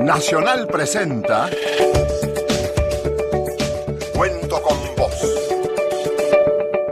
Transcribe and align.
Nacional 0.00 0.66
presenta 0.66 1.50
Cuento 4.16 4.62
con 4.62 4.78
vos 4.96 5.12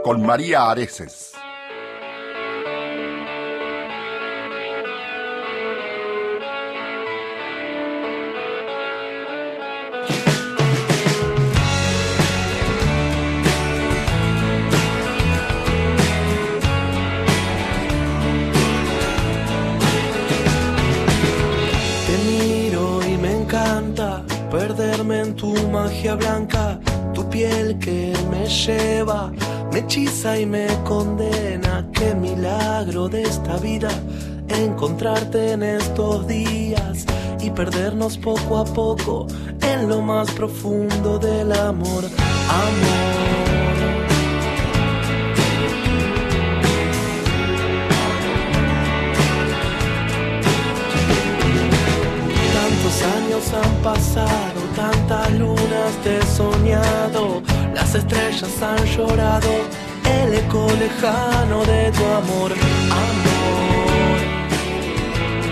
con 0.03 0.21
María 0.21 0.69
Areces. 0.69 1.28
Magia 25.69 26.15
blanca, 26.15 26.79
tu 27.13 27.29
piel 27.29 27.77
que 27.79 28.13
me 28.29 28.47
lleva, 28.47 29.31
me 29.71 29.79
hechiza 29.79 30.37
y 30.39 30.45
me 30.45 30.67
condena. 30.83 31.87
Qué 31.93 32.13
milagro 32.15 33.07
de 33.07 33.23
esta 33.23 33.57
vida 33.57 33.89
encontrarte 34.49 35.51
en 35.51 35.63
estos 35.63 36.27
días 36.27 37.05
y 37.39 37.49
perdernos 37.51 38.17
poco 38.17 38.57
a 38.57 38.65
poco 38.65 39.27
en 39.61 39.87
lo 39.87 40.01
más 40.01 40.29
profundo 40.31 41.19
del 41.19 41.51
amor. 41.53 42.03
Amor. 42.05 43.29
Tantos 52.53 53.03
años 53.03 53.53
han 53.53 53.75
pasado, 53.83 54.58
tantas 54.79 55.31
lunas 55.33 55.91
te 56.03 56.17
he 56.17 56.21
soñado, 56.25 57.41
las 57.73 57.95
estrellas 57.95 58.61
han 58.61 58.85
llorado, 58.85 59.49
el 60.05 60.33
eco 60.33 60.67
lejano 60.79 61.65
de 61.65 61.91
tu 61.91 62.05
amor, 62.05 62.51
amor. 63.07 64.19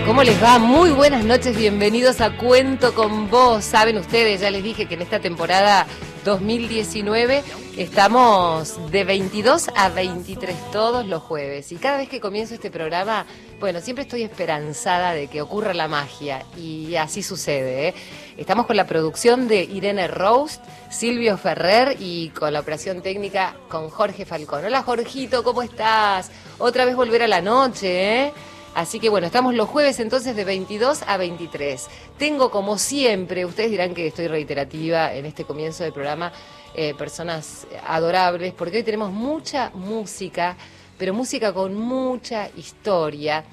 ¿Cómo 0.06 0.22
les 0.22 0.42
va? 0.42 0.58
Muy 0.58 0.90
buenas 0.90 1.24
noches, 1.24 1.54
bienvenidos 1.58 2.22
a 2.22 2.38
Cuento 2.38 2.94
con 2.94 3.30
Vos. 3.30 3.64
Saben 3.64 3.98
ustedes, 3.98 4.40
ya 4.40 4.50
les 4.50 4.62
dije 4.64 4.86
que 4.86 4.94
en 4.94 5.02
esta 5.02 5.20
temporada 5.20 5.86
2019 6.24 7.42
estamos 7.76 8.90
de 8.90 9.04
22 9.04 9.68
a 9.76 9.88
23 9.88 10.56
todos 10.72 11.06
los 11.06 11.22
jueves. 11.22 11.72
Y 11.72 11.76
cada 11.76 11.98
vez 11.98 12.08
que 12.08 12.20
comienzo 12.20 12.54
este 12.54 12.70
programa, 12.70 13.26
bueno, 13.60 13.80
siempre 13.80 14.02
estoy 14.02 14.22
esperanzada 14.22 15.12
de 15.12 15.28
que 15.28 15.42
ocurra 15.42 15.74
la 15.74 15.88
magia. 15.88 16.44
Y 16.56 16.96
así 16.96 17.22
sucede. 17.22 17.88
¿eh? 17.88 17.94
Estamos 18.36 18.66
con 18.66 18.76
la 18.76 18.86
producción 18.86 19.48
de 19.48 19.64
Irene 19.64 20.08
Roast, 20.08 20.62
Silvio 20.90 21.36
Ferrer 21.38 21.96
y 22.00 22.30
con 22.30 22.52
la 22.52 22.60
operación 22.60 23.02
técnica 23.02 23.54
con 23.68 23.90
Jorge 23.90 24.24
Falcón. 24.24 24.64
Hola 24.64 24.82
Jorgito, 24.82 25.42
¿cómo 25.42 25.62
estás? 25.62 26.30
Otra 26.58 26.84
vez 26.84 26.96
volver 26.96 27.22
a 27.22 27.28
la 27.28 27.40
noche, 27.40 28.26
¿eh? 28.26 28.32
Así 28.74 29.00
que 29.00 29.08
bueno, 29.08 29.26
estamos 29.26 29.54
los 29.54 29.68
jueves 29.68 29.98
entonces 29.98 30.36
de 30.36 30.44
22 30.44 31.02
a 31.06 31.16
23. 31.16 31.88
Tengo 32.16 32.50
como 32.50 32.78
siempre, 32.78 33.44
ustedes 33.44 33.70
dirán 33.70 33.94
que 33.94 34.06
estoy 34.06 34.28
reiterativa 34.28 35.12
en 35.14 35.26
este 35.26 35.44
comienzo 35.44 35.82
del 35.82 35.92
programa, 35.92 36.32
eh, 36.74 36.94
personas 36.94 37.66
adorables, 37.86 38.52
porque 38.52 38.78
hoy 38.78 38.82
tenemos 38.84 39.10
mucha 39.10 39.70
música, 39.74 40.56
pero 40.96 41.12
música 41.12 41.52
con 41.52 41.74
mucha 41.74 42.50
historia. 42.56 43.44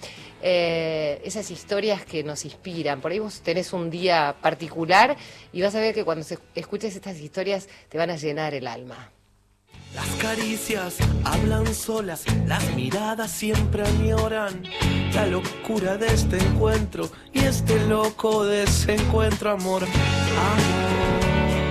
Eh, 0.48 1.22
esas 1.24 1.50
historias 1.50 2.06
que 2.06 2.24
nos 2.24 2.46
inspiran. 2.46 3.02
Por 3.02 3.12
ahí 3.12 3.18
vos 3.18 3.42
tenés 3.42 3.74
un 3.74 3.90
día 3.90 4.36
particular 4.42 5.18
y 5.52 5.62
vas 5.62 5.74
a 5.74 5.80
ver 5.80 5.96
que 5.96 6.04
cuando 6.04 6.24
escuches 6.54 6.96
estas 6.96 7.20
historias 7.20 7.68
te 7.90 7.98
van 7.98 8.12
a 8.12 8.16
llenar 8.16 8.54
el 8.54 8.68
alma. 8.68 9.15
Las 9.96 10.10
caricias 10.22 10.98
hablan 11.24 11.74
solas, 11.74 12.26
las 12.46 12.64
miradas 12.76 13.32
siempre 13.32 13.84
añoran 13.84 14.64
la 15.14 15.26
locura 15.26 15.98
de 15.98 16.08
este 16.08 16.38
encuentro 16.38 17.10
y 17.32 17.40
este 17.40 17.80
loco 17.88 18.46
desencuentro, 18.46 19.52
amor, 19.52 19.84
amor. 19.84 20.95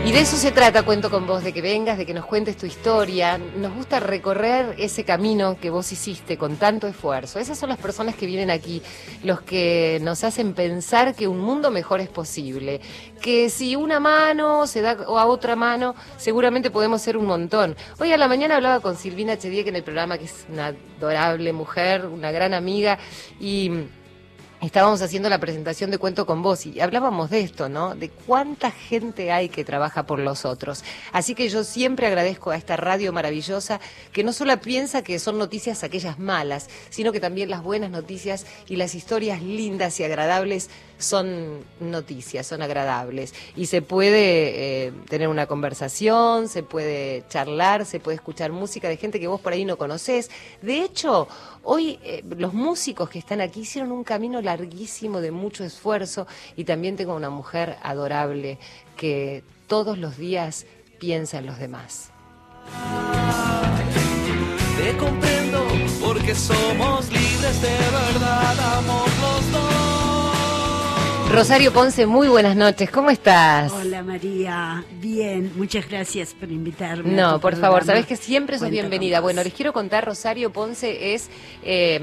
Y 0.05 0.13
de 0.13 0.21
eso 0.21 0.37
se 0.37 0.53
trata, 0.53 0.83
cuento 0.83 1.11
con 1.11 1.27
vos, 1.27 1.43
de 1.43 1.55
que 1.55 1.63
vengas, 1.63 1.97
de 1.97 2.05
que 2.05 2.13
nos 2.13 2.27
cuentes 2.27 2.59
tu 2.59 2.67
historia. 2.67 3.39
Nos 3.39 3.73
gusta 3.73 4.01
recorrer 4.01 4.75
ese 4.77 5.03
camino 5.03 5.57
que 5.59 5.71
vos 5.71 5.91
hiciste 5.93 6.37
con 6.37 6.57
tanto 6.57 6.87
esfuerzo. 6.87 7.39
Esas 7.39 7.59
son 7.59 7.71
las 7.71 7.79
personas 7.79 8.15
que 8.15 8.27
vienen 8.27 8.51
aquí, 8.51 8.83
los 9.23 9.41
que 9.41 9.99
nos 10.03 10.23
hacen 10.23 10.53
pensar 10.53 11.15
que 11.15 11.27
un 11.27 11.41
mundo 11.41 11.71
mejor 11.71 12.03
es 12.03 12.11
posible. 12.11 12.83
Que 13.23 13.49
si 13.49 13.77
una 13.77 13.99
mano 13.99 14.67
se 14.67 14.83
da 14.83 14.91
a 14.91 15.25
otra 15.25 15.57
mano, 15.57 15.95
seguramente 16.19 16.71
podemos 16.71 17.01
ser 17.01 17.17
un 17.17 17.25
montón. 17.25 17.75
Hoy 17.99 18.13
a 18.13 18.19
la 18.19 18.29
mañana 18.29 18.57
hablaba 18.57 18.81
con 18.81 18.99
Silvina 18.99 19.39
Chediek 19.39 19.69
en 19.69 19.77
el 19.77 19.85
programa, 19.85 20.19
que 20.19 20.27
es 20.27 20.45
una 20.53 20.75
adorable 20.99 21.51
mujer, 21.55 22.05
una 22.05 22.31
gran 22.31 22.53
amiga, 22.53 22.99
y 23.41 23.71
Estábamos 24.65 25.03
haciendo 25.03 25.29
la 25.29 25.39
presentación 25.39 25.91
de 25.91 25.99
Cuento 25.99 26.25
con 26.25 26.41
Vos 26.41 26.65
y 26.65 26.81
hablábamos 26.81 27.29
de 27.29 27.41
esto, 27.41 27.69
¿no? 27.69 27.95
De 27.95 28.09
cuánta 28.09 28.71
gente 28.71 29.31
hay 29.31 29.51
que 29.51 29.63
trabaja 29.63 30.07
por 30.07 30.19
los 30.19 30.47
otros. 30.47 30.85
Así 31.13 31.35
que 31.35 31.51
yo 31.51 31.65
siempre 31.65 32.07
agradezco 32.07 32.51
a 32.51 32.57
esta 32.57 32.79
radio 32.79 33.13
maravillosa 33.13 33.79
que 34.11 34.25
no 34.25 34.33
solo 34.33 34.59
piensa 34.59 35.03
que 35.03 35.19
son 35.19 35.37
noticias 35.37 35.85
aquellas 35.85 36.19
malas, 36.19 36.71
sino 36.89 37.13
que 37.13 37.21
también 37.21 37.51
las 37.51 37.63
buenas 37.63 37.91
noticias 37.91 38.47
y 38.67 38.77
las 38.77 38.95
historias 38.95 39.43
lindas 39.43 40.01
y 40.01 40.05
agradables 40.05 40.71
son 40.99 41.65
noticias, 41.81 42.47
son 42.47 42.63
agradables. 42.63 43.35
Y 43.57 43.67
se 43.67 43.83
puede 43.83 44.87
eh, 44.87 44.93
tener 45.11 45.29
una 45.29 45.47
conversación, 45.47 46.49
se 46.49 46.63
puede 46.63 47.25
charlar, 47.29 47.85
se 47.85 48.01
puede 48.01 48.15
escuchar 48.15 48.51
música 48.51 48.89
de 48.89 48.97
gente 48.97 49.21
que 49.21 49.27
vos 49.27 49.43
por 49.43 49.53
ahí 49.53 49.67
no 49.67 49.77
conocés. 49.77 50.31
De 50.63 50.81
hecho, 50.81 51.29
hoy 51.65 51.99
eh, 52.03 52.23
los 52.37 52.55
músicos 52.55 53.09
que 53.11 53.19
están 53.19 53.41
aquí 53.41 53.61
hicieron 53.61 53.93
un 53.93 54.05
camino 54.05 54.41
larguísimo 54.41 55.21
de 55.21 55.31
mucho 55.31 55.65
esfuerzo 55.65 56.27
y 56.57 56.65
también 56.65 56.97
tengo 56.97 57.15
una 57.15 57.31
mujer 57.31 57.77
adorable 57.83 58.59
que 58.97 59.43
todos 59.67 59.99
los 59.99 60.17
días 60.17 60.67
piensa 60.99 61.39
en 61.39 61.47
los 61.47 61.59
demás. 61.59 62.11
Te 64.77 64.97
comprendo 64.97 65.67
porque 66.05 66.35
somos 66.35 67.11
libres 67.11 67.63
de 67.63 67.69
verdad, 67.69 68.79
amor 68.79 69.09
los 69.21 69.53
dos. 69.53 69.94
Rosario 71.31 71.73
Ponce, 71.73 72.07
muy 72.07 72.29
buenas 72.29 72.55
noches, 72.55 72.91
¿cómo 72.91 73.11
estás? 73.11 73.73
Hola 73.73 74.05
María, 74.05 74.85
bien, 75.01 75.51
muchas 75.57 75.89
gracias 75.89 76.33
por 76.33 76.49
invitarme. 76.49 77.13
a 77.13 77.17
No, 77.17 77.35
tu 77.35 77.41
por 77.41 77.57
favor, 77.57 77.83
sabes 77.85 78.07
que 78.07 78.15
siempre 78.15 78.57
sos 78.57 78.71
bienvenida. 78.71 79.19
Bueno, 79.21 79.43
les 79.43 79.53
quiero 79.53 79.73
contar, 79.73 80.05
Rosario 80.05 80.53
Ponce 80.53 81.15
es 81.15 81.29
eh, 81.65 82.01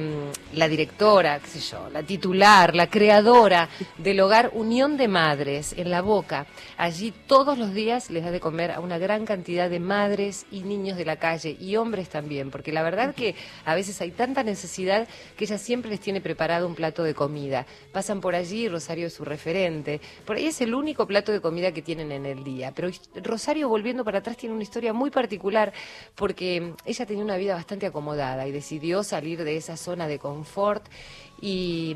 la 0.53 0.67
directora, 0.67 1.39
qué 1.39 1.47
sé 1.47 1.59
yo, 1.61 1.89
la 1.93 2.03
titular, 2.03 2.75
la 2.75 2.87
creadora 2.87 3.69
del 3.97 4.19
hogar 4.19 4.51
Unión 4.53 4.97
de 4.97 5.07
Madres 5.07 5.73
en 5.77 5.91
La 5.91 6.01
Boca. 6.01 6.45
Allí 6.77 7.13
todos 7.25 7.57
los 7.57 7.73
días 7.73 8.09
les 8.09 8.25
da 8.25 8.31
de 8.31 8.41
comer 8.41 8.71
a 8.71 8.81
una 8.81 8.97
gran 8.97 9.25
cantidad 9.25 9.69
de 9.69 9.79
madres 9.79 10.45
y 10.51 10.61
niños 10.61 10.97
de 10.97 11.05
la 11.05 11.15
calle 11.15 11.55
y 11.57 11.77
hombres 11.77 12.09
también, 12.09 12.51
porque 12.51 12.73
la 12.73 12.83
verdad 12.83 13.15
que 13.15 13.35
a 13.63 13.75
veces 13.75 14.01
hay 14.01 14.11
tanta 14.11 14.43
necesidad 14.43 15.07
que 15.37 15.45
ella 15.45 15.57
siempre 15.57 15.89
les 15.89 16.01
tiene 16.01 16.19
preparado 16.19 16.67
un 16.67 16.75
plato 16.75 17.03
de 17.03 17.13
comida. 17.13 17.65
Pasan 17.93 18.19
por 18.19 18.35
allí, 18.35 18.67
Rosario 18.67 19.07
es 19.07 19.20
referente. 19.25 20.01
Por 20.25 20.35
ahí 20.35 20.47
es 20.47 20.61
el 20.61 20.73
único 20.73 21.07
plato 21.07 21.31
de 21.31 21.41
comida 21.41 21.71
que 21.71 21.81
tienen 21.81 22.11
en 22.11 22.25
el 22.25 22.43
día. 22.43 22.71
Pero 22.75 22.89
Rosario, 23.23 23.69
volviendo 23.69 24.03
para 24.03 24.19
atrás, 24.19 24.37
tiene 24.37 24.55
una 24.55 24.63
historia 24.63 24.93
muy 24.93 25.09
particular 25.09 25.73
porque 26.15 26.73
ella 26.85 27.05
tenía 27.05 27.23
una 27.23 27.37
vida 27.37 27.55
bastante 27.55 27.85
acomodada 27.85 28.47
y 28.47 28.51
decidió 28.51 29.03
salir 29.03 29.43
de 29.43 29.57
esa 29.57 29.77
zona 29.77 30.07
de 30.07 30.19
confort 30.19 30.85
y 31.41 31.95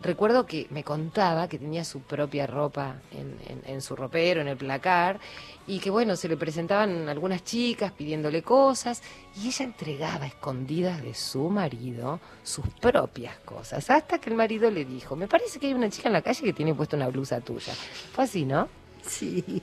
recuerdo 0.00 0.46
que 0.46 0.66
me 0.70 0.84
contaba 0.84 1.48
que 1.48 1.58
tenía 1.58 1.84
su 1.84 2.00
propia 2.02 2.46
ropa 2.46 2.96
en, 3.12 3.36
en- 3.48 3.62
en 3.66 3.80
su 3.82 3.96
ropero, 3.96 4.40
en 4.40 4.48
el 4.48 4.56
placar, 4.56 5.20
y 5.66 5.78
que 5.80 5.90
bueno, 5.90 6.16
se 6.16 6.28
le 6.28 6.36
presentaban 6.36 7.08
algunas 7.08 7.44
chicas 7.44 7.92
pidiéndole 7.92 8.42
cosas, 8.42 9.02
y 9.36 9.48
ella 9.48 9.64
entregaba 9.64 10.26
escondidas 10.26 11.02
de 11.02 11.14
su 11.14 11.48
marido 11.50 12.20
sus 12.42 12.66
propias 12.80 13.38
cosas, 13.40 13.88
hasta 13.90 14.18
que 14.18 14.30
el 14.30 14.36
marido 14.36 14.70
le 14.70 14.84
dijo, 14.84 15.16
me 15.16 15.28
parece 15.28 15.58
que 15.60 15.66
hay 15.68 15.74
una 15.74 15.90
chica 15.90 16.08
en 16.08 16.14
la 16.14 16.22
calle 16.22 16.42
que 16.42 16.52
tiene 16.52 16.74
puesta 16.74 16.96
una 16.96 17.08
blusa 17.08 17.40
tuya. 17.40 17.74
Fue 18.12 18.24
así, 18.24 18.44
¿no? 18.44 18.68
Sí, 19.02 19.62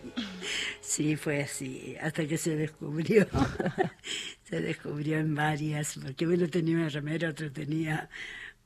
sí, 0.81 1.15
fue 1.15 1.43
así, 1.43 1.95
hasta 2.01 2.25
que 2.27 2.37
se 2.37 2.55
descubrió. 2.55 3.27
se 4.43 4.61
descubrió 4.61 5.19
en 5.19 5.35
varias, 5.35 5.97
porque 6.01 6.25
uno 6.27 6.47
tenía 6.49 6.75
una 6.77 6.89
remera, 6.89 7.29
otro 7.29 7.51
tenía 7.51 8.09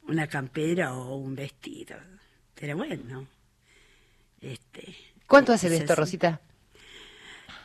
una 0.07 0.27
campera 0.27 0.93
o 0.95 1.15
un 1.15 1.35
vestido. 1.35 1.95
Pero 2.55 2.77
bueno, 2.77 3.27
este. 4.41 4.95
¿Cuánto 5.27 5.53
hace 5.53 5.69
de 5.69 5.75
es 5.77 5.81
esto. 5.81 5.95
Rosita? 5.95 6.41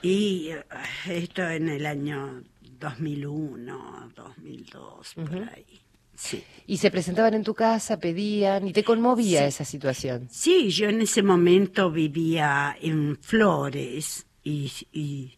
Y 0.02 0.48
eh, 0.50 0.64
esto 1.08 1.48
en 1.48 1.68
el 1.68 1.86
año 1.86 2.42
2001, 2.78 4.12
2002, 4.14 5.14
por 5.14 5.34
ahí. 5.54 5.80
sí. 6.14 6.44
Y 6.66 6.76
se 6.78 6.90
presentaban 6.90 7.34
en 7.34 7.42
tu 7.44 7.54
casa, 7.54 7.98
pedían, 7.98 8.68
y 8.68 8.72
te 8.72 8.84
conmovía 8.84 9.40
Sí. 9.40 9.44
esa 9.46 9.64
situación. 9.64 10.28
Sí, 10.30 10.70
yo 10.70 10.88
en 10.88 11.00
ese 11.00 11.22
momento 11.22 11.90
vivía 11.90 12.76
en 12.80 13.16
Flores 13.20 14.26
y, 14.44 14.70
y 14.92 15.34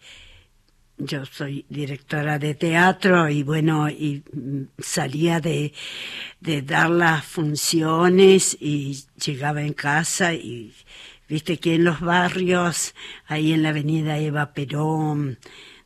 yo 0.98 1.24
soy 1.24 1.64
directora 1.68 2.38
de 2.38 2.54
teatro 2.54 3.28
y 3.28 3.42
bueno, 3.42 3.88
y 3.88 4.22
mm, 4.32 4.62
salía 4.78 5.40
de, 5.40 5.72
de 6.40 6.62
dar 6.62 6.90
las 6.90 7.24
funciones 7.24 8.56
y 8.60 9.04
llegaba 9.22 9.62
en 9.62 9.72
casa 9.72 10.34
y 10.34 10.74
viste 11.28 11.58
que 11.58 11.76
en 11.76 11.84
los 11.84 12.00
barrios, 12.00 12.94
ahí 13.26 13.52
en 13.52 13.62
la 13.62 13.70
avenida 13.70 14.18
Eva 14.18 14.52
Perón, 14.52 15.38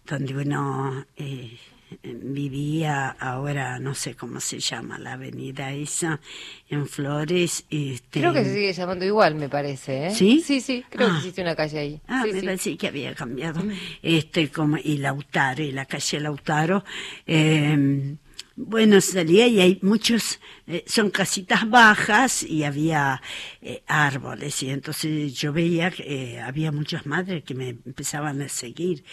donde 0.06 0.36
uno 0.36 1.06
eh, 1.16 1.58
vivía, 2.02 3.08
ahora 3.18 3.78
no 3.78 3.94
sé 3.94 4.14
cómo 4.14 4.40
se 4.40 4.58
llama 4.60 4.98
la 4.98 5.14
avenida 5.14 5.72
esa, 5.72 6.20
en 6.68 6.86
Flores. 6.86 7.64
Este, 7.70 8.20
Creo 8.20 8.32
que 8.32 8.44
se 8.44 8.54
sigue 8.54 8.72
llamando 8.72 9.04
igual, 9.04 9.34
me 9.34 9.48
parece, 9.48 10.06
¿eh? 10.06 10.10
¿Sí? 10.14 10.42
Sí, 10.44 10.60
sí, 10.60 10.84
creo 10.90 11.08
que 11.08 11.14
Ah. 11.14 11.16
existe 11.18 11.42
una 11.42 11.54
calle 11.56 11.78
ahí. 11.78 12.00
Ah, 12.08 12.22
Sí, 12.24 12.32
me 12.32 12.40
sí. 12.40 12.46
parece 12.46 12.76
que 12.76 12.86
había 12.88 13.14
cambiado. 13.14 13.62
Este, 14.02 14.48
como, 14.50 14.76
y 14.78 14.98
Lautaro, 14.98 15.62
y 15.62 15.72
la 15.72 15.86
calle 15.86 16.20
Lautaro. 16.20 16.84
eh, 17.26 18.16
bueno, 18.56 19.00
salía 19.00 19.46
y 19.46 19.60
hay 19.60 19.78
muchos, 19.82 20.40
eh, 20.66 20.84
son 20.86 21.10
casitas 21.10 21.68
bajas 21.68 22.42
y 22.42 22.64
había 22.64 23.22
eh, 23.60 23.82
árboles. 23.86 24.62
Y 24.62 24.70
entonces 24.70 25.34
yo 25.34 25.52
veía 25.52 25.90
que 25.90 26.34
eh, 26.34 26.40
había 26.40 26.72
muchas 26.72 27.06
madres 27.06 27.44
que 27.44 27.54
me 27.54 27.70
empezaban 27.70 28.42
a 28.42 28.48
seguir. 28.48 29.04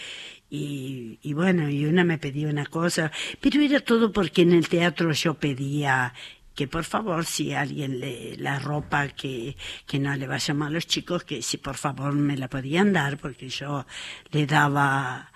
Y, 0.50 1.18
y 1.22 1.32
bueno, 1.32 1.70
y 1.70 1.86
una 1.86 2.04
me 2.04 2.18
pedía 2.18 2.48
una 2.48 2.66
cosa, 2.66 3.12
pero 3.40 3.60
era 3.60 3.80
todo 3.80 4.12
porque 4.12 4.42
en 4.42 4.52
el 4.52 4.68
teatro 4.68 5.12
yo 5.12 5.34
pedía 5.34 6.12
que 6.54 6.68
por 6.68 6.84
favor 6.84 7.24
si 7.24 7.54
alguien 7.54 8.00
le 8.00 8.36
la 8.36 8.58
ropa 8.58 9.08
que, 9.08 9.56
que 9.86 9.98
no 9.98 10.14
le 10.16 10.26
vaya 10.26 10.52
mal 10.52 10.68
a 10.68 10.70
los 10.72 10.86
chicos 10.86 11.24
que 11.24 11.40
si 11.42 11.56
por 11.56 11.76
favor 11.76 12.12
me 12.12 12.36
la 12.36 12.48
podían 12.48 12.92
dar 12.92 13.16
porque 13.18 13.48
yo 13.48 13.86
le 14.32 14.46
daba 14.46 15.32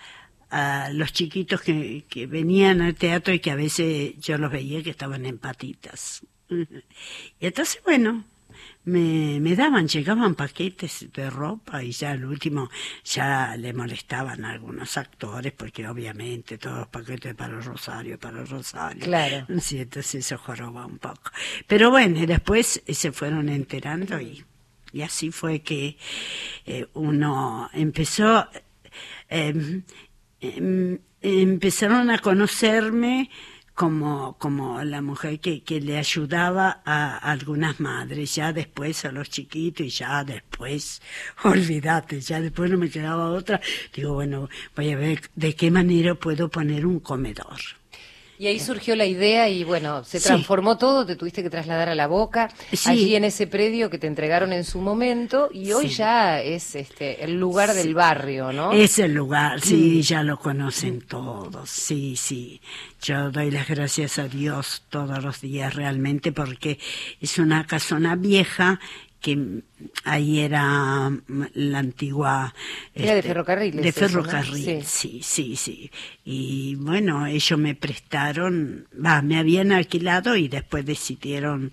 a 0.55 0.91
los 0.93 1.13
chiquitos 1.13 1.61
que, 1.63 2.05
que 2.09 2.27
venían 2.27 2.81
al 2.81 2.95
teatro 2.95 3.35
y 3.35 3.41
que 3.41 3.51
a 3.51 3.57
veces 3.57 4.17
yo 4.19 4.39
los 4.39 4.53
veía 4.53 4.83
que 4.83 4.91
estaban 4.91 5.27
en 5.27 5.39
patitas 5.39 6.25
y 6.49 7.47
entonces 7.47 7.81
bueno 7.85 8.25
me, 8.85 9.41
me 9.41 9.57
daban, 9.57 9.89
llegaban 9.89 10.35
paquetes 10.35 11.07
de 11.13 11.31
ropa 11.31 11.83
y 11.83 11.93
ya 11.93 12.13
al 12.13 12.25
último 12.25 12.71
ya 13.05 13.57
le 13.57 13.73
molestaban 13.73 14.45
a 14.45 14.51
algunos 14.51 14.97
actores 14.97 15.53
porque 15.53 15.87
obviamente 15.89 16.59
todos 16.59 16.79
los 16.79 16.89
paquetes 16.89 17.35
para 17.35 17.55
el 17.55 17.65
Rosario, 17.65 18.19
para 18.19 18.41
el 18.41 18.47
Rosario. 18.47 19.03
Claro. 19.05 19.47
Sí, 19.65 19.79
entonces 19.79 20.27
eso 20.27 20.37
joroba 20.37 20.85
un 20.85 20.99
poco. 20.99 21.31
Pero 21.67 21.91
bueno, 21.91 22.19
y 22.19 22.27
después 22.27 22.83
se 22.87 23.13
fueron 23.13 23.49
enterando 23.49 24.21
y, 24.21 24.45
y 24.93 25.01
así 25.01 25.31
fue 25.31 25.61
que 25.61 25.97
eh, 26.67 26.87
uno 26.93 27.71
empezó, 27.73 28.47
eh, 29.31 29.83
em, 30.57 30.99
empezaron 31.23 32.11
a 32.11 32.19
conocerme 32.19 33.31
como, 33.75 34.37
como 34.39 34.83
la 34.85 35.03
mujer 35.03 35.41
que, 35.41 35.63
que 35.65 35.81
le 35.81 35.99
ayudaba 35.99 36.83
a 36.85 37.19
algunas 37.19 37.81
madres, 37.81 38.35
ya 38.35 38.53
después 38.53 39.05
a 39.05 39.13
los 39.13 39.31
chiquitos 39.31 39.87
y 39.87 39.91
ya 39.91 40.25
después, 40.25 41.03
olvídate, 41.45 42.21
ya 42.21 42.41
después 42.41 42.71
no 42.71 42.79
me 42.79 42.91
quedaba 42.91 43.31
otra. 43.31 43.61
Digo, 43.95 44.15
bueno, 44.15 44.49
voy 44.77 44.91
a 44.93 44.97
ver 44.97 45.23
de 45.35 45.55
qué 45.55 45.71
manera 45.71 46.15
puedo 46.15 46.49
poner 46.49 46.87
un 46.87 47.01
comedor. 47.01 47.59
Y 48.39 48.47
ahí 48.49 48.59
surgió 48.59 48.97
la 48.97 49.07
idea 49.07 49.49
y 49.49 49.63
bueno, 49.65 50.03
se 50.05 50.19
Sí. 50.19 50.27
transformó 50.27 50.77
todo, 50.77 51.07
te 51.07 51.15
tuviste 51.17 51.43
que 51.43 51.51
trasladar 51.51 51.89
a 51.89 51.95
la 51.95 52.07
boca, 52.09 52.51
Sí. 52.73 52.91
allí 52.91 53.15
en 53.17 53.25
ese 53.25 53.47
predio 53.47 53.91
que 53.91 53.99
te 53.99 54.07
entregaron 54.07 54.53
en 54.53 54.65
su 54.65 54.81
momento 54.81 55.49
y 55.53 55.73
hoy 55.73 55.89
Sí. 55.89 55.97
ya 55.97 56.41
es 56.41 56.75
este 56.75 57.23
el 57.25 57.39
lugar 57.39 57.75
del 57.75 57.95
barrio, 57.95 58.53
¿no? 58.53 58.73
Es 58.73 58.99
el 58.99 59.15
lugar, 59.15 59.61
sí, 59.61 60.03
ya 60.03 60.23
lo 60.23 60.39
conocen 60.39 61.01
todos, 61.03 61.71
sí, 61.71 62.17
sí. 62.17 62.61
Yo 63.03 63.31
doy 63.31 63.51
las 63.51 63.69
gracias 63.69 64.19
a 64.19 64.29
Dios 64.29 64.83
todos 64.91 65.23
los 65.23 65.41
días 65.41 65.75
realmente 65.75 66.33
porque 66.33 66.79
es 67.21 67.39
una 67.39 67.67
casona 67.67 68.17
vieja 68.17 68.81
que 69.25 69.63
ahí 70.05 70.41
era 70.41 71.09
mm, 71.09 71.45
la 71.55 71.79
antigua... 71.79 72.55
este, 72.95 73.05
Era 73.05 73.15
de 73.15 73.23
ferrocarriles 73.23 73.83
De 73.83 73.89
eso, 73.89 74.01
¿no? 74.03 74.09
ferrocarril, 74.09 74.85
sí, 74.85 75.21
sí, 75.23 75.57
sí. 75.57 75.91
Y 76.25 76.75
bueno, 76.77 77.27
ellos 77.27 77.59
me 77.59 77.75
prestaron, 77.75 78.87
va, 79.05 79.23
me 79.23 79.39
habían 79.39 79.73
alquilado 79.73 80.37
y 80.37 80.49
después 80.49 80.85
decidieron 80.85 81.73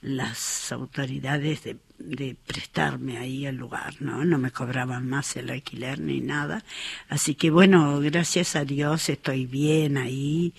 las 0.00 0.72
autoridades 0.72 1.62
de, 1.64 1.76
de 1.98 2.36
prestarme 2.46 3.18
ahí 3.18 3.46
el 3.46 3.56
lugar, 3.56 3.94
¿no? 4.00 4.24
No 4.24 4.38
me 4.38 4.50
cobraban 4.50 5.08
más 5.08 5.36
el 5.36 5.50
alquiler 5.50 6.00
ni 6.00 6.20
nada. 6.20 6.64
Así 7.08 7.34
que 7.36 7.50
bueno, 7.50 8.00
gracias 8.00 8.56
a 8.56 8.64
Dios 8.64 9.08
estoy 9.08 9.46
bien 9.46 9.96
ahí 9.98 10.52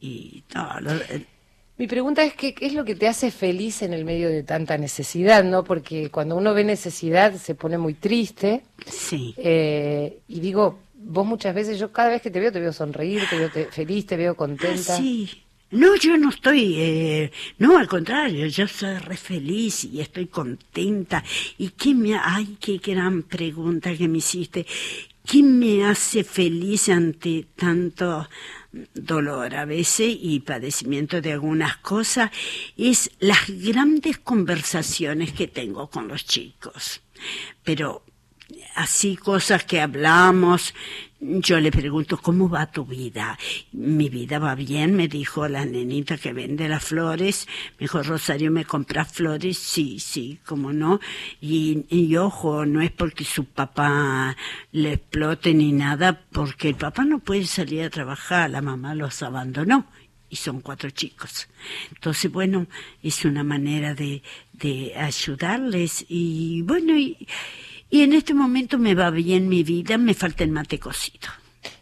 y 0.00 0.42
todo. 0.48 0.80
lo- 0.80 1.33
Mi 1.76 1.86
pregunta 1.88 2.22
es 2.22 2.34
¿qué, 2.34 2.54
qué 2.54 2.66
es 2.66 2.74
lo 2.74 2.84
que 2.84 2.94
te 2.94 3.08
hace 3.08 3.30
feliz 3.30 3.82
en 3.82 3.92
el 3.92 4.04
medio 4.04 4.28
de 4.28 4.42
tanta 4.44 4.78
necesidad, 4.78 5.42
¿no? 5.42 5.64
Porque 5.64 6.10
cuando 6.10 6.36
uno 6.36 6.54
ve 6.54 6.62
necesidad 6.64 7.34
se 7.34 7.54
pone 7.54 7.78
muy 7.78 7.94
triste 7.94 8.62
sí. 8.86 9.34
eh, 9.36 10.18
y 10.28 10.40
digo, 10.40 10.78
vos 10.94 11.26
muchas 11.26 11.54
veces, 11.54 11.78
yo 11.78 11.90
cada 11.92 12.10
vez 12.10 12.22
que 12.22 12.30
te 12.30 12.38
veo 12.40 12.52
te 12.52 12.60
veo 12.60 12.72
sonreír, 12.72 13.26
te 13.28 13.36
veo 13.36 13.50
te- 13.50 13.66
feliz, 13.66 14.06
te 14.06 14.16
veo 14.16 14.36
contenta. 14.36 14.94
Ah, 14.94 14.96
sí. 14.98 15.30
No, 15.70 15.96
yo 15.96 16.16
no 16.16 16.28
estoy, 16.30 16.76
eh, 16.78 17.32
no, 17.58 17.76
al 17.78 17.88
contrario, 17.88 18.46
yo 18.46 18.68
soy 18.68 18.96
re 18.98 19.16
feliz 19.16 19.82
y 19.84 20.00
estoy 20.00 20.26
contenta. 20.28 21.24
¿Y 21.58 21.70
qué 21.70 21.94
me, 21.94 22.16
ay, 22.16 22.56
qué 22.60 22.78
gran 22.78 23.24
pregunta 23.24 23.92
que 23.96 24.06
me 24.06 24.18
hiciste? 24.18 24.64
¿Qué 25.26 25.42
me 25.42 25.84
hace 25.84 26.22
feliz 26.22 26.88
ante 26.90 27.46
tanto 27.56 28.28
dolor 28.94 29.54
a 29.54 29.64
veces 29.64 30.16
y 30.20 30.40
padecimiento 30.40 31.20
de 31.20 31.32
algunas 31.32 31.76
cosas? 31.78 32.30
Es 32.76 33.10
las 33.18 33.48
grandes 33.48 34.18
conversaciones 34.18 35.32
que 35.32 35.48
tengo 35.48 35.88
con 35.90 36.08
los 36.08 36.24
chicos. 36.24 37.00
Pero 37.64 38.03
así 38.74 39.16
cosas 39.16 39.64
que 39.64 39.80
hablamos. 39.80 40.74
Yo 41.20 41.58
le 41.58 41.70
pregunto, 41.70 42.18
¿cómo 42.18 42.50
va 42.50 42.70
tu 42.70 42.84
vida? 42.84 43.38
Mi 43.72 44.10
vida 44.10 44.38
va 44.38 44.54
bien, 44.54 44.94
me 44.94 45.08
dijo 45.08 45.48
la 45.48 45.64
nenita 45.64 46.18
que 46.18 46.34
vende 46.34 46.68
las 46.68 46.84
flores. 46.84 47.48
Me 47.78 47.84
dijo, 47.84 48.02
Rosario, 48.02 48.50
¿me 48.50 48.66
compras 48.66 49.12
flores? 49.12 49.56
Sí, 49.56 49.98
sí, 50.00 50.38
cómo 50.44 50.72
no. 50.72 51.00
Y, 51.40 51.86
y 51.88 52.16
ojo, 52.16 52.66
no 52.66 52.82
es 52.82 52.90
porque 52.90 53.24
su 53.24 53.46
papá 53.46 54.36
le 54.72 54.94
explote 54.94 55.54
ni 55.54 55.72
nada, 55.72 56.20
porque 56.30 56.68
el 56.68 56.74
papá 56.74 57.04
no 57.04 57.20
puede 57.20 57.46
salir 57.46 57.82
a 57.84 57.90
trabajar, 57.90 58.50
la 58.50 58.60
mamá 58.60 58.94
los 58.94 59.22
abandonó 59.22 59.86
y 60.28 60.36
son 60.36 60.60
cuatro 60.60 60.90
chicos. 60.90 61.48
Entonces, 61.94 62.30
bueno, 62.30 62.66
es 63.02 63.24
una 63.24 63.44
manera 63.44 63.94
de, 63.94 64.22
de 64.52 64.92
ayudarles 64.96 66.04
y 66.08 66.62
bueno, 66.62 66.98
y, 66.98 67.28
y 67.90 68.02
en 68.02 68.12
este 68.12 68.34
momento 68.34 68.78
me 68.78 68.94
va 68.94 69.10
bien 69.10 69.48
mi 69.48 69.62
vida, 69.62 69.98
me 69.98 70.14
falta 70.14 70.44
el 70.44 70.50
mate 70.50 70.78
cocido. 70.78 71.28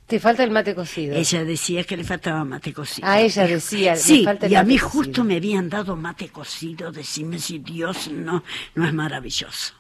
Te 0.07 0.21
falta 0.21 0.45
el 0.45 0.51
mate 0.51 0.75
cocido. 0.75 1.17
Ella 1.17 1.43
decía 1.43 1.85
que 1.85 1.97
le 1.97 2.05
faltaba 2.05 2.45
mate 2.45 2.75
cocido. 2.75 3.09
Ah, 3.09 3.23
ella 3.23 3.47
decía, 3.47 3.93
me 3.93 3.97
sí, 3.99 4.25
falta 4.25 4.45
el 4.45 4.53
y 4.53 4.57
a 4.57 4.63
mí 4.63 4.75
cocido. 4.77 4.91
justo 4.91 5.25
me 5.25 5.37
habían 5.37 5.71
dado 5.71 5.97
mate 5.97 6.29
cocido, 6.29 6.93
decime 6.93 7.39
si 7.39 7.61
Dios 7.61 8.11
no, 8.13 8.45
no 8.75 8.87
es 8.87 8.93
maravilloso. 8.93 9.73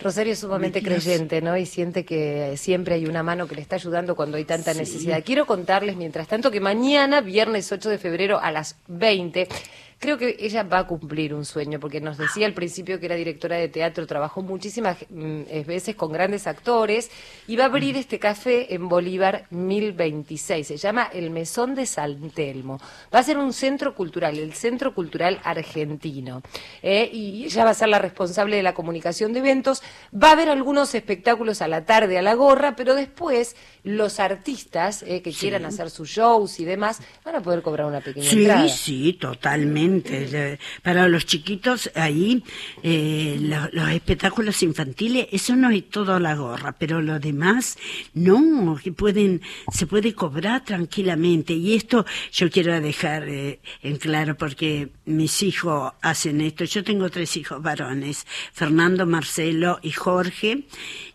Rosario 0.00 0.34
es 0.34 0.40
sumamente 0.40 0.82
creyente, 0.82 1.40
¿no? 1.40 1.56
Y 1.56 1.64
siente 1.64 2.04
que 2.04 2.54
siempre 2.58 2.96
hay 2.96 3.06
una 3.06 3.22
mano 3.22 3.46
que 3.46 3.54
le 3.54 3.62
está 3.62 3.76
ayudando 3.76 4.14
cuando 4.14 4.36
hay 4.36 4.44
tanta 4.44 4.72
Sí. 4.74 4.80
necesidad. 4.80 5.22
Quiero 5.24 5.46
contarles, 5.46 5.96
mientras 5.96 6.28
tanto, 6.28 6.50
que 6.50 6.60
mañana, 6.60 7.22
viernes 7.22 7.72
8 7.72 7.88
de 7.88 7.96
febrero 7.98 8.40
a 8.40 8.50
las 8.50 8.76
20, 8.88 9.48
creo 9.98 10.16
que 10.18 10.36
ella 10.38 10.62
va 10.62 10.80
a 10.80 10.86
cumplir 10.86 11.34
un 11.34 11.44
sueño, 11.44 11.80
porque 11.80 12.00
nos 12.00 12.18
decía 12.18 12.46
al 12.46 12.54
principio 12.54 13.00
que 13.00 13.06
era 13.06 13.16
directora 13.16 13.56
de 13.56 13.68
teatro, 13.68 14.06
trabajó 14.06 14.42
muchísimas 14.42 14.96
mm, 15.10 15.42
veces 15.66 15.96
con 15.96 16.12
grandes 16.12 16.46
actores, 16.46 17.10
y 17.46 17.56
va 17.56 17.64
a 17.64 17.66
abrir 17.66 17.96
este 17.96 18.18
café 18.18 18.74
en 18.74 18.88
Bolívar 18.88 19.46
1026. 19.50 20.66
Se 20.66 20.76
llama 20.76 21.08
El 21.12 21.30
Mesón 21.30 21.74
de 21.74 21.86
San 21.86 22.30
Telmo. 22.30 22.78
Va 23.12 23.18
a 23.18 23.22
ser 23.22 23.38
un 23.38 23.52
centro 23.52 23.94
cultural, 23.94 24.38
el 24.38 24.52
Centro 24.54 24.94
Cultural 24.94 25.40
Argentino. 25.42 26.42
¿eh? 26.82 27.08
Y 27.12 27.44
ella 27.44 27.64
va 27.64 27.70
a 27.70 27.74
ser 27.74 27.88
la 27.88 27.98
responsable 27.98 28.56
de 28.56 28.62
la 28.62 28.74
comunicación 28.74 29.32
de 29.32 29.40
eventos. 29.40 29.82
Va 30.14 30.28
a 30.28 30.32
haber 30.32 30.48
algunos 30.48 30.94
espectáculos 30.94 31.60
a 31.62 31.68
la 31.68 31.84
tarde 31.84 32.18
a 32.18 32.22
la 32.22 32.34
gorra, 32.34 32.76
pero 32.76 32.94
después 32.94 33.56
los 33.82 34.20
artistas 34.20 35.02
eh, 35.02 35.22
que 35.22 35.32
quieran 35.32 35.64
hacer 35.64 35.90
sus 35.90 36.08
shows 36.08 36.60
y 36.60 36.64
demás 36.64 37.00
van 37.24 37.36
a 37.36 37.40
poder 37.42 37.62
cobrar 37.62 37.86
una 37.86 38.00
pequeña 38.00 38.28
Sí, 38.28 38.40
entrada. 38.40 38.68
sí, 38.68 39.12
totalmente. 39.14 39.87
Para 40.82 41.08
los 41.08 41.26
chiquitos 41.26 41.90
ahí, 41.94 42.42
eh, 42.82 43.36
lo- 43.40 43.68
los 43.72 43.90
espectáculos 43.90 44.62
infantiles, 44.62 45.28
eso 45.32 45.56
no 45.56 45.70
es 45.70 45.88
todo 45.90 46.18
la 46.20 46.34
gorra, 46.34 46.72
pero 46.78 47.00
lo 47.02 47.18
demás, 47.18 47.76
no, 48.14 48.78
que 48.82 48.92
pueden, 48.92 49.40
se 49.72 49.86
puede 49.86 50.12
cobrar 50.14 50.64
tranquilamente. 50.64 51.52
Y 51.54 51.74
esto 51.74 52.04
yo 52.32 52.50
quiero 52.50 52.80
dejar 52.80 53.28
eh, 53.28 53.60
en 53.82 53.96
claro 53.96 54.36
porque 54.36 54.90
mis 55.06 55.42
hijos 55.42 55.92
hacen 56.02 56.40
esto. 56.40 56.64
Yo 56.64 56.84
tengo 56.84 57.08
tres 57.10 57.36
hijos 57.36 57.62
varones, 57.62 58.26
Fernando, 58.52 59.06
Marcelo 59.06 59.78
y 59.82 59.90
Jorge, 59.92 60.64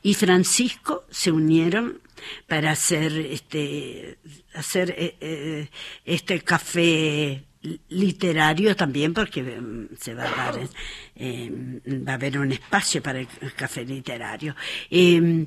y 0.01 0.13
Francisco 0.13 1.05
se 1.09 1.31
unieron 1.31 1.99
para 2.47 2.71
hacer 2.71 3.11
este 3.17 4.17
hacer 4.53 4.93
eh, 4.97 5.67
este 6.05 6.39
café 6.41 7.43
literario 7.89 8.75
también 8.75 9.13
porque 9.13 9.41
mm, 9.41 9.95
se 9.97 10.13
va 10.13 10.23
a 10.23 10.51
dar 10.51 10.69
eh, 11.15 11.51
va 11.87 12.13
a 12.13 12.15
haber 12.15 12.37
un 12.37 12.51
espacio 12.51 13.01
para 13.01 13.19
el 13.19 13.27
café 13.55 13.85
literario. 13.85 14.55
Eh, 14.89 15.45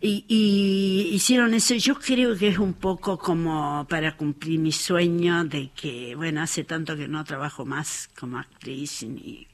y, 0.00 0.24
y 0.28 1.14
hicieron 1.14 1.54
eso. 1.54 1.74
Yo 1.74 1.94
creo 1.94 2.36
que 2.36 2.48
es 2.48 2.58
un 2.58 2.74
poco 2.74 3.18
como 3.18 3.86
para 3.88 4.16
cumplir 4.16 4.58
mi 4.58 4.72
sueño 4.72 5.44
de 5.44 5.70
que 5.70 6.14
bueno 6.14 6.42
hace 6.42 6.64
tanto 6.64 6.96
que 6.96 7.08
no 7.08 7.24
trabajo 7.24 7.64
más 7.64 8.10
como 8.18 8.38
actriz 8.38 9.04
ni 9.04 9.46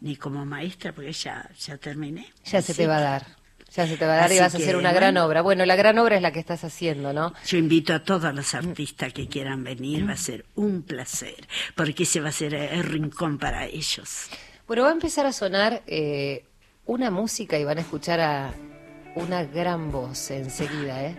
ni 0.00 0.16
como 0.16 0.44
maestra 0.44 0.92
porque 0.92 1.12
ya 1.12 1.48
ya 1.58 1.78
terminé. 1.78 2.32
Ya 2.44 2.62
se 2.62 2.74
te 2.74 2.86
va 2.86 2.98
a 2.98 3.00
dar. 3.00 3.39
Ya 3.74 3.86
se 3.86 3.96
te 3.96 4.04
va 4.04 4.14
a 4.14 4.16
dar 4.16 4.32
y 4.32 4.38
vas 4.40 4.54
a 4.54 4.58
hacer 4.58 4.76
una 4.76 4.92
gran 4.92 5.16
obra. 5.16 5.42
Bueno, 5.42 5.64
la 5.64 5.76
gran 5.76 5.96
obra 5.98 6.16
es 6.16 6.22
la 6.22 6.32
que 6.32 6.40
estás 6.40 6.64
haciendo, 6.64 7.12
¿no? 7.12 7.32
Yo 7.46 7.56
invito 7.56 7.94
a 7.94 8.02
todos 8.02 8.34
los 8.34 8.54
artistas 8.54 9.12
que 9.12 9.28
quieran 9.28 9.62
venir, 9.62 10.08
va 10.08 10.14
a 10.14 10.16
ser 10.16 10.44
un 10.56 10.82
placer, 10.82 11.46
porque 11.76 12.02
ese 12.02 12.20
va 12.20 12.30
a 12.30 12.32
ser 12.32 12.54
el 12.54 12.82
rincón 12.82 13.38
para 13.38 13.66
ellos. 13.66 14.26
Bueno, 14.66 14.82
va 14.82 14.88
a 14.88 14.92
empezar 14.92 15.24
a 15.26 15.32
sonar 15.32 15.82
eh, 15.86 16.44
una 16.86 17.10
música 17.10 17.58
y 17.58 17.64
van 17.64 17.78
a 17.78 17.82
escuchar 17.82 18.20
a 18.20 18.52
una 19.14 19.44
gran 19.44 19.92
voz 19.92 20.30
enseguida, 20.30 21.04
¿eh? 21.04 21.16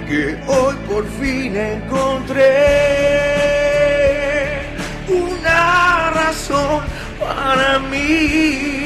Que 0.08 0.38
hoy 0.48 0.76
por 0.90 1.06
fin 1.20 1.56
encontré 1.56 2.46
una 5.08 6.10
razón 6.10 6.82
para 7.20 7.80
mí, 7.80 8.79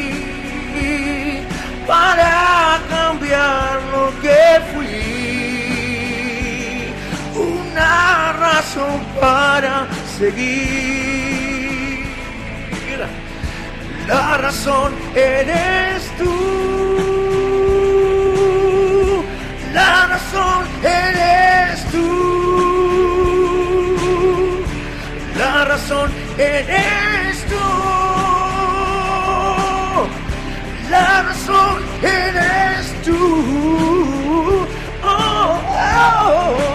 razón 8.73 9.01
para 9.19 9.87
seguir. 10.17 12.03
La 14.07 14.37
razón 14.37 14.93
eres 15.15 16.09
tú. 16.17 16.33
La 19.73 20.07
razón 20.07 20.65
eres 20.83 21.85
tú. 21.91 22.07
La 25.37 25.65
razón 25.65 26.11
eres 26.37 27.45
tú. 27.45 27.55
La 30.89 31.23
razón 31.23 31.83
eres 32.01 32.93
tú. 33.05 34.65
Oh, 35.03 35.59
oh, 35.69 36.69
oh. 36.69 36.72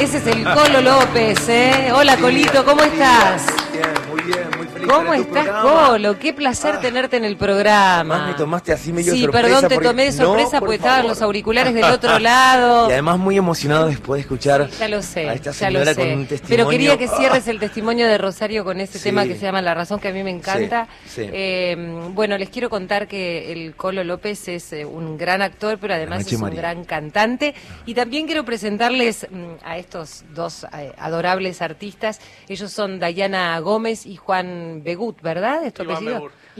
Ese 0.00 0.16
es 0.16 0.26
el 0.26 0.42
Colo 0.42 0.80
López, 0.80 1.48
¿eh? 1.48 1.92
Hola, 1.94 2.16
Colito, 2.16 2.64
¿cómo 2.64 2.82
estás? 2.82 3.46
Bien, 3.70 3.84
muy 4.10 4.20
bien, 4.22 4.48
muy 4.56 4.59
feliz. 4.59 4.59
¿Cómo 4.88 5.14
estás, 5.14 5.44
programa. 5.46 5.86
Colo? 5.88 6.18
Qué 6.18 6.32
placer 6.32 6.74
Ah. 6.76 6.80
tenerte 6.80 7.16
en 7.16 7.24
el 7.24 7.36
programa. 7.36 8.18
Más 8.18 8.28
me 8.28 8.34
tomaste 8.34 8.72
así 8.72 8.92
medio 8.92 9.12
Sí, 9.12 9.22
sorpresa 9.22 9.46
perdón, 9.46 9.68
te 9.68 9.74
porque- 9.74 9.88
tomé 9.88 10.04
de 10.04 10.10
No, 10.12 10.24
sorpresa 10.24 10.50
por 10.50 10.60
porque 10.60 10.74
estaban 10.76 11.06
los 11.08 11.22
auriculares 11.22 11.74
del 11.74 11.84
otro 11.84 12.18
lado. 12.18 12.88
Y 12.88 12.92
además 12.92 13.18
muy 13.18 13.36
emocionado 13.36 13.86
después 13.88 14.18
de 14.18 14.22
escuchar 14.22 14.68
Ya 14.78 14.88
lo 14.88 15.02
sé, 15.02 15.28
a 15.28 15.34
esta 15.34 15.50
ya 15.52 15.70
lo 15.70 15.78
señora 15.80 15.94
sé. 15.94 16.00
con 16.00 16.10
un 16.18 16.26
testimonio. 16.26 16.56
Pero 16.56 16.68
quería 16.70 16.96
que 16.98 17.08
cierres 17.08 17.46
Ah. 17.46 17.50
el 17.50 17.58
testimonio 17.60 18.06
de 18.06 18.18
Rosario 18.18 18.64
con 18.64 18.80
Sí. 18.86 18.98
tema 19.02 19.24
que 19.24 19.34
se 19.34 19.42
llama 19.42 19.60
La 19.62 19.74
razón, 19.74 20.00
que 20.00 20.08
a 20.08 20.12
mí 20.12 20.22
me 20.22 20.30
encanta. 20.30 20.88
Sí, 21.06 21.22
sí. 21.24 21.30
Eh, 21.32 21.76
bueno, 22.14 22.36
les 22.38 22.48
quiero 22.50 22.70
contar 22.70 23.06
que 23.08 23.52
el 23.52 23.74
Colo 23.76 24.02
López 24.04 24.48
es 24.48 24.72
eh, 24.72 24.84
un 24.84 25.16
gran 25.18 25.42
actor, 25.42 25.78
pero 25.80 25.94
además 25.94 26.26
es 26.26 26.32
un 26.34 26.40
María. 26.42 26.60
gran 26.60 26.84
cantante. 26.84 27.54
Y 27.86 27.94
también 27.94 28.26
quiero 28.26 28.44
presentarles 28.44 29.26
mm, 29.30 29.64
a 29.64 29.76
estos 29.78 30.24
dos 30.34 30.64
eh, 30.78 30.92
adorables 30.98 31.62
artistas. 31.62 32.20
Ellos 32.48 32.70
son 32.72 32.98
Dayana 32.98 33.58
Gómez 33.60 34.06
y 34.06 34.16
Juan 34.16 34.69
Begut, 34.78 35.20
¿verdad? 35.20 35.60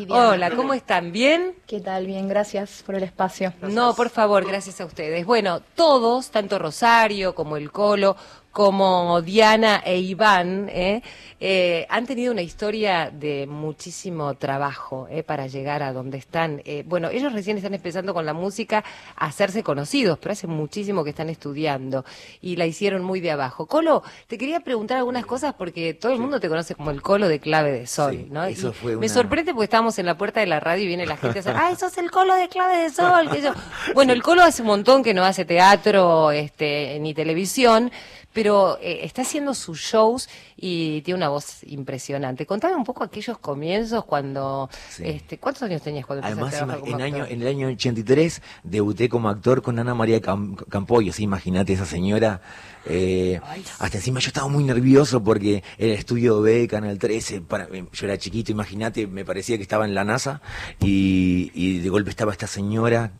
Hola, 0.08 0.50
¿cómo 0.50 0.74
están? 0.74 1.12
¿Bien? 1.12 1.54
¿Qué 1.66 1.80
tal? 1.80 2.06
Bien, 2.06 2.28
gracias 2.28 2.82
por 2.84 2.94
el 2.94 3.02
espacio. 3.02 3.52
No, 3.62 3.94
por 3.94 4.10
favor, 4.10 4.46
gracias 4.46 4.80
a 4.80 4.84
ustedes. 4.84 5.24
Bueno, 5.24 5.60
todos, 5.74 6.30
tanto 6.30 6.58
Rosario 6.58 7.34
como 7.34 7.56
el 7.56 7.70
Colo, 7.70 8.16
como 8.52 9.22
Diana 9.22 9.82
e 9.84 9.98
Iván, 9.98 10.68
¿eh? 10.70 11.02
Eh, 11.42 11.86
han 11.88 12.04
tenido 12.06 12.32
una 12.32 12.42
historia 12.42 13.10
de 13.10 13.46
muchísimo 13.46 14.34
trabajo 14.34 15.06
¿eh? 15.10 15.22
para 15.22 15.46
llegar 15.46 15.82
a 15.82 15.92
donde 15.92 16.18
están. 16.18 16.60
Eh, 16.66 16.82
bueno, 16.86 17.08
ellos 17.08 17.32
recién 17.32 17.56
están 17.56 17.72
empezando 17.72 18.12
con 18.12 18.26
la 18.26 18.34
música 18.34 18.84
a 19.16 19.26
hacerse 19.26 19.62
conocidos, 19.62 20.18
pero 20.18 20.32
hace 20.32 20.46
muchísimo 20.46 21.02
que 21.02 21.10
están 21.10 21.30
estudiando 21.30 22.04
y 22.42 22.56
la 22.56 22.66
hicieron 22.66 23.02
muy 23.02 23.20
de 23.20 23.30
abajo. 23.30 23.66
Colo, 23.66 24.02
te 24.26 24.36
quería 24.36 24.60
preguntar 24.60 24.98
algunas 24.98 25.24
cosas 25.24 25.54
porque 25.54 25.94
todo 25.94 26.12
el 26.12 26.18
mundo 26.18 26.40
te 26.40 26.48
conoce 26.48 26.74
como 26.74 26.90
el 26.90 27.00
Colo 27.00 27.26
de 27.28 27.38
clave 27.40 27.72
de 27.72 27.86
sol, 27.86 28.12
Sí, 28.16 28.26
¿no? 28.30 28.44
eso 28.44 28.70
Y 28.70 28.72
fue 28.72 28.90
Me 28.92 28.98
una- 28.98 29.08
sorprende 29.08 29.52
porque 29.54 29.64
estábamos 29.64 29.98
en 29.98 30.04
la 30.06 30.18
puerta 30.18 30.40
de 30.40 30.46
la 30.46 30.60
radio 30.60 30.84
y 30.84 30.88
viene 30.88 31.06
la 31.06 31.16
gente 31.16 31.38
a 31.38 31.42
decir, 31.42 31.52
¡ay, 31.56 31.76
sos 31.76 31.96
el 31.96 32.10
Colo 32.10 32.34
de 32.34 32.48
clave 32.48 32.78
de 32.82 32.90
sol! 32.90 33.30
que 33.30 33.40
yo. 33.40 33.52
Bueno, 33.94 34.12
el 34.12 34.22
Colo 34.22 34.42
hace 34.42 34.60
un 34.60 34.68
montón 34.68 35.02
que 35.02 35.14
no 35.14 35.24
hace 35.24 35.44
teatro 35.46 36.32
este, 36.32 36.98
ni 37.00 37.14
televisión, 37.14 37.90
pero 38.32 38.39
eh, 38.80 39.00
está 39.04 39.22
haciendo 39.22 39.54
sus 39.54 39.78
shows 39.80 40.28
y 40.56 41.02
tiene 41.02 41.18
una 41.18 41.28
voz 41.28 41.62
impresionante. 41.64 42.46
Contame 42.46 42.74
un 42.76 42.84
poco 42.84 43.04
aquellos 43.04 43.38
comienzos 43.38 44.04
cuando, 44.04 44.68
Sí. 44.90 45.02
este, 45.06 45.38
¿cuántos 45.38 45.62
años 45.64 45.82
tenías 45.82 46.06
cuando 46.06 46.24
Además, 46.26 46.52
empezaste 46.54 46.72
a 46.74 46.80
como 46.80 46.96
en, 46.96 47.02
año, 47.02 47.16
actor? 47.22 47.32
en 47.32 47.42
el 47.42 47.48
año 47.48 47.68
83 47.68 48.42
debuté 48.62 49.08
como 49.08 49.28
actor 49.28 49.62
con 49.62 49.78
Ana 49.78 49.94
María 49.94 50.20
Cam- 50.20 50.56
Campoyo, 50.68 51.12
¿sí? 51.12 51.22
imagínate 51.24 51.72
esa 51.72 51.86
señora. 51.86 52.40
eh, 52.86 53.38
hasta 53.78 53.98
encima 53.98 54.20
yo 54.20 54.28
estaba 54.28 54.48
muy 54.48 54.64
nervioso 54.64 55.22
porque 55.22 55.62
el 55.76 55.90
estudio 55.90 56.40
B, 56.40 56.66
Canal 56.66 56.98
13, 56.98 57.42
para, 57.42 57.64
eh, 57.64 57.84
yo 57.92 58.06
era 58.06 58.16
chiquito, 58.16 58.52
imagínate, 58.52 59.06
me 59.06 59.24
parecía 59.24 59.56
que 59.58 59.62
estaba 59.62 59.84
en 59.84 59.94
la 59.94 60.02
NASA 60.04 60.40
y, 60.80 61.50
y 61.54 61.78
de 61.80 61.88
golpe 61.90 62.08
estaba 62.10 62.32
esta 62.32 62.46
señora, 62.46 63.12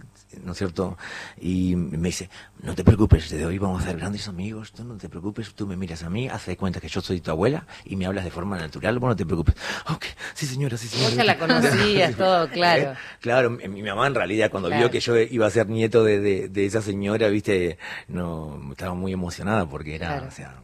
¿no 0.45 0.53
es 0.53 0.59
cierto? 0.59 0.97
Y 1.41 1.75
me 1.77 2.09
dice, 2.09 2.31
no 2.63 2.75
te 2.75 2.85
preocupes, 2.85 3.29
desde 3.31 3.45
hoy 3.47 3.59
vamos 3.59 3.83
a 3.83 3.87
ser 3.87 3.97
grandes 3.97 4.29
amigos, 4.29 4.73
tú 4.73 4.85
no 4.85 4.97
te 4.97 5.09
preocupes, 5.09 5.53
tú 5.55 5.67
me 5.67 5.77
miras 5.77 6.03
a 6.03 6.11
mí, 6.11 6.29
de 6.47 6.57
cuenta 6.57 6.81
que 6.81 6.89
yo 6.89 7.01
soy 7.01 7.21
tu 7.21 7.31
abuela 7.31 7.67
y 7.85 7.97
me 7.97 8.07
hablas 8.07 8.25
de 8.25 8.31
forma 8.31 8.57
natural, 8.59 8.99
vos 8.99 9.09
no 9.11 9.17
te 9.17 9.27
preocupes. 9.27 9.55
Ok, 9.91 10.05
sí 10.35 10.47
señora, 10.47 10.77
sí 10.77 10.89
señora. 10.89 11.09
Vos 11.09 11.17
ya 11.17 11.25
la 11.25 11.39
conocías, 11.39 12.15
todo, 12.17 12.49
claro. 12.53 12.93
¿Eh? 12.93 12.95
Claro, 13.21 13.51
mi, 13.51 13.69
mi 13.69 13.83
mamá 13.83 14.07
en 14.07 14.15
realidad 14.15 14.51
cuando 14.51 14.69
Claro. 14.69 14.83
vio 14.83 14.91
que 14.91 15.01
yo 15.01 15.17
iba 15.19 15.47
a 15.47 15.51
ser 15.51 15.69
nieto 15.69 16.05
de, 16.05 16.21
de, 16.21 16.49
de 16.49 16.67
esa 16.67 16.83
señora, 16.83 17.29
viste, 17.29 17.79
no 18.09 18.61
estaba 18.71 18.95
muy 18.95 19.13
emocionada 19.13 19.67
porque 19.69 19.95
era, 19.95 20.09
Claro. 20.09 20.27
o 20.29 20.31
sea, 20.31 20.55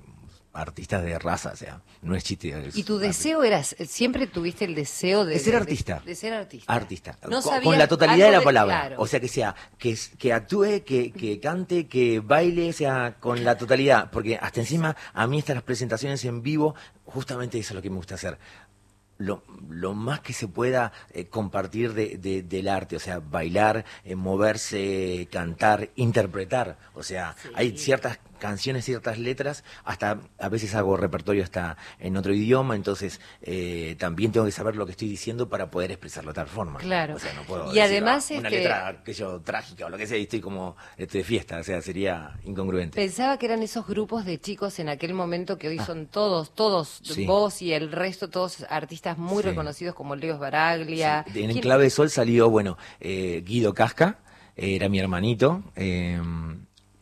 artista 0.56 1.00
de 1.00 1.18
raza, 1.18 1.50
o 1.52 1.56
sea, 1.56 1.80
no 2.02 2.16
es 2.16 2.24
chiste. 2.24 2.48
es 2.68 2.76
¿Y 2.76 2.82
tu 2.82 2.94
artista. 2.96 3.06
deseo 3.08 3.42
era, 3.44 3.62
siempre 3.62 4.26
tuviste 4.26 4.64
el 4.64 4.74
deseo 4.74 5.24
de, 5.24 5.34
De 5.34 5.38
ser 5.40 5.56
artista. 5.56 6.02
De, 6.04 6.14
ser 6.14 6.32
artista. 6.34 6.72
Artista, 6.72 7.18
No 7.28 7.40
con, 7.42 7.78
la 7.78 7.86
totalidad 7.86 8.26
de 8.26 8.32
la 8.32 8.40
palabra. 8.42 8.80
claro. 8.80 8.96
O 8.98 9.06
sea, 9.06 9.20
que 9.20 9.28
sea, 9.28 9.54
que, 9.78 9.96
que 10.18 10.32
actúe, 10.32 10.82
que, 10.84 11.12
que 11.12 11.38
cante, 11.40 11.86
que 11.86 12.20
baile, 12.20 12.70
o 12.70 12.72
sea, 12.72 13.16
con 13.20 13.44
la 13.44 13.56
totalidad. 13.56 14.10
Porque 14.10 14.36
hasta 14.36 14.60
encima, 14.60 14.96
a 15.12 15.26
mí 15.26 15.38
estas 15.38 15.62
presentaciones 15.62 16.24
en 16.24 16.42
vivo, 16.42 16.74
justamente 17.04 17.58
eso 17.58 17.70
es 17.72 17.74
lo 17.76 17.82
que 17.82 17.90
me 17.90 17.96
gusta 17.96 18.14
hacer. 18.16 18.38
Lo, 19.18 19.44
lo 19.70 19.94
más 19.94 20.20
que 20.20 20.34
se 20.34 20.46
pueda 20.46 20.92
eh, 21.10 21.24
compartir 21.28 21.94
de, 21.94 22.18
de- 22.18 22.42
del 22.42 22.68
arte, 22.68 22.96
o 22.96 23.00
sea, 23.00 23.18
bailar, 23.18 23.86
eh, 24.04 24.14
moverse, 24.14 25.26
cantar, 25.32 25.88
interpretar. 25.96 26.76
O 26.94 27.02
sea, 27.02 27.34
hay 27.54 27.78
ciertas 27.78 28.18
canciones, 28.46 28.84
ciertas 28.84 29.18
letras, 29.18 29.64
hasta 29.84 30.20
a 30.38 30.48
veces 30.48 30.74
hago 30.74 30.96
repertorio 30.96 31.42
hasta 31.42 31.76
en 31.98 32.16
otro 32.16 32.32
idioma, 32.32 32.76
entonces 32.76 33.20
eh, 33.42 33.96
también 33.98 34.32
tengo 34.32 34.46
que 34.46 34.52
saber 34.52 34.76
lo 34.76 34.86
que 34.86 34.92
estoy 34.92 35.08
diciendo 35.08 35.48
para 35.48 35.70
poder 35.70 35.90
expresarlo 35.90 36.30
de 36.30 36.34
tal 36.36 36.46
forma. 36.48 36.78
Claro. 36.78 37.16
O 37.16 37.18
sea, 37.18 37.32
no 37.34 37.42
puedo 37.42 37.64
Y 37.64 37.74
decir, 37.74 37.82
además, 37.82 38.30
"Ah, 38.30 38.34
una 38.38 38.48
este- 38.48 38.58
letra 38.60 39.02
que 39.04 39.12
yo 39.12 39.40
trágica 39.40 39.86
o 39.86 39.88
lo 39.90 39.96
que 39.98 40.06
sea 40.06 40.16
y 40.18 40.22
estoy 40.22 40.40
como 40.40 40.76
este, 40.96 41.18
de 41.18 41.24
fiesta, 41.24 41.58
o 41.58 41.64
sea, 41.64 41.82
sería 41.82 42.38
incongruente. 42.44 42.96
Pensaba 42.96 43.38
que 43.38 43.46
eran 43.46 43.62
esos 43.62 43.86
grupos 43.86 44.24
de 44.24 44.38
chicos 44.40 44.78
en 44.78 44.88
aquel 44.88 45.12
momento 45.14 45.58
que 45.58 45.68
hoy 45.68 45.78
son 45.80 46.06
todos, 46.06 46.54
todos, 46.54 47.00
Ah. 47.02 47.12
Sí. 47.14 47.26
vos 47.26 47.62
y 47.62 47.72
el 47.72 47.90
resto, 47.92 48.28
todos 48.30 48.64
artistas 48.70 49.18
muy 49.18 49.42
Sí. 49.42 49.48
reconocidos 49.50 49.94
como 49.94 50.14
Leo 50.16 50.38
Baraglia. 50.38 51.24
Sí, 51.32 51.42
En 51.42 51.50
¿Quién- 51.50 51.62
Clave 51.62 51.84
de 51.84 51.90
Sol 51.90 52.10
salió, 52.10 52.48
bueno, 52.50 52.76
eh, 53.00 53.42
Guido 53.44 53.74
Casca, 53.74 54.18
era 54.56 54.88
mi 54.88 54.98
hermanito. 54.98 55.62
eh, 55.76 56.20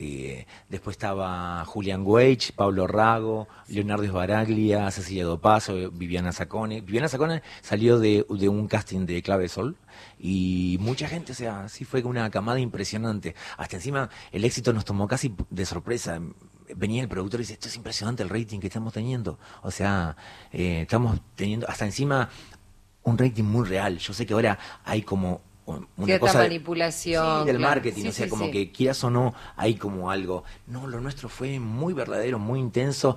eh, 0.04 0.46
después 0.68 0.94
estaba 0.94 1.64
Julian 1.64 2.02
Weich, 2.04 2.52
Pablo 2.52 2.86
Rago, 2.86 3.48
Leonardo 3.68 4.04
Esbaraglia, 4.04 4.90
Cecilia 4.90 5.24
Dopazo, 5.24 5.90
Viviana 5.90 6.32
Sacone. 6.32 6.80
Viviana 6.80 7.08
Sacone 7.08 7.42
salió 7.62 7.98
de, 7.98 8.24
un 8.28 8.68
casting 8.68 9.06
de 9.06 9.22
Clave 9.22 9.48
Sol 9.48 9.76
y 10.18 10.76
mucha 10.80 11.08
gente, 11.08 11.32
o 11.32 11.34
sea, 11.34 11.68
sí 11.68 11.84
fue 11.84 12.02
una 12.02 12.30
camada 12.30 12.60
impresionante. 12.60 13.34
Hasta 13.56 13.76
encima 13.76 14.10
el 14.32 14.44
éxito 14.44 14.72
nos 14.72 14.84
tomó 14.84 15.08
casi 15.08 15.34
de 15.50 15.64
sorpresa. 15.64 16.20
Venía 16.76 17.02
el 17.02 17.08
productor 17.08 17.40
y 17.40 17.42
dice, 17.42 17.54
esto 17.54 17.68
es 17.68 17.76
impresionante 17.76 18.22
el 18.22 18.28
rating 18.28 18.60
que 18.60 18.66
estamos 18.68 18.92
teniendo. 18.92 19.38
O 19.62 19.70
sea, 19.70 20.16
eh, 20.52 20.82
estamos 20.82 21.20
teniendo 21.34 21.68
hasta 21.68 21.84
encima 21.84 22.30
un 23.02 23.18
rating 23.18 23.44
muy 23.44 23.66
real. 23.66 23.98
Yo 23.98 24.12
sé 24.12 24.26
que 24.26 24.34
ahora 24.34 24.58
hay 24.84 25.02
como 25.02 25.42
una 25.66 25.86
Cierta 26.04 26.26
cosa 26.26 26.38
manipulación, 26.40 27.40
sí, 27.40 27.46
del 27.46 27.56
claro. 27.56 27.74
marketing, 27.74 28.02
Sí, 28.02 28.08
o 28.08 28.12
sea, 28.12 28.24
sí, 28.26 28.30
como 28.30 28.50
que 28.50 28.70
quieras 28.70 29.02
o 29.04 29.10
no, 29.10 29.34
hay 29.56 29.76
como 29.76 30.10
algo. 30.10 30.44
No, 30.66 30.86
lo 30.86 31.00
nuestro 31.00 31.28
fue 31.28 31.58
muy 31.58 31.94
verdadero, 31.94 32.38
muy 32.38 32.60
intenso. 32.60 33.16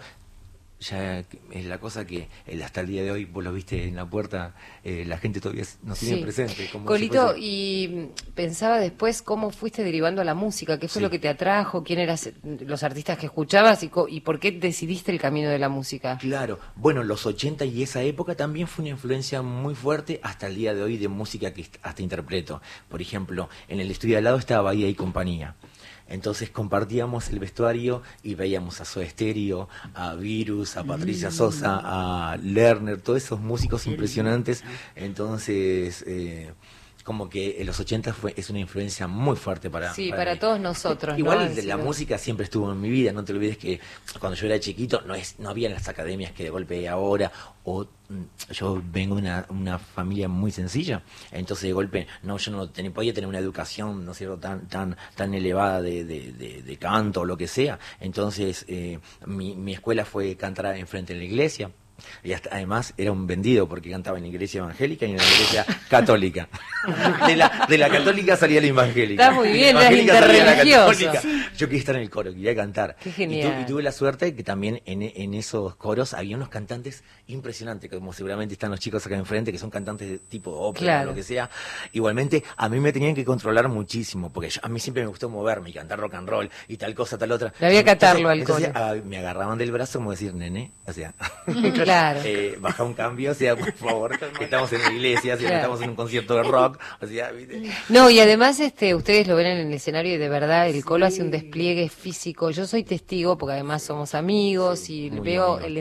Ya 0.80 1.24
es 1.52 1.66
la 1.66 1.80
cosa 1.80 2.06
que 2.06 2.28
eh, 2.46 2.64
hasta 2.64 2.82
el 2.82 2.88
día 2.88 3.02
de 3.04 3.10
hoy, 3.10 3.26
vos 3.26 3.44
lo 3.44 3.52
viste 3.52 3.88
en 3.88 3.96
la 3.96 4.08
puerta, 4.08 4.54
eh, 4.84 5.06
la 5.08 5.18
gente 5.18 5.42
todavía 5.42 5.64
nos 5.82 5.98
tiene 5.98 6.18
Sí. 6.18 6.22
presente. 6.22 6.70
Como 6.72 6.86
Colito, 6.86 7.34
y 7.36 8.12
mm, 8.16 8.34
pensaba 8.36 8.80
después 8.80 9.24
cómo 9.24 9.50
fuiste 9.50 9.84
derivando 9.84 10.22
a 10.22 10.24
la 10.24 10.36
música, 10.36 10.78
qué 10.78 10.88
fue 10.88 11.00
Sí. 11.00 11.04
lo 11.04 11.10
que 11.10 11.18
te 11.18 11.30
atrajo, 11.30 11.84
quién 11.84 11.98
eras 11.98 12.30
los 12.44 12.84
artistas 12.84 13.18
que 13.18 13.26
escuchabas 13.26 13.82
y, 13.82 13.90
y 14.10 14.22
por 14.22 14.40
qué 14.40 14.52
decidiste 14.52 15.12
el 15.12 15.20
camino 15.20 15.50
de 15.50 15.58
la 15.58 15.70
música. 15.70 16.20
Claro, 16.20 16.60
bueno, 16.76 17.04
los 17.04 17.26
80 17.26 17.66
y 17.66 17.82
esa 17.82 18.04
época 18.04 18.36
también 18.36 18.68
fue 18.68 18.84
una 18.84 18.90
influencia 18.92 19.42
muy 19.42 19.74
fuerte 19.74 20.20
hasta 20.22 20.46
el 20.46 20.56
día 20.56 20.76
de 20.76 20.84
hoy 20.84 20.98
de 20.98 21.08
música 21.08 21.54
que 21.54 21.66
hasta 21.82 22.04
interpreto. 22.04 22.62
Por 22.88 23.02
ejemplo, 23.02 23.50
en 23.68 23.80
el 23.80 23.90
estudio 23.90 24.14
de 24.14 24.18
al 24.20 24.24
lado 24.26 24.38
estaba 24.38 24.62
Bahía 24.62 24.88
y 24.88 24.94
compañía. 24.94 25.56
Entonces 26.10 26.50
compartíamos 26.50 27.30
el 27.30 27.40
vestuario 27.40 28.02
y 28.24 28.36
veíamos 28.36 28.82
a 28.82 28.86
Soda 28.86 29.08
Stereo, 29.10 29.68
a 29.94 30.16
Virus, 30.16 30.78
a 30.78 30.84
Patricia 30.84 31.32
Sosa, 31.32 31.80
a 31.84 32.38
Lerner, 32.38 33.02
todos 33.02 33.24
esos 33.24 33.40
músicos 33.40 33.88
impresionantes. 33.88 34.64
Entonces, 34.96 36.04
eh, 36.08 36.54
como 37.08 37.30
que 37.30 37.62
en 37.62 37.66
los 37.68 37.80
80 37.80 38.14
fue, 38.14 38.34
es 38.36 38.50
una 38.50 38.60
influencia 38.60 39.08
muy 39.08 39.38
fuerte 39.38 39.70
para 39.70 39.94
Sí, 39.94 40.10
para 40.10 40.38
todos 40.38 40.60
nosotros. 40.60 41.14
¿no? 41.14 41.20
Igual 41.20 41.56
la 41.66 41.78
música 41.78 42.18
siempre 42.18 42.44
estuvo 42.44 42.70
en 42.70 42.82
mi 42.82 42.90
vida, 42.90 43.14
no 43.14 43.24
te 43.24 43.32
olvides 43.32 43.58
que 43.58 43.80
cuando 44.20 44.36
yo 44.36 44.46
era 44.46 44.60
chiquito 44.60 45.00
no 45.08 45.16
es 45.16 45.40
no 45.40 45.50
había 45.50 45.70
las 45.70 45.88
academias 45.88 46.34
que 46.34 46.44
de 46.44 46.50
golpe 46.50 46.80
hay 46.80 46.88
ahora 46.88 47.32
o 47.64 47.86
mm, 48.10 48.52
yo 48.52 48.82
vengo 48.92 49.16
de 49.16 49.22
una, 49.22 49.46
una 49.48 49.80
familia 49.80 50.28
muy 50.28 50.52
sencilla, 50.52 51.02
entonces 51.32 51.64
de 51.68 51.72
golpe 51.74 52.08
no 52.24 52.38
yo 52.38 52.52
no 52.52 52.70
tenía, 52.70 52.92
podía 52.94 53.14
tener 53.14 53.30
una 53.30 53.40
educación 53.40 54.04
no 54.06 54.12
es 54.12 54.18
cierto 54.18 54.38
tan 54.38 54.68
tan 54.68 54.98
tan 55.16 55.34
elevada 55.34 55.82
de, 55.82 56.04
de, 56.04 56.34
de- 56.34 56.62
de 56.62 56.78
canto 56.78 57.22
o 57.22 57.26
lo 57.26 57.38
que 57.38 57.48
sea, 57.48 57.80
entonces 58.02 58.66
eh, 58.68 59.00
mi, 59.26 59.56
mi 59.56 59.72
escuela 59.72 60.04
fue 60.04 60.36
cantar 60.36 60.76
enfrente 60.76 61.14
de 61.14 61.20
la 61.20 61.26
iglesia. 61.26 61.72
Y 62.24 62.34
hasta- 62.34 62.50
además 62.52 62.94
era 62.98 63.12
un 63.12 63.26
vendido 63.28 63.68
porque 63.68 63.90
cantaba 63.92 64.18
en 64.18 64.24
la 64.24 64.30
iglesia 64.30 64.60
evangélica 64.60 65.06
y 65.06 65.12
en 65.12 65.18
la 65.18 65.24
iglesia 65.24 65.66
católica. 65.90 66.48
De 67.28 67.36
la, 67.36 67.66
de 67.68 67.78
la 67.78 67.90
católica 67.90 68.38
salía 68.38 68.62
la 68.62 68.68
evangélica. 68.68 69.24
Está 69.24 69.36
muy 69.36 69.52
bien, 69.52 69.76
la 69.76 69.82
eras 69.82 69.92
evangélica 69.92 70.14
salía 70.20 70.46
la 70.46 70.52
interreligioso. 70.64 71.12
católica. 71.12 71.50
Yo 71.58 71.68
quería 71.68 71.80
estar 71.80 71.96
en 71.96 72.02
el 72.02 72.10
coro, 72.10 72.32
quería 72.32 72.56
cantar. 72.56 72.96
Qué 73.02 73.10
Y, 73.10 73.12
tu- 73.12 73.18
genial. 73.18 73.62
y 73.62 73.66
tuve 73.66 73.84
la 73.84 73.92
suerte 73.92 74.36
que 74.36 74.44
también 74.44 74.82
en, 74.86 75.02
en 75.02 75.34
esos 75.34 75.76
coros 75.76 76.14
había 76.14 76.36
unos 76.38 76.50
cantantes 76.50 77.04
impresionantes, 77.28 77.90
como 77.90 78.14
seguramente 78.14 78.54
están 78.54 78.72
los 78.72 78.80
chicos 78.80 79.06
acá 79.06 79.16
enfrente, 79.16 79.52
que 79.52 79.58
son 79.58 79.70
cantantes 79.70 80.10
de 80.10 80.18
tipo 80.20 80.52
ópera 80.52 80.86
Claro. 80.86 81.08
o 81.10 81.12
lo 81.12 81.16
que 81.16 81.24
sea. 81.24 81.50
Igualmente, 81.94 82.44
a 82.56 82.70
mí 82.70 82.80
me 82.80 82.94
tenían 82.94 83.16
que 83.16 83.26
controlar 83.26 83.68
muchísimo, 83.68 84.32
porque 84.32 84.50
yo- 84.50 84.62
a 84.64 84.70
mí 84.70 84.80
siempre 84.80 85.04
me 85.04 85.10
gustó 85.10 85.30
moverme 85.30 85.70
y 85.72 85.74
cantar 85.74 86.00
rock 86.00 86.14
and 86.16 86.30
roll 86.30 86.50
y 86.68 86.78
tal 86.78 86.94
cosa, 86.96 87.18
tal 87.18 87.32
otra. 87.32 87.54
Le 87.60 87.68
había 87.68 87.84
que 87.84 87.90
atarlo 87.92 88.30
al 88.30 88.44
coro. 88.44 88.66
me 89.04 89.18
agarraban 89.18 89.58
del 89.58 89.72
brazo 89.72 90.00
como 90.00 90.12
decir, 90.12 90.34
nene, 90.34 90.72
o 90.86 90.94
sea, 90.94 91.14
Claro. 91.88 92.20
eh, 92.24 92.58
baja 92.60 92.84
un 92.84 92.94
cambio, 92.94 93.32
o 93.32 93.34
sea, 93.34 93.56
por 93.56 93.72
favor, 93.74 94.18
que 94.38 94.44
estamos 94.46 94.72
en 94.74 94.82
la 94.82 94.92
iglesia, 94.92 95.34
o 95.36 95.38
sea, 95.38 95.48
Claro. 95.48 95.56
estamos 95.58 95.82
en 95.82 95.90
un 95.90 95.96
concierto 95.96 96.36
de 96.36 96.44
rock, 96.44 96.80
o 97.02 97.08
sea, 97.08 97.32
¿viste? 97.32 97.70
No, 97.90 98.10
y 98.10 98.20
además 98.20 98.60
este, 98.60 98.96
ustedes 98.96 99.28
lo 99.28 99.36
ven 99.36 99.48
en 99.48 99.68
el 99.68 99.74
escenario 99.74 100.14
y 100.14 100.18
de 100.18 100.30
verdad 100.30 100.70
el 100.70 100.84
Colo 100.86 101.06
hace 101.06 101.22
un 101.22 101.32
despliegue 101.32 101.90
físico. 101.90 102.50
Yo 102.52 102.66
soy 102.68 102.84
testigo 102.84 103.38
porque 103.38 103.54
además 103.54 103.84
somos 103.84 104.14
amigos 104.16 104.90
y 104.90 105.10
muy 105.12 105.20
veo 105.22 105.54
amigo, 105.56 105.68
el 105.68 105.78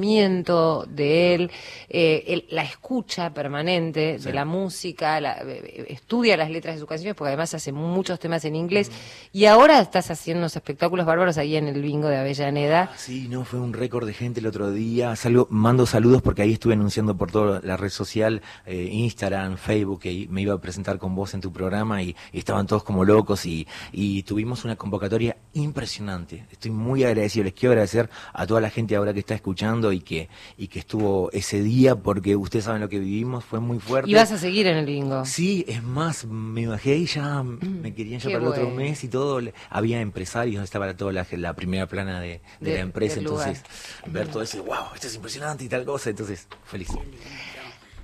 entrenamiento 0.00 0.86
de 0.88 1.34
él, 1.34 1.50
eh, 1.88 2.24
el- 2.26 2.44
la 2.50 2.62
escucha 2.62 3.32
permanente 3.32 4.18
Sí. 4.18 4.26
de 4.26 4.32
la 4.32 4.44
música, 4.44 5.20
la- 5.20 5.38
eh, 5.46 5.86
estudia 5.88 6.36
las 6.36 6.50
letras 6.50 6.74
de 6.76 6.80
sus 6.80 6.88
canciones 6.88 7.14
porque 7.16 7.28
además 7.28 7.54
hace 7.54 7.72
muchos 7.72 8.18
temas 8.18 8.44
en 8.44 8.56
inglés. 8.56 8.90
Y 9.32 9.46
ahora 9.46 9.80
estás 9.80 10.10
haciendo 10.10 10.40
unos 10.40 10.56
espectáculos 10.56 11.06
bárbaros 11.06 11.38
ahí 11.38 11.56
en 11.56 11.68
el 11.68 11.80
bingo 11.82 12.08
de 12.08 12.16
Avellaneda. 12.18 12.92
Sí, 12.96 13.26
no, 13.28 13.44
fue 13.44 13.60
un 13.60 13.72
récord 13.72 14.06
de 14.06 14.14
gente 14.14 14.40
el 14.40 14.46
otro 14.46 14.70
día. 14.70 15.14
Salgo, 15.16 15.45
mando 15.50 15.86
saludos 15.86 16.22
porque 16.22 16.42
ahí 16.42 16.52
estuve 16.52 16.74
anunciando 16.74 17.16
por 17.16 17.30
toda 17.30 17.60
la 17.62 17.76
red 17.76 17.90
social, 17.90 18.42
eh, 18.66 18.88
Instagram, 18.92 19.56
Facebook, 19.56 20.00
que 20.00 20.26
me 20.30 20.42
iba 20.42 20.54
a 20.54 20.60
presentar 20.60 20.98
con 20.98 21.14
vos 21.14 21.34
en 21.34 21.40
tu 21.40 21.52
programa 21.52 22.02
y, 22.02 22.14
y 22.32 22.38
estaban 22.38 22.66
todos 22.66 22.82
como 22.82 23.04
locos 23.04 23.46
y, 23.46 23.66
y 23.92 24.22
tuvimos 24.24 24.64
una 24.64 24.76
convocatoria 24.76 25.36
impresionante. 25.54 26.46
Estoy 26.50 26.70
muy 26.70 27.04
agradecido, 27.04 27.44
les 27.44 27.52
quiero 27.54 27.72
agradecer 27.72 28.08
a 28.32 28.46
toda 28.46 28.60
la 28.60 28.70
gente 28.70 28.96
ahora 28.96 29.12
que 29.12 29.20
está 29.20 29.34
escuchando 29.34 29.92
y 29.92 30.00
que, 30.00 30.28
y 30.56 30.68
que 30.68 30.78
estuvo 30.80 31.30
ese 31.32 31.62
día 31.62 31.96
porque 31.96 32.34
ustedes 32.36 32.64
saben 32.64 32.80
lo 32.80 32.88
que 32.88 32.98
vivimos, 32.98 33.44
fue 33.44 33.60
muy 33.60 33.78
fuerte. 33.78 34.10
Y 34.10 34.14
vas 34.14 34.32
a 34.32 34.38
seguir 34.38 34.66
en 34.66 34.76
el 34.78 34.86
bingo. 34.86 35.24
Sí, 35.24 35.64
es 35.68 35.82
más, 35.82 36.24
me 36.24 36.66
bajé 36.66 36.96
y 36.96 37.06
ya 37.06 37.42
me 37.42 37.94
querían 37.94 38.20
ya 38.20 38.26
Mm, 38.26 38.30
qué 38.30 38.34
para 38.38 38.44
el 38.46 38.50
otro 38.52 38.70
mes 38.70 39.04
y 39.04 39.08
todo. 39.08 39.40
Había 39.70 40.00
empresarios, 40.00 40.64
estaba 40.64 40.94
toda 40.96 41.12
la, 41.12 41.26
la 41.32 41.54
primera 41.54 41.86
plana 41.86 42.20
de, 42.20 42.40
de 42.60 42.70
De- 42.70 42.74
la 42.74 42.80
empresa, 42.80 43.20
lugar. 43.20 43.48
entonces 43.48 43.64
ver 44.06 44.28
todo 44.28 44.42
eso, 44.42 44.62
wow, 44.64 44.94
esto 44.94 45.06
es 45.06 45.14
impresionante 45.14 45.35
y 45.58 45.68
tal 45.68 45.84
cosa, 45.84 46.08
entonces 46.10 46.46
feliz. 46.64 46.88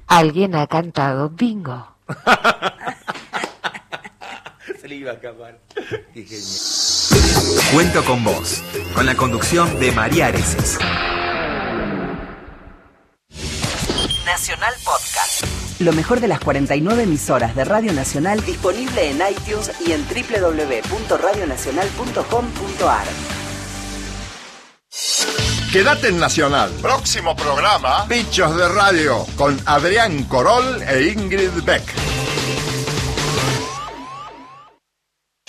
Alguien 0.06 0.54
ha 0.54 0.66
cantado 0.66 1.30
bingo. 1.30 1.96
Se 4.80 4.88
le 4.88 4.96
iba 4.96 5.12
a 5.12 5.14
escapar. 5.14 5.58
Qué 6.12 6.24
genial. 6.24 7.72
Cuento 7.72 8.04
con 8.04 8.22
vos, 8.22 8.62
con 8.94 9.06
la 9.06 9.14
conducción 9.14 9.80
de 9.80 9.92
María 9.92 10.26
Areces. 10.26 10.78
Nacional 14.26 14.74
Podcast. 14.84 15.46
Lo 15.80 15.92
mejor 15.92 16.20
de 16.20 16.28
las 16.28 16.40
49 16.40 17.04
emisoras 17.04 17.56
de 17.56 17.64
Radio 17.64 17.92
Nacional 17.92 18.44
disponible 18.44 19.10
en 19.10 19.16
iTunes 19.16 19.72
y 19.86 19.92
en 19.92 20.04
www.radionacional.com.ar. 20.06 23.06
Quédate 25.72 26.08
en 26.08 26.18
Nacional. 26.18 26.70
Próximo 26.82 27.34
programa, 27.34 28.04
Bichos 28.04 28.54
de 28.58 28.68
Radio, 28.68 29.24
con 29.36 29.58
Adrián 29.64 30.24
Corol 30.24 30.82
e 30.82 31.04
Ingrid 31.04 31.48
Beck. 31.64 31.82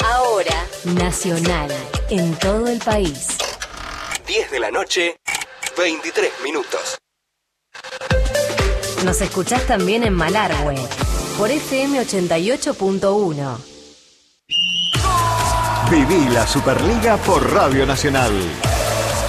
Ahora, 0.01 0.65
Nacional, 0.85 1.69
en 2.09 2.33
todo 2.35 2.69
el 2.69 2.79
país. 2.79 3.37
10 4.25 4.51
de 4.51 4.59
la 4.61 4.71
noche, 4.71 5.17
23 5.77 6.31
minutos. 6.41 6.97
Nos 9.03 9.19
escuchás 9.19 9.67
también 9.67 10.03
en 10.03 10.13
Malargüe, 10.13 10.77
por 11.37 11.51
FM 11.51 11.99
88.1. 11.99 13.57
Viví 15.91 16.29
la 16.29 16.47
Superliga 16.47 17.17
por 17.17 17.51
Radio 17.51 17.85
Nacional. 17.85 18.31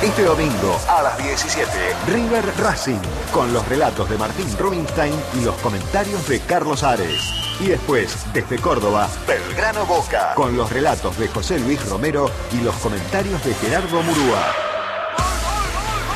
Este 0.04 0.24
domingo 0.24 0.78
a 0.86 1.02
las 1.02 1.16
17, 1.16 1.66
River 2.08 2.44
Racing, 2.58 3.00
con 3.32 3.54
los 3.54 3.66
relatos 3.66 4.06
de 4.10 4.18
Martín 4.18 4.46
Rubinstein 4.58 5.14
y 5.32 5.44
los 5.44 5.54
comentarios 5.56 6.28
de 6.28 6.40
Carlos 6.40 6.82
Ares. 6.82 7.32
Y 7.58 7.68
después, 7.68 8.14
desde 8.34 8.58
Córdoba, 8.58 9.08
Belgrano 9.26 9.86
Boca, 9.86 10.34
con 10.34 10.58
los 10.58 10.70
relatos 10.70 11.18
de 11.18 11.26
José 11.28 11.58
Luis 11.58 11.82
Romero 11.88 12.30
y 12.52 12.62
los 12.62 12.74
comentarios 12.76 13.42
de 13.44 13.54
Gerardo 13.54 14.02
Murúa. 14.02 14.52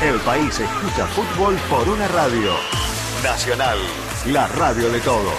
El 0.03 0.19
país 0.19 0.59
escucha 0.59 1.07
fútbol 1.07 1.55
por 1.67 1.89
una 1.89 2.07
radio. 2.09 2.51
Nacional, 3.23 3.79
la 4.27 4.45
radio 4.49 4.91
de 4.91 4.99
todos. 4.99 5.33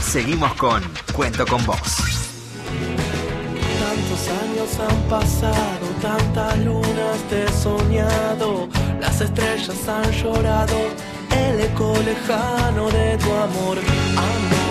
Seguimos 0.00 0.54
con 0.54 0.82
Cuento 1.12 1.46
con 1.46 1.66
vos. 1.66 2.21
Tantos 3.94 4.26
años 4.28 4.78
han 4.88 5.02
pasado, 5.10 5.86
tantas 6.00 6.58
lunas 6.60 7.18
te 7.28 7.44
he 7.44 7.48
soñado, 7.52 8.66
las 8.98 9.20
estrellas 9.20 9.86
han 9.86 10.10
llorado, 10.12 10.78
el 11.30 11.60
eco 11.60 11.92
lejano 12.02 12.90
de 12.90 13.18
tu 13.18 13.30
amor, 13.30 13.76
amor. 14.16 14.61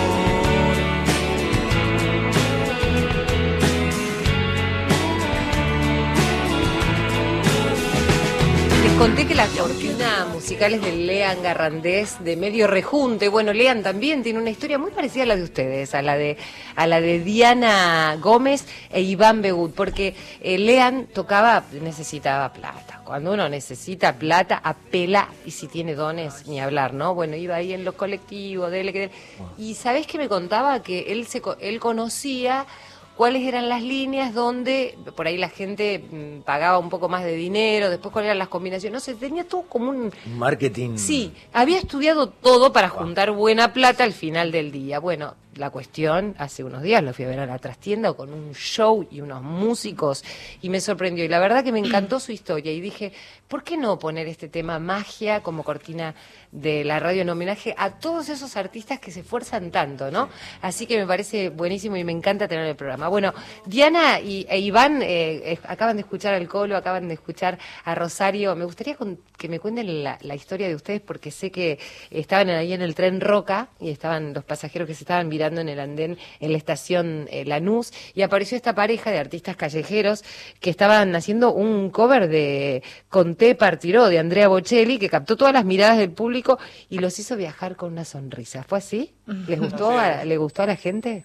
Conté 9.02 9.26
que 9.26 9.34
la 9.34 9.48
cortina 9.48 10.28
musical 10.32 10.74
es 10.74 10.80
de 10.80 10.92
Lean 10.92 11.42
Garrandés, 11.42 12.22
de 12.22 12.36
medio 12.36 12.68
rejunte. 12.68 13.26
Bueno, 13.28 13.52
Lean 13.52 13.82
también 13.82 14.22
tiene 14.22 14.38
una 14.38 14.50
historia 14.50 14.78
muy 14.78 14.92
parecida 14.92 15.24
a 15.24 15.26
la 15.26 15.34
de 15.34 15.42
ustedes, 15.42 15.92
a 15.96 16.02
la 16.02 16.16
de, 16.16 16.36
a 16.76 16.86
la 16.86 17.00
de 17.00 17.18
Diana 17.18 18.16
Gómez 18.20 18.64
e 18.92 19.00
Iván 19.00 19.42
Begut, 19.42 19.74
porque 19.74 20.14
eh, 20.40 20.56
Lean 20.56 21.08
tocaba, 21.12 21.64
necesitaba 21.80 22.52
plata. 22.52 23.00
Cuando 23.02 23.32
uno 23.32 23.48
necesita 23.48 24.12
plata, 24.12 24.60
apela, 24.62 25.28
y 25.44 25.50
si 25.50 25.66
tiene 25.66 25.96
dones, 25.96 26.46
ni 26.46 26.60
hablar, 26.60 26.94
¿no? 26.94 27.12
Bueno, 27.12 27.34
iba 27.34 27.56
ahí 27.56 27.72
en 27.72 27.84
los 27.84 27.96
colectivos, 27.96 28.70
dele, 28.70 28.92
que 28.92 28.98
dele. 29.00 29.12
Y 29.58 29.74
¿sabés 29.74 30.06
que 30.06 30.16
me 30.16 30.28
contaba? 30.28 30.80
Que 30.80 31.10
él, 31.10 31.26
se, 31.26 31.42
él 31.58 31.80
conocía 31.80 32.66
cuáles 33.16 33.42
eran 33.42 33.68
las 33.68 33.82
líneas 33.82 34.34
donde 34.34 34.96
por 35.16 35.26
ahí 35.26 35.36
la 35.36 35.48
gente 35.48 36.04
mm, 36.10 36.42
pagaba 36.42 36.78
un 36.78 36.90
poco 36.90 37.08
más 37.08 37.24
de 37.24 37.34
dinero, 37.34 37.90
después 37.90 38.12
cuáles 38.12 38.28
eran 38.28 38.38
las 38.38 38.48
combinaciones, 38.48 38.94
no 38.94 39.00
sé, 39.00 39.14
tenía 39.14 39.44
todo 39.44 39.62
como 39.62 39.90
un... 39.90 40.12
Marketing. 40.36 40.96
Sí, 40.96 41.32
había 41.52 41.78
estudiado 41.78 42.28
todo 42.28 42.72
para 42.72 42.88
juntar 42.88 43.30
buena 43.32 43.72
plata 43.72 44.04
al 44.04 44.12
final 44.12 44.52
del 44.52 44.72
día. 44.72 44.98
Bueno, 44.98 45.34
la 45.56 45.70
cuestión, 45.70 46.34
hace 46.38 46.64
unos 46.64 46.82
días 46.82 47.02
lo 47.02 47.12
fui 47.12 47.24
a 47.24 47.28
ver 47.28 47.40
a 47.40 47.46
la 47.46 47.58
trastienda 47.58 48.12
con 48.14 48.32
un 48.32 48.54
show 48.54 49.06
y 49.10 49.20
unos 49.20 49.42
músicos 49.42 50.24
y 50.62 50.68
me 50.70 50.80
sorprendió. 50.80 51.24
Y 51.24 51.28
la 51.28 51.38
verdad 51.38 51.62
que 51.62 51.72
me 51.72 51.78
encantó 51.78 52.20
su 52.20 52.32
historia 52.32 52.72
y 52.72 52.80
dije, 52.80 53.12
¿por 53.48 53.62
qué 53.62 53.76
no 53.76 53.98
poner 53.98 54.26
este 54.28 54.48
tema 54.48 54.78
magia 54.78 55.42
como 55.42 55.62
cortina 55.62 56.14
de 56.52 56.84
la 56.84 56.98
radio 57.00 57.22
en 57.22 57.28
homenaje 57.30 57.74
a 57.76 57.90
todos 57.98 58.28
esos 58.30 58.56
artistas 58.56 58.98
que 58.98 59.10
se 59.10 59.20
esfuerzan 59.20 59.70
tanto, 59.70 60.10
¿no? 60.10 60.28
Así 60.62 60.86
que 60.86 60.98
me 60.98 61.06
parece 61.06 61.50
buenísimo 61.50 61.96
y 61.96 62.04
me 62.04 62.12
encanta 62.12 62.48
tener 62.48 62.66
el 62.66 62.76
programa. 62.76 63.08
Bueno, 63.08 63.34
Diana 63.66 64.20
y, 64.20 64.46
e 64.48 64.58
Iván 64.58 65.02
eh, 65.02 65.52
eh, 65.52 65.58
acaban 65.64 65.96
de 65.96 66.02
escuchar 66.02 66.32
al 66.34 66.48
Colo, 66.48 66.76
acaban 66.76 67.08
de 67.08 67.14
escuchar 67.14 67.58
a 67.84 67.94
Rosario. 67.94 68.54
Me 68.56 68.64
gustaría 68.64 68.96
con- 68.96 69.18
que 69.36 69.48
me 69.48 69.60
cuenten 69.60 70.02
la, 70.04 70.18
la 70.22 70.34
historia 70.34 70.68
de 70.68 70.74
ustedes 70.74 71.00
porque 71.02 71.30
sé 71.30 71.50
que 71.50 71.78
estaban 72.10 72.48
ahí 72.50 72.72
en 72.72 72.80
el 72.82 72.94
tren 72.94 73.20
Roca 73.20 73.68
y 73.80 73.90
estaban 73.90 74.32
los 74.32 74.44
pasajeros 74.44 74.86
que 74.88 74.94
se 74.94 75.04
estaban 75.04 75.28
mirando 75.28 75.41
en 75.46 75.68
el 75.68 75.80
andén 75.80 76.18
en 76.40 76.52
la 76.52 76.58
estación 76.58 77.26
eh, 77.30 77.44
Lanús 77.44 77.92
y 78.14 78.22
apareció 78.22 78.56
esta 78.56 78.74
pareja 78.74 79.10
de 79.10 79.18
artistas 79.18 79.56
callejeros 79.56 80.22
que 80.60 80.70
estaban 80.70 81.14
haciendo 81.16 81.52
un 81.52 81.90
cover 81.90 82.28
de 82.28 82.82
Conté 83.08 83.54
Partiró 83.54 84.08
de 84.08 84.18
Andrea 84.18 84.48
Bocelli 84.48 84.98
que 84.98 85.08
captó 85.08 85.36
todas 85.36 85.52
las 85.52 85.64
miradas 85.64 85.98
del 85.98 86.12
público 86.12 86.58
y 86.88 86.98
los 86.98 87.18
hizo 87.18 87.36
viajar 87.36 87.76
con 87.76 87.92
una 87.92 88.04
sonrisa. 88.04 88.62
¿Fue 88.62 88.78
así? 88.78 89.12
¿Les 89.48 89.58
gustó? 89.60 89.90
a- 89.98 90.24
¿Le 90.24 90.36
gustó 90.36 90.62
a 90.62 90.66
la 90.66 90.76
gente? 90.76 91.24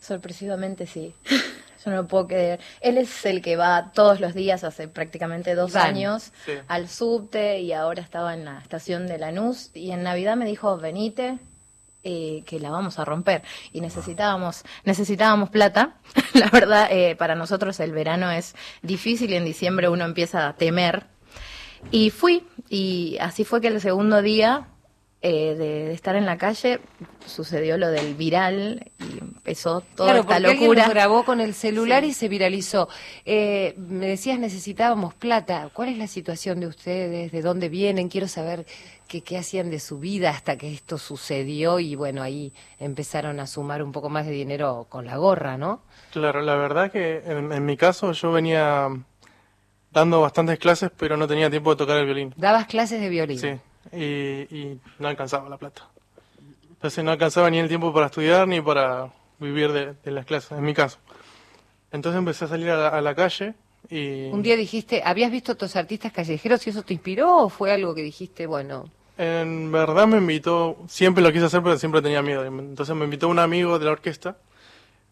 Sorpresivamente 0.00 0.86
sí. 0.86 1.14
Yo 1.84 1.90
no 1.90 1.96
lo 1.96 2.06
puedo 2.06 2.26
creer. 2.26 2.60
Él 2.82 2.98
es 2.98 3.24
el 3.24 3.40
que 3.40 3.56
va 3.56 3.90
todos 3.94 4.20
los 4.20 4.34
días, 4.34 4.64
hace 4.64 4.86
prácticamente 4.86 5.54
dos 5.54 5.76
años, 5.76 6.30
Sí. 6.44 6.52
al 6.68 6.88
subte 6.88 7.60
y 7.60 7.72
ahora 7.72 8.02
estaba 8.02 8.34
en 8.34 8.44
la 8.44 8.58
estación 8.58 9.06
de 9.06 9.16
Lanús 9.16 9.70
y 9.72 9.90
en 9.92 10.02
Navidad 10.02 10.36
me 10.36 10.44
dijo, 10.44 10.76
venite, 10.76 11.38
eh, 12.02 12.42
que 12.46 12.58
la 12.60 12.70
vamos 12.70 12.98
a 12.98 13.04
romper. 13.04 13.42
Y 13.72 13.80
necesitábamos, 13.80 14.64
necesitábamos 14.84 15.50
plata. 15.50 15.96
la 16.34 16.48
verdad, 16.50 16.88
eh, 16.90 17.16
para 17.16 17.34
nosotros 17.34 17.78
el 17.80 17.92
verano 17.92 18.30
es 18.30 18.54
difícil 18.82 19.30
y 19.30 19.36
en 19.36 19.44
diciembre 19.44 19.88
uno 19.88 20.04
empieza 20.04 20.48
a 20.48 20.56
temer. 20.56 21.06
Y 21.90 22.10
fui, 22.10 22.44
y 22.68 23.16
así 23.20 23.44
fue 23.44 23.60
que 23.60 23.68
el 23.68 23.80
segundo 23.80 24.20
día 24.22 24.68
eh, 25.22 25.54
de, 25.54 25.84
de 25.84 25.92
estar 25.92 26.16
en 26.16 26.24
la 26.24 26.38
calle 26.38 26.80
sucedió 27.26 27.76
lo 27.76 27.90
del 27.90 28.14
viral 28.14 28.90
y 28.98 29.18
empezó 29.18 29.82
toda 29.94 30.12
claro, 30.12 30.20
esta 30.20 30.36
porque 30.36 30.60
locura. 30.60 30.86
lo 30.86 30.90
grabó 30.90 31.24
con 31.26 31.40
el 31.42 31.52
celular 31.52 32.04
y 32.04 32.14
se 32.14 32.28
viralizó. 32.28 32.88
Eh, 33.26 33.74
me 33.76 34.06
decías 34.06 34.38
necesitábamos 34.38 35.12
plata. 35.12 35.68
¿Cuál 35.74 35.90
es 35.90 35.98
la 35.98 36.06
situación 36.06 36.60
de 36.60 36.68
ustedes? 36.68 37.32
¿De 37.32 37.42
dónde 37.42 37.68
vienen? 37.68 38.08
Quiero 38.08 38.28
saber 38.28 38.64
qué, 39.10 39.22
qué 39.22 39.36
hacían 39.38 39.70
de 39.70 39.80
su 39.80 39.98
vida 39.98 40.30
hasta 40.30 40.56
que 40.56 40.72
esto 40.72 40.96
sucedió 40.96 41.80
y 41.80 41.96
bueno, 41.96 42.22
ahí 42.22 42.52
empezaron 42.78 43.40
a 43.40 43.46
sumar 43.48 43.82
un 43.82 43.90
poco 43.90 44.08
más 44.08 44.24
de 44.24 44.30
dinero 44.32 44.86
con 44.88 45.04
la 45.04 45.16
gorra, 45.16 45.58
¿no? 45.58 45.82
Claro, 46.12 46.40
la 46.42 46.54
verdad 46.54 46.92
que 46.92 47.22
en, 47.26 47.52
en 47.52 47.66
mi 47.66 47.76
caso 47.76 48.12
yo 48.12 48.30
venía 48.30 48.88
dando 49.90 50.20
bastantes 50.20 50.60
clases, 50.60 50.90
pero 50.96 51.16
no 51.16 51.26
tenía 51.26 51.50
tiempo 51.50 51.70
de 51.70 51.76
tocar 51.76 51.96
el 51.96 52.04
violín. 52.06 52.32
Dabas 52.36 52.66
clases 52.66 53.00
de 53.00 53.08
violín. 53.08 53.38
Sí, 53.40 53.52
y, 53.92 54.56
y 54.56 54.80
no 55.00 55.08
alcanzaba 55.08 55.48
la 55.48 55.58
plata. 55.58 55.88
Entonces 56.70 57.02
no 57.04 57.10
alcanzaba 57.10 57.50
ni 57.50 57.58
el 57.58 57.66
tiempo 57.68 57.92
para 57.92 58.06
estudiar 58.06 58.46
ni 58.46 58.60
para 58.60 59.10
vivir 59.40 59.72
de, 59.72 59.94
de 60.04 60.10
las 60.12 60.24
clases, 60.24 60.52
en 60.52 60.62
mi 60.62 60.72
caso. 60.72 60.98
Entonces 61.90 62.16
empecé 62.18 62.44
a 62.44 62.48
salir 62.48 62.70
a 62.70 62.76
la, 62.76 62.88
a 62.88 63.00
la 63.00 63.14
calle 63.16 63.54
y 63.90 64.30
Un 64.30 64.42
día 64.42 64.56
dijiste, 64.56 65.02
¿habías 65.04 65.32
visto 65.32 65.50
a 65.50 65.54
otros 65.54 65.74
artistas 65.74 66.12
callejeros 66.12 66.64
y 66.66 66.70
eso 66.70 66.82
te 66.82 66.94
inspiró 66.94 67.36
o 67.38 67.48
fue 67.48 67.72
algo 67.72 67.94
que 67.94 68.02
dijiste, 68.02 68.46
bueno, 68.46 68.84
en 69.20 69.70
verdad 69.70 70.06
me 70.06 70.16
invitó, 70.16 70.78
siempre 70.88 71.22
lo 71.22 71.30
quise 71.30 71.44
hacer, 71.44 71.62
pero 71.62 71.78
siempre 71.78 72.00
tenía 72.00 72.22
miedo. 72.22 72.42
Entonces 72.42 72.96
me 72.96 73.04
invitó 73.04 73.28
un 73.28 73.38
amigo 73.38 73.78
de 73.78 73.84
la 73.84 73.90
orquesta 73.90 74.38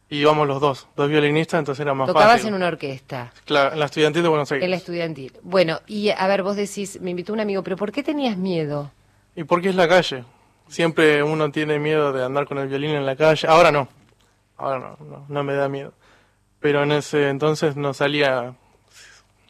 y 0.09 0.21
íbamos 0.21 0.49
los 0.49 0.62
dos, 0.62 0.88
dos 0.97 1.11
violinistas, 1.11 1.59
entonces 1.59 1.83
era 1.83 1.92
más 1.92 2.07
tocabas 2.07 2.37
fácil. 2.37 2.49
en 2.49 2.55
una 2.55 2.68
orquesta? 2.68 3.31
Claro, 3.44 3.75
en 3.75 3.79
la 3.79 3.85
estudiantil 3.85 4.23
de 4.23 4.29
Buenos 4.31 4.51
Aires. 4.51 4.64
En 4.64 4.71
la 4.71 4.79
estudiantil. 4.79 5.35
Bueno, 5.42 5.81
y 5.87 6.09
a 6.09 6.27
ver, 6.27 6.42
vos 6.42 6.57
decís, 6.57 6.99
me 7.03 7.11
invitó 7.11 7.35
un 7.35 7.40
amigo, 7.40 7.62
pero 7.62 7.77
¿por 7.77 7.92
qué 7.92 8.03
tenías 8.03 8.38
miedo? 8.38 8.90
¿Y 9.37 9.44
por 9.44 9.61
qué 9.61 9.68
es 9.68 9.75
la 9.75 9.87
calle? 9.87 10.25
Siempre 10.68 11.23
uno 11.23 11.51
tiene 11.51 11.79
miedo 11.79 12.11
de 12.14 12.25
andar 12.25 12.47
con 12.47 12.57
el 12.57 12.68
violín 12.68 12.92
en 12.92 13.05
la 13.05 13.14
calle. 13.14 13.47
Ahora 13.47 13.71
no. 13.71 13.88
Ahora 14.57 14.79
no, 14.79 15.07
no, 15.07 15.27
no 15.29 15.44
me 15.44 15.53
da 15.53 15.68
miedo. 15.68 15.92
Pero 16.61 16.83
en 16.83 16.92
ese 16.92 17.29
entonces 17.29 17.77
no 17.77 17.92
salía, 17.92 18.55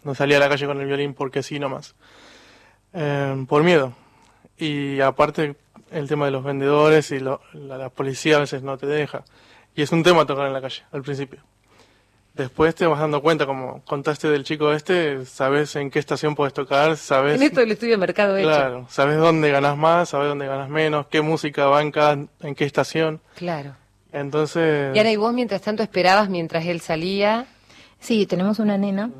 no 0.02 0.16
salía 0.16 0.38
a 0.38 0.40
la 0.40 0.48
calle 0.48 0.66
con 0.66 0.80
el 0.80 0.86
violín 0.88 1.14
porque 1.14 1.44
sí 1.44 1.60
nomás. 1.60 1.94
Eh, 2.92 3.44
por 3.48 3.62
miedo. 3.62 3.94
Y 4.58 5.00
aparte 5.00 5.56
el 5.90 6.08
tema 6.08 6.26
de 6.26 6.30
los 6.32 6.44
vendedores 6.44 7.10
y 7.12 7.20
lo- 7.20 7.40
la, 7.52 7.78
la 7.78 7.88
policía 7.88 8.36
a 8.36 8.40
veces 8.40 8.62
no 8.62 8.76
te 8.78 8.86
deja. 8.86 9.24
Y 9.74 9.82
es 9.82 9.92
un 9.92 10.02
tema 10.02 10.26
tocar 10.26 10.46
en 10.46 10.52
la 10.52 10.60
calle 10.60 10.82
al 10.92 11.02
principio. 11.02 11.40
Después 12.34 12.72
te 12.74 12.86
vas 12.86 13.00
dando 13.00 13.20
cuenta, 13.20 13.46
como 13.46 13.82
contaste 13.84 14.28
del 14.28 14.44
chico 14.44 14.72
este, 14.72 15.24
sabes 15.26 15.74
en 15.74 15.90
qué 15.90 15.98
estación 15.98 16.36
puedes 16.36 16.54
tocar, 16.54 16.96
sabes... 16.96 17.34
En 17.36 17.42
esto 17.42 17.58
del 17.60 17.72
estudio 17.72 17.94
de 17.94 17.98
mercado 17.98 18.36
hecho. 18.36 18.48
Claro, 18.48 18.86
sabes 18.88 19.16
dónde 19.18 19.50
ganas 19.50 19.76
más, 19.76 20.10
sabes 20.10 20.28
dónde 20.28 20.46
ganas 20.46 20.68
menos, 20.68 21.06
qué 21.08 21.20
música 21.20 21.66
va 21.66 21.82
en, 21.82 21.90
cada, 21.90 22.12
en 22.12 22.54
qué 22.54 22.64
estación. 22.64 23.20
Claro. 23.34 23.74
Entonces... 24.12 24.94
Y 24.94 24.98
Ana, 25.00 25.10
¿y 25.10 25.16
vos 25.16 25.32
mientras 25.32 25.62
tanto 25.62 25.82
esperabas 25.82 26.28
mientras 26.28 26.64
él 26.66 26.80
salía? 26.80 27.46
Sí, 27.98 28.24
tenemos 28.26 28.60
una 28.60 28.78
nena. 28.78 29.10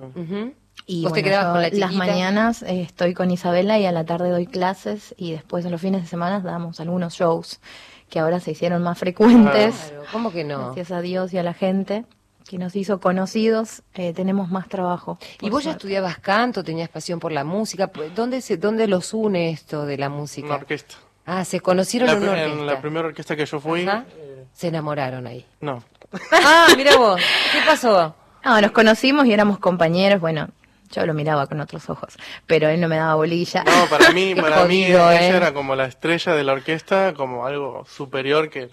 Y 0.90 1.02
¿Vos 1.02 1.12
te 1.12 1.20
bueno, 1.20 1.28
quedabas 1.28 1.46
yo 1.66 1.70
con 1.70 1.80
la 1.80 1.86
las 1.86 1.94
mañanas 1.94 2.62
eh, 2.62 2.80
estoy 2.80 3.12
con 3.12 3.30
Isabela 3.30 3.78
y 3.78 3.84
a 3.84 3.92
la 3.92 4.04
tarde 4.04 4.30
doy 4.30 4.46
clases 4.46 5.14
y 5.18 5.32
después 5.32 5.64
en 5.66 5.70
los 5.70 5.80
fines 5.82 6.00
de 6.00 6.08
semana 6.08 6.40
damos 6.40 6.80
algunos 6.80 7.12
shows 7.14 7.60
que 8.08 8.18
ahora 8.18 8.40
se 8.40 8.52
hicieron 8.52 8.82
más 8.82 8.96
frecuentes. 8.98 9.74
Claro, 9.76 10.04
¿Cómo 10.10 10.32
que 10.32 10.44
no? 10.44 10.64
Gracias 10.72 10.90
a 10.92 11.02
Dios 11.02 11.34
y 11.34 11.38
a 11.38 11.42
la 11.42 11.52
gente 11.52 12.06
que 12.48 12.56
nos 12.56 12.74
hizo 12.74 13.00
conocidos, 13.00 13.82
eh, 13.92 14.14
tenemos 14.14 14.50
más 14.50 14.66
trabajo. 14.70 15.18
¿Y 15.42 15.50
vos 15.50 15.64
ya 15.64 15.72
estudiabas 15.72 16.16
canto, 16.20 16.64
tenías 16.64 16.88
pasión 16.88 17.20
por 17.20 17.32
la 17.32 17.44
música? 17.44 17.90
¿Dónde, 18.16 18.40
se, 18.40 18.56
¿Dónde 18.56 18.86
los 18.88 19.12
une 19.12 19.50
esto 19.50 19.84
de 19.84 19.98
la 19.98 20.08
música? 20.08 20.46
Una 20.46 20.56
orquesta. 20.56 20.94
Ah, 21.26 21.44
se 21.44 21.60
conocieron 21.60 22.06
La 22.06 22.14
en 22.14 22.22
una 22.22 22.30
orquesta. 22.32 22.52
en 22.60 22.66
la 22.66 22.80
primera 22.80 23.06
orquesta 23.08 23.36
que 23.36 23.44
yo 23.44 23.60
fui, 23.60 23.86
Ajá. 23.86 24.06
eh, 24.16 24.46
Se 24.54 24.68
enamoraron 24.68 25.26
ahí. 25.26 25.44
no. 25.60 25.84
Ah, 26.32 26.68
mira 26.74 26.96
vos. 26.96 27.20
¿Qué 27.52 27.58
pasó? 27.66 28.14
No, 28.42 28.58
nos 28.62 28.70
conocimos 28.70 29.26
y 29.26 29.34
éramos 29.34 29.58
compañeros, 29.58 30.22
bueno, 30.22 30.48
yo 30.90 31.06
lo 31.06 31.14
miraba 31.14 31.46
con 31.46 31.60
otros 31.60 31.88
ojos, 31.90 32.14
pero 32.46 32.68
él 32.68 32.80
no 32.80 32.88
me 32.88 32.96
daba 32.96 33.14
bolilla. 33.14 33.64
No, 33.64 33.86
para 33.90 34.10
mí, 34.12 34.34
para 34.40 34.64
mí 34.64 34.82
jodido, 34.84 35.10
ella 35.10 35.22
¿eh? 35.22 35.36
era 35.36 35.52
como 35.54 35.74
la 35.76 35.86
estrella 35.86 36.34
de 36.34 36.44
la 36.44 36.52
orquesta, 36.54 37.14
como 37.14 37.46
algo 37.46 37.84
superior 37.88 38.50
que 38.50 38.70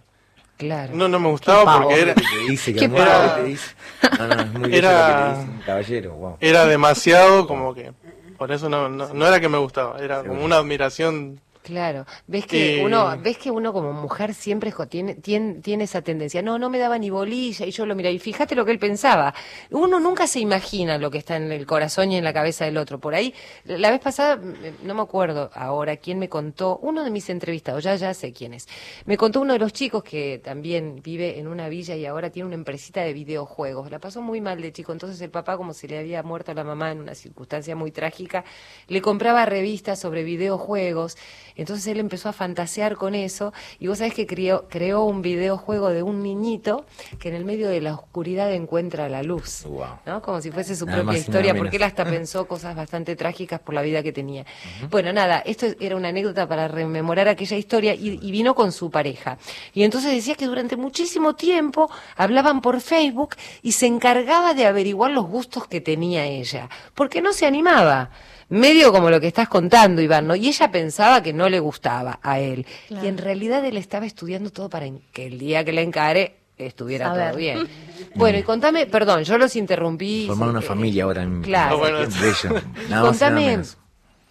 Claro. 0.58 0.94
no 0.96 1.10
no 1.10 1.20
me 1.20 1.28
gustaba 1.28 1.82
porque 1.82 2.00
era 2.02 2.14
¿Qué 2.16 2.22
te 2.22 2.40
dice? 2.52 2.74
Qué 2.74 2.80
¿Qué 2.80 2.86
amor, 2.86 3.06
pavo. 3.06 3.36
¿qué 3.36 3.42
te 3.42 3.48
dice? 3.50 3.76
No, 4.18 4.28
no, 4.28 4.42
es 4.42 4.52
muy 4.54 4.70
bello 4.70 4.78
Era- 4.78 4.92
lo 4.92 5.06
que 5.06 5.34
te 5.34 5.40
dice 5.42 5.52
un 5.52 5.62
caballero, 5.66 6.12
wow. 6.14 6.38
era 6.40 6.66
demasiado 6.66 7.46
como 7.48 7.74
que 7.76 7.92
por 8.38 8.52
eso 8.54 8.70
no, 8.70 8.88
no, 8.88 9.14
no 9.14 9.28
era 9.28 9.40
que 9.42 9.50
me 9.50 9.58
gustaba, 9.58 10.00
era 10.00 10.24
como 10.24 10.44
una 10.46 10.56
admiración 10.58 11.42
Claro, 11.66 12.06
ves 12.28 12.46
que 12.46 12.78
Eh, 12.78 12.86
uno, 12.86 13.18
ves 13.24 13.40
que 13.40 13.50
uno 13.50 13.74
como 13.74 13.92
mujer 13.92 14.36
siempre 14.36 14.72
tiene, 14.88 15.16
tiene, 15.16 15.56
tiene 15.62 15.86
esa 15.86 16.04
tendencia. 16.04 16.44
No, 16.44 16.60
no 16.60 16.70
me 16.70 16.78
daba 16.78 17.00
ni 17.00 17.10
bolilla 17.10 17.66
y 17.66 17.72
yo 17.72 17.88
lo 17.88 17.96
miraba. 17.96 18.14
Y 18.14 18.20
fíjate 18.20 18.54
lo 18.54 18.66
que 18.66 18.72
él 18.72 18.78
pensaba. 18.78 19.34
Uno 19.72 20.00
nunca 20.00 20.28
se 20.28 20.40
imagina 20.40 21.00
lo 21.00 21.10
que 21.10 21.18
está 21.18 21.38
en 21.38 21.52
el 21.52 21.66
corazón 21.66 22.12
y 22.12 22.18
en 22.18 22.24
la 22.24 22.34
cabeza 22.34 22.66
del 22.66 22.78
otro. 22.78 23.00
Por 23.00 23.16
ahí, 23.16 23.34
la 23.64 23.90
vez 23.90 24.00
pasada, 24.00 24.40
no 24.84 24.94
me 24.94 25.02
acuerdo 25.02 25.50
ahora 25.56 25.98
quién 25.98 26.20
me 26.20 26.30
contó, 26.30 26.78
uno 26.84 27.04
de 27.04 27.10
mis 27.10 27.32
entrevistados, 27.32 27.84
ya 27.84 27.96
ya 27.96 28.14
sé 28.14 28.32
quién 28.32 28.54
es. 28.54 28.68
Me 29.06 29.18
contó 29.18 29.42
uno 29.42 29.54
de 29.54 29.60
los 29.60 29.74
chicos 29.74 30.04
que 30.04 30.40
también 30.44 31.02
vive 31.04 31.40
en 31.40 31.48
una 31.48 31.68
villa 31.68 31.96
y 31.96 32.06
ahora 32.06 32.30
tiene 32.30 32.46
una 32.46 32.56
empresita 32.56 33.02
de 33.02 33.14
videojuegos. 33.14 33.90
La 33.90 33.98
pasó 33.98 34.22
muy 34.22 34.40
mal 34.40 34.62
de 34.62 34.72
chico. 34.72 34.92
Entonces 34.92 35.20
el 35.22 35.32
papá, 35.32 35.58
como 35.58 35.74
se 35.74 35.88
le 35.88 35.98
había 35.98 36.22
muerto 36.22 36.54
la 36.54 36.64
mamá 36.64 36.92
en 36.92 37.00
una 37.00 37.16
circunstancia 37.16 37.76
muy 37.76 37.90
trágica, 37.92 38.46
le 38.88 39.02
compraba 39.02 39.46
revistas 39.48 40.00
sobre 40.00 40.24
videojuegos. 40.24 41.18
Entonces 41.56 41.88
él 41.88 42.00
empezó 42.00 42.30
a 42.30 42.34
fantasear 42.34 42.96
con 42.96 43.16
eso 43.16 43.54
y 43.80 43.88
vos 43.88 43.98
sabés 44.00 44.14
que 44.14 44.28
creó, 44.28 44.66
creó 44.70 45.04
un 45.04 45.22
videojuego 45.22 45.90
de 45.90 46.04
un 46.04 46.22
niñito 46.24 46.86
que 47.20 47.30
en 47.30 47.36
el 47.36 47.46
medio 47.46 47.70
de 47.70 47.82
la 47.82 47.94
oscuridad 47.94 48.52
encuentra 48.54 49.10
la 49.10 49.24
luz, 49.24 49.64
Wow. 49.66 49.86
¿no? 50.06 50.22
Como 50.22 50.42
si 50.42 50.52
fuese 50.52 50.76
su 50.76 50.86
Nada 50.86 51.02
propia 51.04 51.20
historia, 51.20 51.56
porque 51.56 51.78
él 51.78 51.84
hasta 51.84 52.04
pensó 52.06 52.48
cosas 52.48 52.76
bastante 52.76 53.16
trágicas 53.16 53.60
por 53.60 53.74
la 53.74 53.82
vida 53.82 54.04
que 54.04 54.12
tenía. 54.12 54.46
Bueno, 54.90 55.12
nada, 55.14 55.40
esto 55.40 55.68
era 55.80 55.96
una 55.96 56.10
anécdota 56.10 56.48
para 56.48 56.68
rememorar 56.68 57.28
aquella 57.28 57.58
historia 57.58 57.94
y, 57.94 58.20
y 58.22 58.32
vino 58.32 58.56
con 58.56 58.72
su 58.72 58.92
pareja. 58.92 59.38
Y 59.74 59.84
entonces 59.84 60.12
decía 60.12 60.36
que 60.36 60.46
durante 60.48 60.76
muchísimo 60.78 61.36
tiempo 61.36 61.90
hablaban 62.16 62.62
por 62.62 62.82
Facebook 62.82 63.36
y 63.62 63.72
se 63.74 63.88
encargaba 63.88 64.54
de 64.54 64.66
averiguar 64.66 65.12
los 65.12 65.26
gustos 65.28 65.68
que 65.68 65.82
tenía 65.82 66.26
ella, 66.26 66.70
porque 66.94 67.22
no 67.22 67.34
se 67.34 67.46
animaba. 67.46 68.10
Medio 68.50 68.92
como 68.92 69.10
lo 69.10 69.20
que 69.20 69.28
estás 69.28 69.48
contando, 69.50 70.02
Iván, 70.02 70.28
¿no? 70.28 70.36
Y 70.36 70.48
ella 70.48 70.70
pensaba 70.72 71.24
que 71.24 71.34
no 71.34 71.50
le 71.50 71.60
gustaba 71.60 72.20
a 72.22 72.40
él. 72.40 72.66
Y 72.90 73.08
en 73.08 73.18
realidad 73.18 73.66
él 73.66 73.78
estaba 73.78 74.06
estudiando 74.06 74.52
todo 74.52 74.70
para 74.70 74.86
que 75.12 75.26
el 75.28 75.40
día 75.40 75.64
que 75.66 75.74
la 75.74 75.82
encare 75.82 76.38
estuviera 76.58 77.12
todo 77.14 77.36
bien. 77.38 77.68
Bueno, 78.16 78.38
y 78.38 78.44
contame, 78.44 78.86
perdón, 78.86 79.24
yo 79.24 79.38
los 79.38 79.56
interrumpí. 79.56 80.26
Formar 80.28 80.50
una 80.50 80.60
Eh, 80.60 80.64
familia 80.64 81.04
ahora 81.06 81.24
en 81.24 81.42
Claro. 81.42 81.80
Bueno. 81.80 81.98
Bello. 82.00 82.10
Nada 82.44 82.54
más 82.54 82.64
y 82.86 82.90
nada 82.90 83.02
Contame 83.02 83.46
menos. 83.48 83.78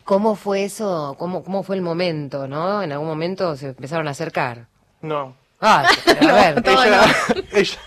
cómo 0.05 0.37
fue 0.37 0.65
eso, 0.65 1.17
cómo, 1.19 1.43
cómo 1.43 1.63
fue 1.65 1.77
el 1.77 1.83
momento, 1.83 2.47
¿no? 2.47 2.83
En 2.83 2.93
algún 2.93 3.09
momento 3.09 3.57
se 3.57 3.69
empezaron 3.69 4.07
a 4.09 4.13
acercar. 4.13 4.69
no. 5.03 5.37
Ah, 5.61 5.87
a 6.21 6.33
ver. 6.35 6.63
Ella, 6.67 7.05
ella 7.53 7.79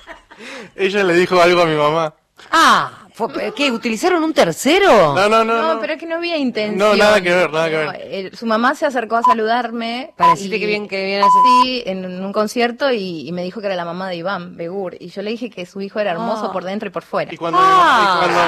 ella 0.76 1.04
le 1.04 1.13
dijo 1.13 1.40
algo 1.40 1.62
a 1.62 1.66
mi 1.66 1.76
mamá. 1.76 2.13
Ah, 2.52 3.07
fue- 3.18 3.54
¿qué? 3.56 3.72
¿Utilizaron 3.72 4.24
un 4.24 4.34
tercero? 4.34 5.14
No, 5.16 5.28
no, 5.28 5.44
no. 5.44 5.62
No, 5.62 5.74
no. 5.76 5.80
pero 5.82 5.94
es 5.94 6.00
que 6.00 6.06
no 6.06 6.16
había 6.16 6.38
intención. 6.38 6.78
No, 6.78 6.96
nada 6.96 7.20
que 7.22 7.34
ver, 7.34 7.52
nada 7.52 7.70
que 7.70 7.84
No, 7.86 7.92
ver. 7.92 8.36
su 8.38 8.46
mamá 8.46 8.76
se 8.76 8.86
acercó 8.86 9.16
a 9.18 9.24
saludarme. 9.24 10.14
Para 10.16 10.32
decirte 10.32 10.58
y- 10.58 10.60
que 10.60 10.66
bien, 10.68 10.88
que 10.88 11.04
bien 11.06 11.20
haces. 11.22 11.32
Sí, 11.64 11.84
en 11.86 12.06
un 12.24 12.32
concierto 12.34 12.92
y, 12.92 13.28
y 13.28 13.32
me 13.32 13.44
dijo 13.44 13.60
que 13.60 13.66
era 13.68 13.76
la 13.76 13.86
mamá 13.86 14.08
de 14.10 14.16
Iván 14.18 14.56
Begur. 14.56 14.96
Y 15.00 15.10
yo 15.10 15.22
le 15.24 15.32
dije 15.32 15.50
que 15.50 15.66
su 15.66 15.82
hijo 15.82 16.00
era 16.00 16.12
hermoso 16.12 16.46
Ah. 16.50 16.52
por 16.54 16.64
dentro 16.64 16.88
y 16.88 16.92
por 16.92 17.04
fuera. 17.04 17.34
Y 17.34 17.38
cuando, 17.38 17.60
mamá- 17.60 18.22
y 18.24 18.28
cuando- 18.28 18.40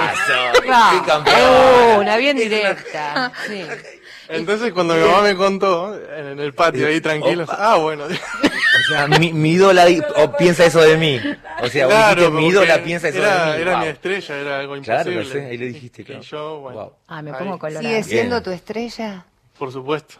Ah, 0.71 0.93
eh, 1.25 1.97
una 1.99 2.17
bien 2.17 2.37
directa. 2.37 3.31
Sí. 3.47 3.63
entonces 4.29 4.71
cuando 4.73 4.93
mi 4.93 5.01
mamá 5.01 5.21
me 5.23 5.35
contó 5.35 5.95
en 5.95 6.39
el 6.39 6.53
patio 6.53 6.87
ahí 6.87 7.01
tranquilo, 7.01 7.43
Opa. 7.45 7.57
ah, 7.59 7.75
bueno. 7.77 8.03
O 8.79 8.91
sea, 8.93 9.07
mi, 9.07 9.33
mi 9.33 9.51
ídola 9.51 9.85
di- 9.85 10.01
o 10.15 10.31
piensa 10.37 10.65
eso 10.65 10.81
de 10.81 10.97
mí. 10.97 11.19
O 11.61 11.67
sea, 11.67 11.87
vos 11.87 11.95
dijiste, 12.15 12.29
mi 12.31 12.47
ídola 12.47 12.75
que 12.77 12.83
piensa 12.83 13.09
eso 13.09 13.19
era, 13.19 13.45
de 13.51 13.55
mí. 13.57 13.61
Era 13.61 13.71
Wow. 13.73 13.81
mi 13.81 13.87
estrella, 13.87 14.35
era 14.35 14.59
algo 14.59 14.81
Claro, 14.81 15.11
imposible. 15.11 15.23
lo 15.23 15.45
sé, 15.45 15.51
ahí 15.51 15.57
lo 15.57 15.65
dijiste, 15.65 16.01
Y 16.01 16.05
claro. 16.05 16.21
yo, 16.21 16.59
bueno, 16.59 16.79
Wow. 16.79 16.93
Ah, 17.07 17.21
me 17.21 17.31
ahí, 17.31 17.35
pongo 17.39 17.59
colorada. 17.59 17.81
¿Sigue 17.87 18.03
siendo 18.03 18.35
Bien. 18.37 18.43
tu 18.43 18.51
estrella? 18.51 19.25
por 19.57 19.73
supuesto. 19.73 20.15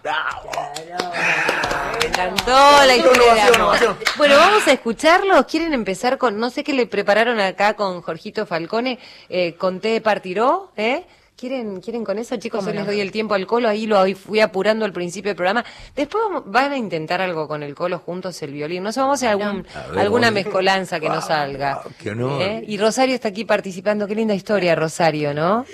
Me 2.02 2.08
encantó 2.08 2.52
la 2.86 2.96
historia 2.96 3.34
de 3.36 3.42
amor. 3.56 3.78
Bueno, 4.18 4.36
vamos 4.36 4.68
a 4.68 4.72
escucharlos. 4.74 5.46
¿Quieren 5.46 5.74
empezar 5.74 6.18
con, 6.18 6.38
no 6.40 6.50
sé 6.50 6.64
qué 6.64 6.74
le 6.74 6.86
prepararon 6.88 7.40
acá 7.40 7.74
con 7.76 8.02
Jorgito 8.02 8.46
Falcone, 8.46 9.00
eh, 9.30 9.54
con 9.56 9.80
té 9.80 9.90
de 9.90 10.02
partiró, 10.02 10.72
¿eh? 10.76 11.04
¿Quieren, 11.40 11.80
¿Quieren 11.80 12.04
con 12.04 12.18
eso, 12.20 12.36
chicos? 12.38 12.66
Yo 12.66 12.72
les 12.74 12.86
doy 12.86 13.00
el 13.00 13.12
tiempo 13.12 13.34
al 13.34 13.48
colo, 13.48 13.70
ahí 13.70 13.86
lo 13.86 14.04
fui 14.16 14.42
apurando 14.42 14.84
al 14.84 14.92
principio 14.92 15.30
del 15.30 15.38
programa. 15.38 15.64
Después 15.96 16.22
vamos- 16.28 16.44
van 16.48 16.74
a 16.74 16.78
intentar 16.78 17.22
algo 17.22 17.48
con 17.48 17.64
el 17.64 17.74
colo 17.76 18.00
juntos, 18.00 18.42
el 18.42 18.52
violín. 18.52 18.84
No 18.84 18.92
sé, 18.92 19.00
vamos 19.00 19.24
a 19.24 19.28
hacer 19.28 19.30
algún, 19.42 19.66
A 19.74 19.88
ver, 19.88 20.00
alguna 20.00 20.32
mezcolanza 20.32 21.00
que 21.00 21.08
no 21.08 21.22
salga. 21.22 21.82
qué 21.98 22.10
honor. 22.12 22.42
¿Eh? 22.42 22.64
Y 22.68 22.78
Rosario 22.78 23.16
está 23.16 23.30
aquí 23.30 23.46
participando. 23.46 24.06
Qué 24.06 24.16
linda 24.16 24.34
historia, 24.34 24.76
Rosario, 24.76 25.34
¿no? 25.34 25.66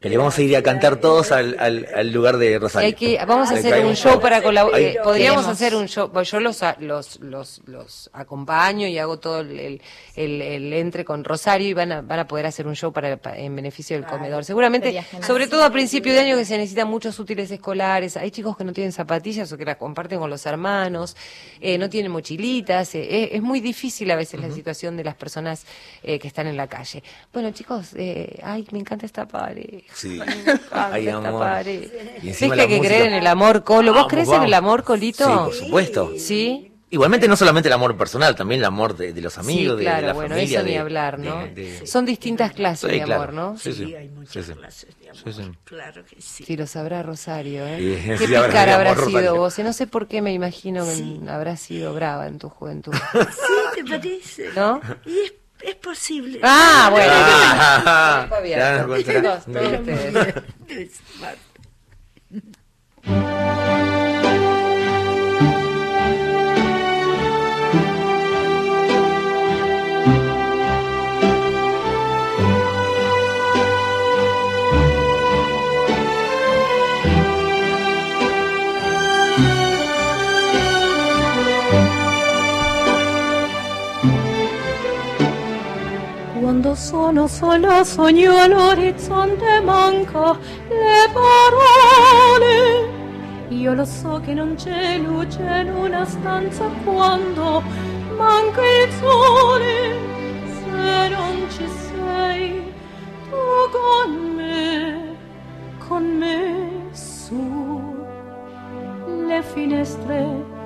Que 0.00 0.08
le 0.08 0.16
vamos 0.16 0.38
a 0.38 0.42
ir 0.42 0.56
a 0.56 0.62
cantar 0.62 0.98
todos 1.00 1.32
al, 1.32 1.56
al, 1.58 1.88
al 1.92 2.12
lugar 2.12 2.36
de 2.38 2.56
Rosario. 2.60 2.86
hay 2.86 2.92
que, 2.92 3.18
vamos 3.26 3.48
a 3.50 3.54
Le 3.54 3.58
hacer 3.58 3.84
un 3.84 3.96
show 3.96 4.20
para 4.20 4.40
colaborar. 4.40 4.78
Ahí. 4.78 4.94
podríamos 5.02 5.40
Queremos. 5.42 5.46
hacer 5.48 5.74
un 5.74 5.88
show. 5.88 6.12
Yo 6.22 6.38
los, 6.38 6.62
los, 6.78 7.18
los, 7.18 7.60
los 7.66 8.08
acompaño 8.12 8.86
y 8.86 8.96
hago 8.96 9.18
todo 9.18 9.40
el, 9.40 9.58
el, 9.58 9.82
el- 10.14 10.40
el 10.42 10.72
entre 10.74 11.04
con 11.04 11.24
Rosario 11.24 11.66
y 11.68 11.72
van 11.74 11.90
a, 11.90 12.00
van 12.02 12.20
a 12.20 12.28
poder 12.28 12.46
hacer 12.46 12.68
un 12.68 12.76
show 12.76 12.92
para, 12.92 13.16
pa- 13.16 13.36
en 13.36 13.56
beneficio 13.56 13.96
del 13.96 14.06
comedor. 14.06 14.44
Seguramente, 14.44 15.02
sobre 15.26 15.48
todo 15.48 15.64
a 15.64 15.70
principio 15.72 16.12
de 16.12 16.20
año 16.20 16.36
que 16.36 16.44
se 16.44 16.56
necesitan 16.58 16.86
muchos 16.86 17.18
útiles 17.18 17.50
escolares. 17.50 18.16
Hay 18.16 18.30
chicos 18.30 18.56
que 18.56 18.62
no 18.62 18.72
tienen 18.72 18.92
zapatillas 18.92 19.50
o 19.50 19.56
que 19.58 19.64
las 19.64 19.78
comparten 19.78 20.20
con 20.20 20.30
los 20.30 20.46
hermanos, 20.46 21.16
eh, 21.60 21.76
no 21.76 21.90
tienen 21.90 22.12
mochilitas. 22.12 22.94
eh, 22.94 23.00
eh, 23.02 23.28
es 23.32 23.42
muy 23.42 23.58
difícil 23.58 24.08
a 24.12 24.14
veces 24.16 24.38
la 24.40 24.50
situación 24.52 24.96
de 24.96 25.02
las 25.02 25.16
personas 25.16 25.66
eh, 26.04 26.20
que 26.20 26.28
están 26.28 26.46
en 26.46 26.56
la 26.56 26.68
calle. 26.68 27.02
Bueno, 27.32 27.50
chicos, 27.50 27.94
eh, 27.96 28.38
ay, 28.44 28.64
me 28.70 28.78
encanta 28.78 29.04
esta 29.04 29.26
pareja. 29.26 29.87
Sí. 29.94 30.20
Me 30.24 30.32
encanta 30.32 30.90
Ay, 30.92 31.06
esta 31.08 31.28
amor. 31.28 31.66
Y 31.66 31.76
¿Ves 31.78 31.90
encima 32.22 32.50
que 32.54 32.56
la 32.56 32.62
hay 32.62 32.68
que 32.68 32.76
música. 32.76 32.94
creer 32.94 33.06
en 33.08 33.14
el 33.14 33.26
amor, 33.26 33.64
Colo? 33.64 33.92
¿Vos 33.92 33.96
Vamos, 33.96 34.10
crees 34.10 34.26
en 34.28 34.32
vamos. 34.32 34.46
el 34.46 34.54
amor, 34.54 34.84
Colito? 34.84 35.24
Sí, 35.24 35.32
por 35.32 35.54
supuesto. 35.54 36.12
Sí. 36.18 36.64
Igualmente 36.90 37.28
no 37.28 37.36
solamente 37.36 37.68
el 37.68 37.74
amor 37.74 37.94
personal, 37.98 38.34
también 38.34 38.60
el 38.60 38.64
amor 38.64 38.96
de, 38.96 39.12
de 39.12 39.20
los 39.20 39.36
amigos, 39.36 39.72
sí, 39.74 39.78
de- 39.78 39.82
claro, 39.84 40.00
de, 40.00 40.06
la 40.06 40.12
bueno, 40.14 40.34
familia. 40.36 40.58
eso 40.60 40.66
ni 40.66 40.72
de- 40.72 40.78
hablar, 40.78 41.18
¿no? 41.18 41.36
de- 41.42 41.50
de- 41.50 41.86
Son 41.86 42.06
distintas 42.06 42.52
clases 42.54 42.90
Sí, 42.90 42.98
de 42.98 43.04
claro. 43.04 43.22
amor, 43.24 43.34
¿no? 43.34 43.58
Sí, 43.58 43.74
Sí, 43.74 43.84
sí. 43.84 43.94
hay 43.94 44.08
muchas 44.08 44.46
Sí, 44.46 44.52
sí. 44.54 44.58
clases 44.58 44.98
de 44.98 45.10
amor. 45.10 45.22
Sí, 45.22 45.32
sí. 45.42 45.50
Claro 45.64 46.04
que 46.06 46.16
sí. 46.22 46.44
Sí, 46.44 46.56
lo 46.56 46.66
sabrá 46.66 47.02
Rosario, 47.02 47.66
¿eh? 47.66 47.76
Sí, 47.78 48.16
Qué 48.20 48.26
sí, 48.26 48.34
habrá 48.34 48.48
pícara 48.48 48.64
sido 48.64 48.74
habrá 48.76 48.90
amor, 48.92 49.04
sido 49.04 49.18
Rosario. 49.18 49.36
vos. 49.36 49.58
y 49.58 49.62
No 49.64 49.72
sé 49.74 49.86
por 49.86 50.06
qué 50.08 50.22
me 50.22 50.32
imagino 50.32 50.86
que 50.86 50.94
Sí. 50.94 51.20
habrá 51.28 51.58
sido 51.58 51.92
brava 51.92 52.26
en 52.26 52.38
tu 52.38 52.48
juventud. 52.48 52.92
Sí, 53.12 53.82
¿te 53.82 53.84
parece? 53.84 54.48
¿No? 54.56 54.80
Y 55.04 55.10
es, 55.18 55.32
es 55.62 55.74
posible. 55.76 56.40
Ah, 56.42 56.88
bueno. 56.90 57.12
Ah, 57.14 58.28
ya 58.44 58.78
nos 58.78 59.46
Quando 86.68 86.84
sono 86.84 87.26
sola 87.28 87.82
sogno 87.82 88.36
all'orizzonte 88.36 89.58
manca 89.60 90.36
le 90.68 91.08
parole. 91.14 92.88
Io 93.48 93.72
lo 93.72 93.86
so 93.86 94.20
che 94.22 94.34
non 94.34 94.54
c'è 94.54 94.98
luce 94.98 95.40
in 95.40 95.72
una 95.74 96.04
stanza 96.04 96.66
quando 96.84 97.62
manca 98.18 98.60
il 98.60 98.92
sole 99.00 99.96
se 100.44 101.08
non 101.08 101.46
ci 101.48 101.66
sei 101.88 102.62
tu 103.30 103.70
con 103.72 104.34
me, 104.36 105.16
con 105.88 106.04
me 106.04 106.88
su 106.92 107.96
le 109.26 109.42
finestre 109.42 110.56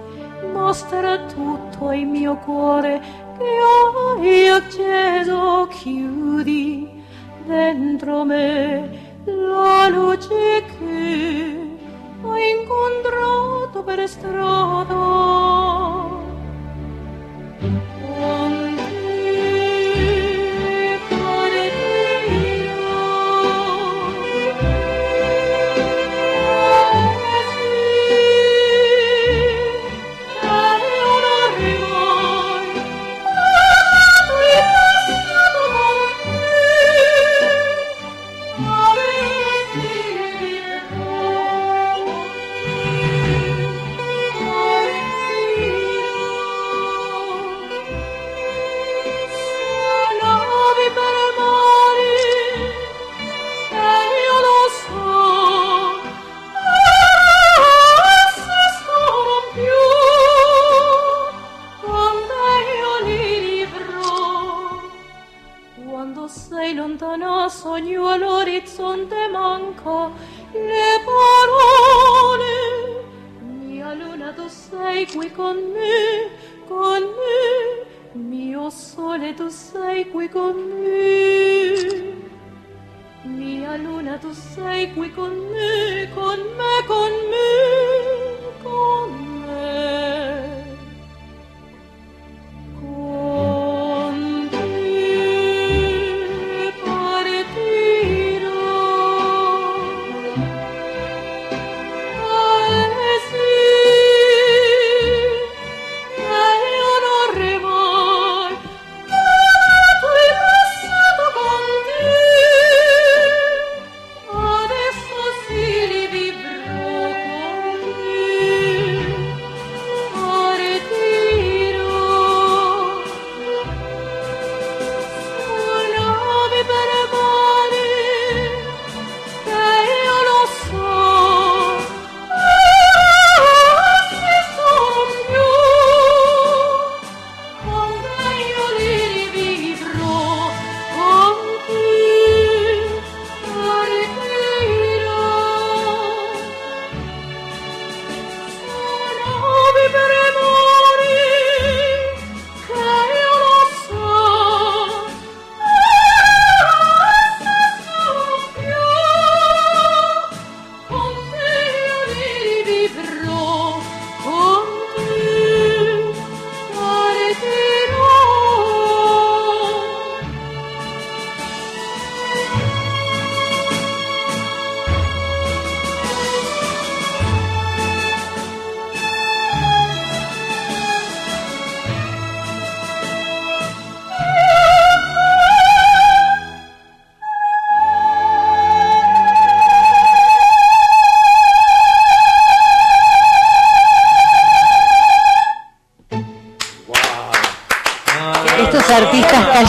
mostra 0.53 1.19
tutto 1.27 1.93
il 1.93 2.07
mio 2.07 2.35
cuore 2.39 3.01
che 3.37 4.29
hai 4.29 4.49
acceso 4.49 5.69
chiudi 5.71 7.03
dentro 7.45 8.25
me 8.25 9.13
la 9.25 9.89
luce 9.89 10.65
che 10.79 11.57
ho 12.23 12.37
incontrato 12.37 13.83
per 13.85 14.09
strada 14.09 15.43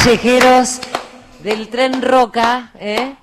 callejeros 0.03 0.81
del 1.43 1.69
tren 1.69 2.01
Roca, 2.01 2.73
¿eh? 2.77 3.15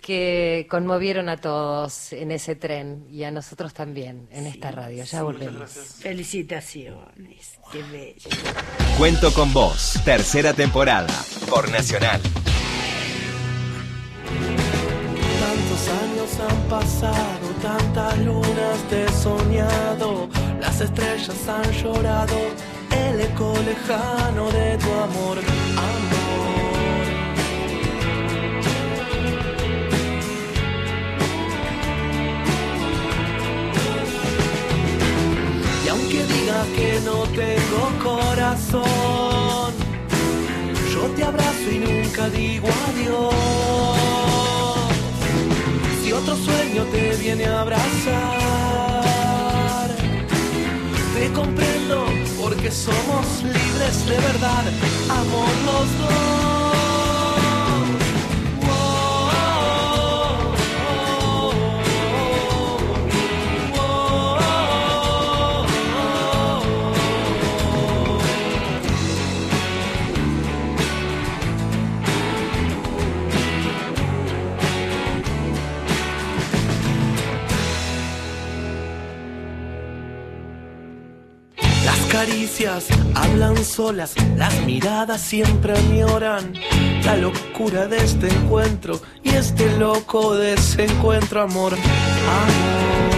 que 0.00 0.66
conmovieron 0.68 1.28
a 1.28 1.36
todos 1.36 2.12
en 2.12 2.32
ese 2.32 2.56
tren 2.56 3.06
y 3.08 3.22
a 3.22 3.30
nosotros 3.30 3.72
también 3.72 4.26
en 4.32 4.46
esta 4.46 4.72
radio. 4.72 5.04
Ya 5.04 5.22
volvemos. 5.22 5.70
Felicitaciones, 5.70 7.52
qué 7.70 7.82
bello. 7.84 8.30
Cuento 8.98 9.32
con 9.32 9.52
vos, 9.52 10.00
tercera 10.04 10.52
temporada, 10.52 11.14
por 11.48 11.70
Nacional. 11.70 12.20
Tantos 15.40 15.88
años 15.88 16.50
han 16.50 16.68
pasado, 16.68 17.48
tantas 17.62 18.18
lunas 18.18 18.78
te 18.90 19.04
he 19.04 19.08
soñado, 19.08 20.28
las 20.60 20.80
estrellas 20.80 21.48
han 21.48 21.72
llorado, 21.72 22.36
el 22.90 23.20
eco 23.20 23.54
lejano 23.64 24.50
de 24.50 24.76
tu 24.78 24.92
amor, 24.92 25.38
amor. 25.38 26.13
Aunque 35.94 36.24
digas 36.26 36.66
que 36.76 37.00
no 37.04 37.22
tengo 37.42 37.82
corazón, 38.02 39.72
yo 40.92 41.02
te 41.14 41.22
abrazo 41.24 41.70
y 41.70 41.78
nunca 41.78 42.28
digo 42.30 42.68
adiós. 42.88 43.34
Si 46.02 46.12
otro 46.12 46.36
sueño 46.36 46.82
te 46.92 47.16
viene 47.16 47.46
a 47.46 47.60
abrazar, 47.62 47.90
te 51.14 51.32
comprendo 51.32 52.06
porque 52.40 52.70
somos 52.70 53.42
libres 53.42 54.06
de 54.06 54.16
verdad, 54.16 54.64
amor 55.08 55.54
los 55.66 55.88
dos. 56.00 56.33
Hablan 83.14 83.64
solas, 83.64 84.14
las 84.36 84.54
miradas 84.64 85.20
siempre 85.20 85.76
añoran 85.76 86.54
la 87.04 87.16
locura 87.16 87.86
de 87.86 87.98
este 87.98 88.28
encuentro 88.28 89.00
y 89.22 89.30
este 89.30 89.76
loco 89.78 90.34
desencuentro, 90.34 91.42
amor, 91.42 91.74
amor. 91.74 93.13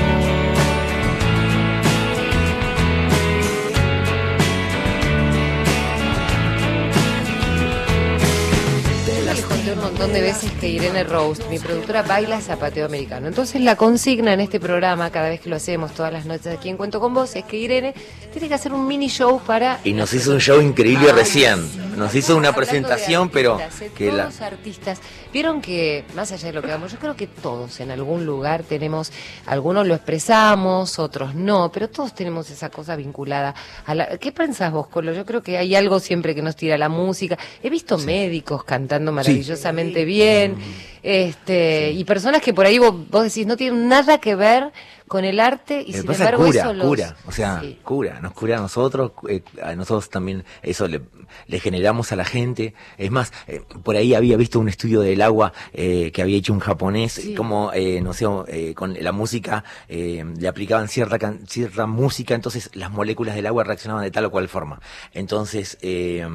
Montón 9.97 10.12
de 10.12 10.20
veces 10.20 10.53
que 10.61 10.68
Irene 10.68 11.05
Rose, 11.05 11.42
mi 11.49 11.59
productora, 11.59 12.03
baila 12.03 12.38
zapateo 12.42 12.84
americano. 12.84 13.28
Entonces 13.28 13.62
la 13.62 13.76
consigna 13.76 14.34
en 14.34 14.40
este 14.40 14.61
programa, 14.61 15.11
cada 15.11 15.30
vez 15.30 15.40
que 15.40 15.49
lo 15.49 15.57
hacemos 15.57 15.92
todas 15.92 16.12
las 16.12 16.26
noches 16.26 16.49
aquí 16.49 16.68
en 16.68 16.76
Cuento 16.76 17.01
con 17.01 17.14
Vos, 17.14 17.34
es 17.34 17.44
que 17.47 17.57
Irene 17.57 17.94
tiene 18.30 18.47
que 18.47 18.53
hacer 18.53 18.74
un 18.74 18.86
mini 18.86 19.09
show 19.09 19.40
para... 19.47 19.80
Y 19.84 19.94
nos 19.94 20.12
hizo 20.12 20.32
un 20.32 20.40
show 20.40 20.61
increíble 20.61 21.07
Ay, 21.09 21.14
recién. 21.14 21.86
Nos 21.97 22.14
hizo 22.14 22.36
una 22.36 22.53
presentación, 22.55 23.30
pero 23.30 23.59
eh, 23.59 23.90
que 23.94 24.12
la... 24.12 24.24
todos 24.24 24.40
artistas. 24.42 25.01
Vieron 25.32 25.61
que, 25.61 26.05
más 26.14 26.30
allá 26.30 26.49
de 26.49 26.53
lo 26.53 26.62
que 26.62 26.68
vamos, 26.68 26.92
yo 26.92 26.99
creo 26.99 27.16
que 27.16 27.26
todos 27.26 27.80
en 27.80 27.90
algún 27.90 28.26
lugar 28.26 28.62
tenemos, 28.62 29.12
algunos 29.47 29.86
lo 29.86 29.94
expresamos, 29.94 30.99
otros 30.99 31.34
no, 31.34 31.72
pero 31.72 31.88
todos 31.88 32.14
tenemos 32.14 32.51
esa 32.51 32.68
cosa 32.68 32.97
vinculada 32.97 33.55
a 33.86 33.94
la... 33.94 34.18
¿Qué 34.18 34.30
pensás 34.32 34.72
vos, 34.72 34.88
Colo? 34.88 35.12
Yo 35.12 35.24
creo 35.24 35.42
que 35.42 35.59
hay 35.59 35.74
algo 35.74 35.99
siempre 35.99 36.34
que 36.34 36.42
nos 36.42 36.55
tira 36.57 36.76
la 36.76 36.88
música. 36.88 37.38
He 37.62 37.70
visto 37.70 37.99
médicos 37.99 38.64
cantando 38.64 39.11
maravillosamente 39.12 40.05
bien, 40.05 40.57
este, 41.03 41.92
y 41.92 42.05
personas 42.05 42.42
que 42.42 42.53
por 42.53 42.66
ahí 42.66 42.78
vos, 42.78 42.94
vos 43.09 43.24
decís 43.24 43.47
no 43.47 43.57
tienen 43.57 43.88
nada 43.88 44.18
que 44.18 44.34
ver 44.34 44.72
con 45.09 45.24
el 45.24 45.38
arte 45.40 45.82
y 45.86 45.92
sin 45.92 46.11
embargo 46.11 46.44
cura, 46.46 46.61
eso 46.62 46.72
los... 46.74 46.86
cura, 46.86 47.16
o 47.26 47.32
sea, 47.32 47.62
cura, 47.84 48.20
nos 48.20 48.32
cura 48.32 48.59
a 48.59 48.61
nosotros, 48.61 49.12
eh, 49.28 49.42
a 49.62 49.74
nosotros 49.76 50.11
también 50.11 50.44
eso 50.62 50.88
le, 50.88 51.00
le 51.46 51.61
generamos 51.61 52.11
a 52.12 52.16
la 52.16 52.24
gente. 52.24 52.74
Es 52.98 53.11
más, 53.11 53.32
eh, 53.46 53.62
por 53.84 53.94
ahí 53.96 54.14
había 54.14 54.36
visto 54.36 54.59
un 54.59 54.68
estudio 54.68 55.00
del 55.00 55.22
agua 55.22 55.52
eh, 55.72 56.11
que 56.12 56.22
había 56.22 56.36
hecho 56.36 56.52
un 56.52 56.59
japonés, 56.61 57.20
como, 57.36 57.72
eh, 57.72 58.00
no 58.00 58.12
sé, 58.12 58.26
eh, 58.48 58.74
con 58.74 58.94
la 59.00 59.12
música, 59.12 59.62
eh, 59.88 60.24
le 60.36 60.48
aplicaban 60.48 60.88
cierta, 60.88 61.18
can- 61.18 61.46
cierta 61.46 61.86
música, 61.86 62.34
entonces 62.34 62.70
las 62.74 62.90
moléculas 62.90 63.34
del 63.36 63.46
agua 63.46 63.62
reaccionaban 63.64 64.02
de 64.02 64.11
tal 64.11 64.24
o 64.24 64.30
cual 64.30 64.48
forma. 64.48 64.80
Entonces, 65.12 65.78
eh, 65.82 66.26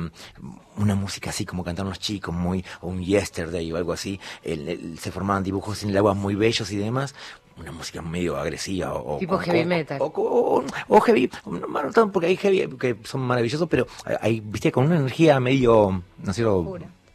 una 0.78 0.95
música 0.95 1.30
así 1.32 1.45
como 1.45 1.63
cantaron 1.63 1.89
los 1.89 1.99
chicos, 1.99 2.34
muy, 2.34 2.63
o 2.80 2.88
un 2.88 3.03
yesterday 3.03 3.69
o 3.72 3.76
algo 3.78 3.91
así, 3.93 4.19
el- 4.43 4.69
el- 4.69 4.99
se 4.99 5.11
formaban 5.11 5.43
dibujos 5.43 5.84
en 5.84 5.89
el 5.89 5.97
agua 5.97 6.13
muy 6.13 6.36
bellos 6.36 6.72
y 6.72 6.78
demás, 6.78 7.13
una 7.58 7.72
música 7.72 8.02
medio 8.02 8.38
agresiva 8.38 8.93
o, 8.93 9.18
Tipo 9.18 9.38
heavy 9.38 9.66
metal. 9.66 9.99
o, 10.02 10.64
heavy, 11.02 11.30
no, 11.45 12.12
porque 12.12 12.28
hay 12.28 12.38
heavy 12.38 12.68
que 12.78 12.97
son 13.04 13.22
maravillosos, 13.22 13.68
pero 13.70 13.88
hay, 14.20 14.39
viste, 14.39 14.72
con 14.72 14.86
una 14.86 14.97
energía 14.97 15.39
medio, 15.39 16.04
no 16.24 16.34
sé, 16.34 16.43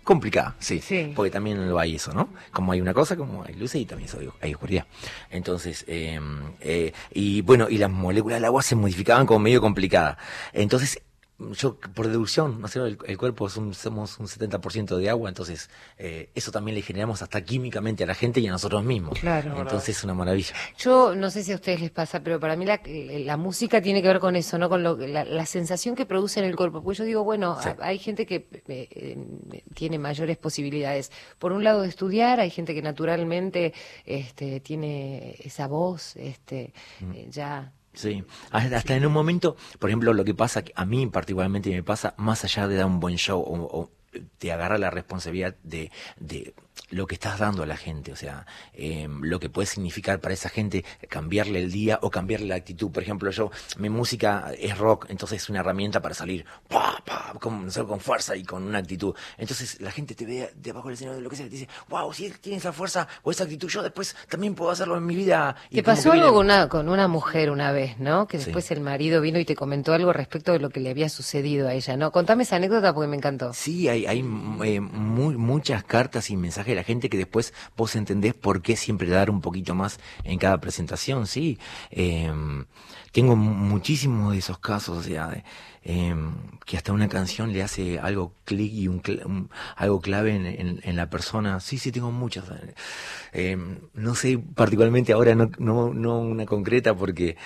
complicada, 0.04 0.54
sí, 0.60 0.80
porque 1.16 1.32
también 1.32 1.68
lo 1.68 1.80
hay 1.80 1.96
eso, 1.96 2.12
¿no? 2.12 2.28
Como 2.52 2.70
hay 2.70 2.80
una 2.80 2.94
cosa, 2.94 3.16
como 3.16 3.42
hay 3.42 3.54
luces 3.54 3.80
y 3.80 3.86
también 3.86 4.08
eso, 4.08 4.18
hay 4.40 4.54
oscuridad. 4.54 4.86
Entonces, 5.30 5.84
eh, 5.88 6.20
eh, 6.60 6.92
y 7.12 7.42
bueno, 7.42 7.68
y 7.68 7.78
las 7.78 7.90
moléculas 7.90 8.36
del 8.36 8.44
agua 8.44 8.62
se 8.62 8.76
modificaban 8.76 9.26
como 9.26 9.40
medio 9.40 9.60
complicada. 9.60 10.16
Entonces, 10.52 11.02
yo 11.38 11.78
por 11.94 12.08
deducción, 12.08 12.60
no 12.62 12.68
el, 12.86 12.98
el 13.06 13.18
cuerpo 13.18 13.46
es 13.46 13.56
un- 13.58 13.74
somos 13.74 14.18
un 14.18 14.26
70% 14.26 14.96
de 14.96 15.10
agua, 15.10 15.28
entonces 15.28 15.68
eh, 15.98 16.30
eso 16.34 16.50
también 16.50 16.74
le 16.74 16.82
generamos 16.82 17.20
hasta 17.22 17.42
químicamente 17.44 18.04
a 18.04 18.06
la 18.06 18.14
gente 18.14 18.40
y 18.40 18.46
a 18.46 18.50
nosotros 18.50 18.82
mismos. 18.84 19.18
Claro. 19.18 19.54
Entonces 19.60 19.98
es 19.98 20.04
una 20.04 20.14
maravilla. 20.14 20.54
Yo 20.78 21.14
no 21.14 21.30
sé 21.30 21.42
si 21.42 21.52
a 21.52 21.56
ustedes 21.56 21.80
les 21.80 21.90
pasa, 21.90 22.20
pero 22.20 22.40
para 22.40 22.56
mí 22.56 22.64
la, 22.64 22.80
la 22.86 23.36
música 23.36 23.82
tiene 23.82 24.00
que 24.00 24.08
ver 24.08 24.18
con 24.20 24.34
eso, 24.36 24.56
¿no? 24.58 24.68
Con 24.70 24.82
lo, 24.82 24.96
la, 24.96 25.24
la 25.24 25.44
sensación 25.46 25.94
que 25.94 26.06
produce 26.06 26.40
en 26.40 26.46
el 26.46 26.56
cuerpo. 26.56 26.82
Pues 26.82 26.96
yo 26.98 27.04
digo, 27.04 27.22
bueno, 27.24 27.58
Sí. 27.62 27.68
a- 27.68 27.76
hay 27.80 27.98
gente 27.98 28.24
que 28.26 28.48
eh, 28.68 28.88
eh, 28.90 29.62
tiene 29.74 29.98
mayores 29.98 30.38
posibilidades. 30.38 31.12
Por 31.38 31.52
un 31.52 31.62
lado 31.64 31.82
de 31.82 31.88
estudiar, 31.88 32.40
hay 32.40 32.50
gente 32.50 32.74
que 32.74 32.80
naturalmente 32.82 33.74
este, 34.04 34.60
tiene 34.60 35.36
esa 35.40 35.66
voz, 35.66 36.16
este, 36.16 36.72
Mm. 37.00 37.12
eh, 37.12 37.26
ya 37.30 37.72
Sí, 37.96 38.24
hasta 38.50 38.94
en 38.94 39.06
un 39.06 39.12
momento, 39.12 39.56
por 39.78 39.88
ejemplo, 39.88 40.12
lo 40.12 40.22
que 40.22 40.34
pasa, 40.34 40.62
a 40.74 40.84
mí 40.84 41.06
particularmente 41.06 41.70
me 41.70 41.82
pasa, 41.82 42.14
más 42.18 42.44
allá 42.44 42.68
de 42.68 42.76
dar 42.76 42.84
un 42.84 43.00
buen 43.00 43.16
show 43.16 43.40
o, 43.40 43.54
o 43.80 43.90
te 44.36 44.52
agarra 44.52 44.76
la 44.76 44.90
responsabilidad 44.90 45.56
de, 45.62 45.90
de 46.20 46.54
lo 46.90 47.06
que 47.06 47.14
estás 47.14 47.38
dando 47.38 47.62
a 47.62 47.66
la 47.66 47.76
gente, 47.76 48.12
o 48.12 48.16
sea, 48.16 48.46
eh, 48.74 49.08
lo 49.22 49.40
que 49.40 49.48
puede 49.50 49.66
significar 49.66 50.20
para 50.20 50.34
esa 50.34 50.48
gente 50.48 50.84
cambiarle 51.08 51.58
el 51.60 51.72
día 51.72 51.98
o 52.02 52.10
cambiarle 52.10 52.46
la 52.46 52.54
actitud. 52.56 52.90
Por 52.90 53.02
ejemplo, 53.02 53.30
yo, 53.30 53.50
mi 53.78 53.88
música 53.90 54.52
es 54.58 54.76
rock, 54.78 55.06
entonces 55.08 55.42
es 55.42 55.48
una 55.48 55.60
herramienta 55.60 56.00
para 56.00 56.14
salir 56.14 56.44
pa, 56.68 57.02
pa, 57.04 57.32
con, 57.40 57.70
fuerza 58.00 58.36
y 58.36 58.44
con 58.44 58.62
una 58.62 58.78
actitud. 58.78 59.14
Entonces 59.38 59.80
la 59.80 59.90
gente 59.90 60.14
te 60.14 60.24
ve 60.26 60.52
de 60.54 60.70
abajo 60.70 60.88
del 60.88 60.94
escenario, 60.94 61.20
lo 61.20 61.30
que 61.30 61.36
sea, 61.36 61.46
y 61.46 61.48
te 61.48 61.56
dice, 61.56 61.68
wow, 61.88 62.12
si 62.12 62.26
él 62.26 62.38
tiene 62.38 62.58
esa 62.58 62.72
fuerza 62.72 63.08
o 63.22 63.30
esa 63.30 63.44
actitud, 63.44 63.68
yo 63.68 63.82
después 63.82 64.14
también 64.28 64.54
puedo 64.54 64.70
hacerlo 64.70 64.96
en 64.96 65.06
mi 65.06 65.16
vida. 65.16 65.56
Y 65.70 65.76
Te 65.76 65.82
pasó 65.82 66.12
algo 66.12 66.24
viene- 66.24 66.36
con 66.36 66.44
una, 66.46 66.68
con 66.68 66.88
una 66.88 67.08
mujer 67.08 67.50
una 67.50 67.72
vez, 67.72 67.98
¿no? 67.98 68.26
Que 68.28 68.38
Sí. 68.38 68.44
después 68.44 68.70
el 68.70 68.80
marido 68.80 69.20
vino 69.20 69.38
y 69.38 69.44
te 69.44 69.56
comentó 69.56 69.92
algo 69.92 70.12
respecto 70.12 70.52
de 70.52 70.58
lo 70.60 70.70
que 70.70 70.80
le 70.80 70.90
había 70.90 71.08
sucedido 71.08 71.68
a 71.68 71.74
ella, 71.74 71.96
¿no? 71.96 72.12
Contame 72.12 72.44
esa 72.44 72.56
anécdota 72.56 72.92
porque 72.94 73.08
me 73.08 73.16
encantó. 73.16 73.52
Sí, 73.54 73.88
hay, 73.88 74.06
hay 74.06 74.20
eh, 74.20 74.80
muy, 74.80 75.36
muchas 75.36 75.82
cartas 75.82 76.30
y 76.30 76.36
mensajes 76.36 76.65
de 76.72 76.76
la 76.76 76.84
gente 76.84 77.08
que 77.08 77.16
después 77.18 77.52
vos 77.76 77.94
entendés 77.96 78.34
por 78.34 78.62
qué 78.62 78.76
siempre 78.76 79.08
dar 79.08 79.30
un 79.30 79.40
poquito 79.40 79.74
más 79.74 79.98
en 80.24 80.38
cada 80.38 80.60
presentación, 80.60 81.26
sí. 81.26 81.58
Eh, 81.90 82.30
tengo 83.12 83.36
mu- 83.36 83.54
muchísimos 83.54 84.32
de 84.32 84.38
esos 84.38 84.58
casos, 84.58 84.98
o 84.98 85.02
sea, 85.02 85.42
eh, 85.84 86.14
que 86.64 86.76
hasta 86.76 86.92
una 86.92 87.08
canción 87.08 87.52
le 87.52 87.62
hace 87.62 87.98
algo 87.98 88.32
clic 88.44 88.72
y 88.72 88.88
un, 88.88 89.02
cl- 89.02 89.24
un- 89.24 89.50
algo 89.76 90.00
clave 90.00 90.34
en, 90.34 90.96
la 90.96 91.08
persona. 91.10 91.60
Sí, 91.60 91.78
sí, 91.78 91.92
tengo 91.92 92.10
muchas. 92.12 92.44
Eh, 93.32 93.56
no 93.94 94.14
sé 94.14 94.38
particularmente 94.38 95.12
ahora, 95.12 95.34
no, 95.34 95.50
no, 95.58 95.92
no 95.94 96.18
una 96.20 96.46
concreta 96.46 96.94
porque... 96.94 97.36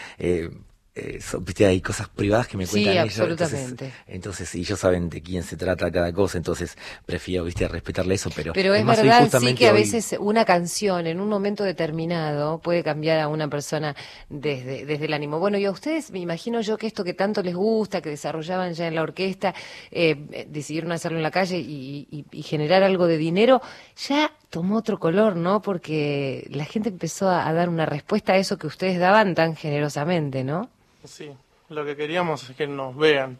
Eh, 0.92 1.20
so- 1.20 1.40
viste, 1.40 1.64
hay 1.66 1.80
cosas 1.80 2.08
privadas 2.08 2.48
que 2.48 2.56
me 2.56 2.66
Sí, 2.66 2.72
cuentan 2.82 2.92
ellos, 3.04 3.12
absolutamente. 3.20 3.84
Entonces, 3.84 4.04
entonces, 4.08 4.54
y 4.56 4.60
ellos 4.62 4.80
saben 4.80 5.08
de 5.08 5.22
quién 5.22 5.44
se 5.44 5.56
trata 5.56 5.88
cada 5.90 6.12
cosa, 6.12 6.36
entonces 6.36 6.76
prefiero, 7.06 7.44
viste, 7.44 7.68
respetarle 7.68 8.14
eso, 8.16 8.28
pero... 8.34 8.52
Pero 8.52 8.74
es 8.74 8.84
más 8.84 8.96
verdad, 9.00 9.30
sí, 9.30 9.54
que 9.54 9.68
a 9.68 9.72
hoy- 9.72 9.78
veces 9.82 10.16
una 10.18 10.44
canción 10.44 11.06
en 11.06 11.20
un 11.20 11.28
momento 11.28 11.62
determinado 11.62 12.58
puede 12.58 12.82
cambiar 12.82 13.20
a 13.20 13.28
una 13.28 13.46
persona 13.48 13.94
desde, 14.28 14.84
desde 14.84 15.04
el 15.04 15.12
ánimo. 15.14 15.38
Bueno, 15.38 15.58
y 15.58 15.64
a 15.64 15.70
ustedes, 15.70 16.10
me 16.10 16.18
imagino 16.18 16.60
yo 16.60 16.76
que 16.76 16.88
esto 16.88 17.04
que 17.04 17.14
tanto 17.14 17.40
les 17.40 17.54
gusta, 17.54 18.00
que 18.02 18.10
desarrollaban 18.10 18.74
ya 18.74 18.88
en 18.88 18.96
la 18.96 19.02
orquesta, 19.02 19.54
eh, 19.92 20.16
eh, 20.32 20.46
decidieron 20.50 20.90
hacerlo 20.90 21.18
en 21.18 21.22
la 21.22 21.30
calle 21.30 21.58
y, 21.58 22.08
y- 22.10 22.24
y 22.32 22.42
generar 22.42 22.82
algo 22.82 23.06
de 23.06 23.16
dinero, 23.16 23.62
ya 24.08 24.32
tomó 24.50 24.78
otro 24.78 24.98
color, 24.98 25.36
¿no? 25.36 25.62
Porque 25.62 26.48
la 26.50 26.64
gente 26.64 26.88
empezó 26.88 27.28
a, 27.28 27.46
a 27.48 27.52
dar 27.52 27.68
una 27.68 27.86
respuesta 27.86 28.32
a 28.32 28.36
eso 28.38 28.58
que 28.58 28.66
ustedes 28.66 28.98
daban 28.98 29.36
tan 29.36 29.54
generosamente, 29.54 30.42
¿no? 30.42 30.68
Sí, 31.04 31.30
lo 31.68 31.84
que 31.84 31.96
queríamos 31.96 32.48
es 32.50 32.56
que 32.56 32.66
nos 32.66 32.96
vean. 32.96 33.38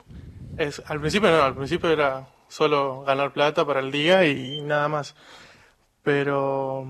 Es, 0.56 0.82
al 0.86 1.00
principio 1.00 1.30
no, 1.30 1.42
al 1.42 1.54
principio 1.54 1.90
era 1.90 2.26
solo 2.48 3.02
ganar 3.02 3.32
plata 3.32 3.64
para 3.64 3.80
el 3.80 3.90
día 3.92 4.26
y 4.26 4.61
nada 4.62 4.88
más. 4.88 5.14
Pero 6.02 6.86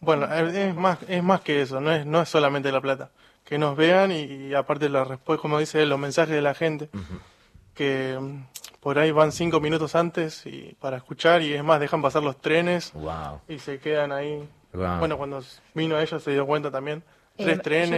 bueno, 0.00 0.32
es 0.32 0.74
más, 0.74 0.98
es 1.08 1.22
más 1.22 1.40
que 1.40 1.62
eso, 1.62 1.80
no 1.80 1.90
es, 1.92 2.06
no 2.06 2.22
es 2.22 2.28
solamente 2.28 2.70
la 2.70 2.80
plata. 2.80 3.10
Que 3.44 3.58
nos 3.58 3.76
vean 3.76 4.12
y, 4.12 4.22
y 4.22 4.54
aparte 4.54 4.88
la 4.88 5.04
respuesta, 5.04 5.42
como 5.42 5.58
dice 5.58 5.82
él, 5.82 5.88
los 5.90 5.98
mensajes 5.98 6.34
de 6.34 6.40
la 6.42 6.54
gente, 6.54 6.88
que 7.74 8.16
mm, 8.18 8.46
por 8.80 8.98
ahí 8.98 9.10
van 9.10 9.32
cinco 9.32 9.60
minutos 9.60 9.94
antes 9.94 10.46
y 10.46 10.76
para 10.80 10.96
escuchar 10.96 11.42
y 11.42 11.52
es 11.52 11.62
más, 11.64 11.80
dejan 11.80 12.00
pasar 12.00 12.22
los 12.22 12.40
trenes 12.40 12.92
Wow. 12.94 13.40
y 13.48 13.58
se 13.58 13.78
quedan 13.80 14.12
ahí. 14.12 14.48
Wow. 14.72 14.98
Bueno, 14.98 15.18
cuando 15.18 15.42
vino 15.74 15.98
ella 15.98 16.18
se 16.18 16.30
dio 16.30 16.46
cuenta 16.46 16.70
también. 16.70 17.02
Eh, 17.36 17.44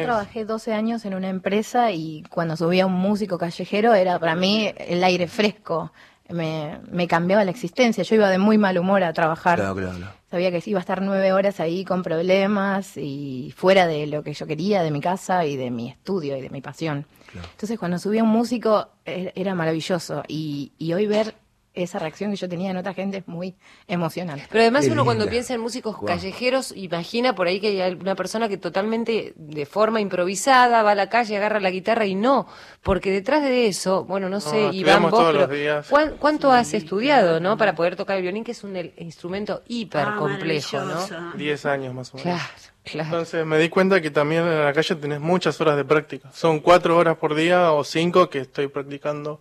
Yo 0.01 0.05
trabajé 0.05 0.45
12 0.45 0.73
años 0.73 1.05
en 1.05 1.15
una 1.15 1.29
empresa 1.29 1.93
y 1.93 2.23
cuando 2.31 2.57
subía 2.57 2.87
un 2.87 2.95
músico 2.95 3.39
callejero 3.39 3.95
era 3.95 4.19
para 4.19 4.35
mí 4.35 4.73
el 4.79 5.03
aire 5.05 5.29
fresco. 5.29 5.93
Me, 6.29 6.79
me 6.91 7.07
cambiaba 7.07 7.45
la 7.45 7.53
existencia. 7.53 8.03
Yo 8.03 8.17
iba 8.17 8.29
de 8.31 8.39
muy 8.39 8.59
mal 8.59 8.77
humor 8.79 9.05
a 9.05 9.13
trabajar. 9.13 9.59
Claro, 9.59 9.77
claro, 9.77 9.97
claro. 9.97 10.13
Sabía 10.29 10.51
que 10.51 10.61
iba 10.67 10.79
a 10.79 10.81
estar 10.81 11.01
nueve 11.03 11.33
horas 11.33 11.61
ahí 11.61 11.85
con 11.85 12.03
problemas 12.03 12.97
y 12.97 13.55
fuera 13.57 13.87
de 13.87 14.09
lo 14.09 14.25
que 14.25 14.33
yo 14.33 14.45
quería, 14.47 14.83
de 14.83 14.91
mi 14.91 15.01
casa 15.01 15.45
y 15.45 15.57
de 15.57 15.71
mi 15.71 15.89
estudio 15.89 16.37
y 16.37 16.41
de 16.41 16.51
mi 16.51 16.61
pasión. 16.61 17.07
Entonces 17.53 17.79
cuando 17.79 17.99
subía 18.01 18.25
un 18.25 18.31
músico 18.31 18.89
e- 19.05 19.33
era 19.37 19.55
maravilloso 19.55 20.25
y, 20.27 20.73
y 20.79 20.95
hoy 20.95 21.07
ver 21.07 21.35
esa 21.77 21.99
reacción 22.01 22.31
que 22.33 22.37
yo 22.37 22.49
tenía 22.49 22.71
en 22.73 22.77
otra 22.79 22.93
gente 22.95 23.19
es 23.19 23.29
muy 23.29 23.55
emocionante. 23.87 24.45
Pero 24.51 24.63
además 24.63 24.87
Qué 24.87 24.91
uno 24.93 25.05
cuando 25.05 25.29
piensa 25.29 25.55
en 25.55 25.61
músicos 25.61 25.97
callejeros, 26.05 26.73
imagina 26.77 27.35
por 27.35 27.47
ahí 27.47 27.61
que 27.61 27.69
hay 27.69 27.81
alguna 27.83 28.15
persona 28.17 28.49
que 28.49 28.57
totalmente 28.57 29.35
de 29.37 29.67
forma 29.67 30.01
improvisada 30.01 30.83
va 30.83 30.93
a 30.93 30.95
la 30.95 31.09
calle, 31.09 31.37
agarra 31.37 31.61
la 31.61 31.71
guitarra 31.71 32.07
y 32.07 32.15
no, 32.15 32.49
porque 32.83 33.11
detrás 33.11 33.43
de 33.43 33.69
eso, 33.69 34.05
bueno, 34.05 34.29
no 34.29 34.41
sé, 34.41 34.57
Iván, 34.57 34.75
estudiamos 34.75 35.11
vos, 35.11 35.21
todos 35.21 35.33
pero 35.35 35.47
los 35.47 35.57
días. 35.57 35.87
¿cuán- 35.89 36.17
¿cuánto 36.19 36.51
has 36.51 36.75
estudiado, 36.75 37.39
no? 37.41 37.57
Para 37.57 37.75
poder 37.75 37.95
tocar 37.95 38.17
el 38.17 38.23
violín, 38.23 38.43
que 38.43 38.53
es 38.53 38.65
un 38.65 38.75
el- 38.75 38.95
instrumento 38.99 39.63
hiper 39.69 40.07
Ah, 40.09 40.17
complejo, 40.19 40.81
¿no? 40.81 41.33
Diez 41.37 41.67
años 41.67 41.95
más 41.95 42.13
o 42.15 42.17
menos. 42.17 42.41
Claro. 42.41 42.53
Claro. 42.85 43.09
Entonces 43.09 43.45
me 43.45 43.59
di 43.59 43.69
cuenta 43.69 44.01
que 44.01 44.13
también 44.13 44.43
en 44.45 44.65
la 44.65 44.73
calle 44.73 44.95
tenés 44.95 45.19
muchas 45.21 45.61
horas 45.61 45.77
de 45.77 45.85
práctica. 45.85 46.31
Son 46.33 46.61
cuatro 46.61 46.97
horas 46.97 47.17
por 47.17 47.35
día 47.35 47.73
o 47.73 47.83
cinco 47.83 48.31
que 48.31 48.39
estoy 48.39 48.69
practicando 48.69 49.41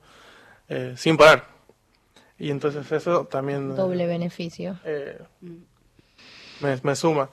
eh, 0.67 0.95
sin 0.97 1.15
parar. 1.15 1.54
Y 2.37 2.51
entonces 2.51 2.91
eso 2.91 3.25
también 3.25 3.71
eh, 3.71 3.75
Doble 3.75 4.05
beneficio. 4.07 4.77
eh, 4.83 5.19
me, 6.59 6.77
me 6.83 6.95
suma. 6.95 7.29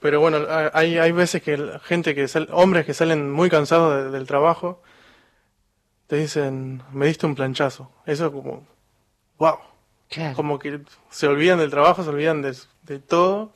Pero 0.00 0.20
bueno, 0.20 0.38
hay, 0.72 0.98
hay 0.98 1.12
veces 1.12 1.42
que 1.42 1.56
la 1.56 1.78
gente 1.80 2.14
que 2.14 2.28
sal- 2.28 2.48
hombres 2.52 2.84
que 2.86 2.94
salen 2.94 3.30
muy 3.30 3.48
cansados 3.50 4.04
de- 4.04 4.10
del 4.10 4.26
trabajo 4.26 4.82
te 6.06 6.16
dicen, 6.16 6.82
me 6.92 7.06
diste 7.06 7.26
un 7.26 7.34
planchazo. 7.34 7.90
Eso 8.06 8.32
como, 8.32 8.66
wow. 9.38 9.56
Claro. 10.08 10.36
Como 10.36 10.58
que 10.60 10.80
se 11.10 11.26
olvidan 11.26 11.58
del 11.58 11.70
trabajo, 11.70 12.04
se 12.04 12.10
olvidan 12.10 12.40
de, 12.42 12.56
de 12.82 12.98
todo. 13.00 13.52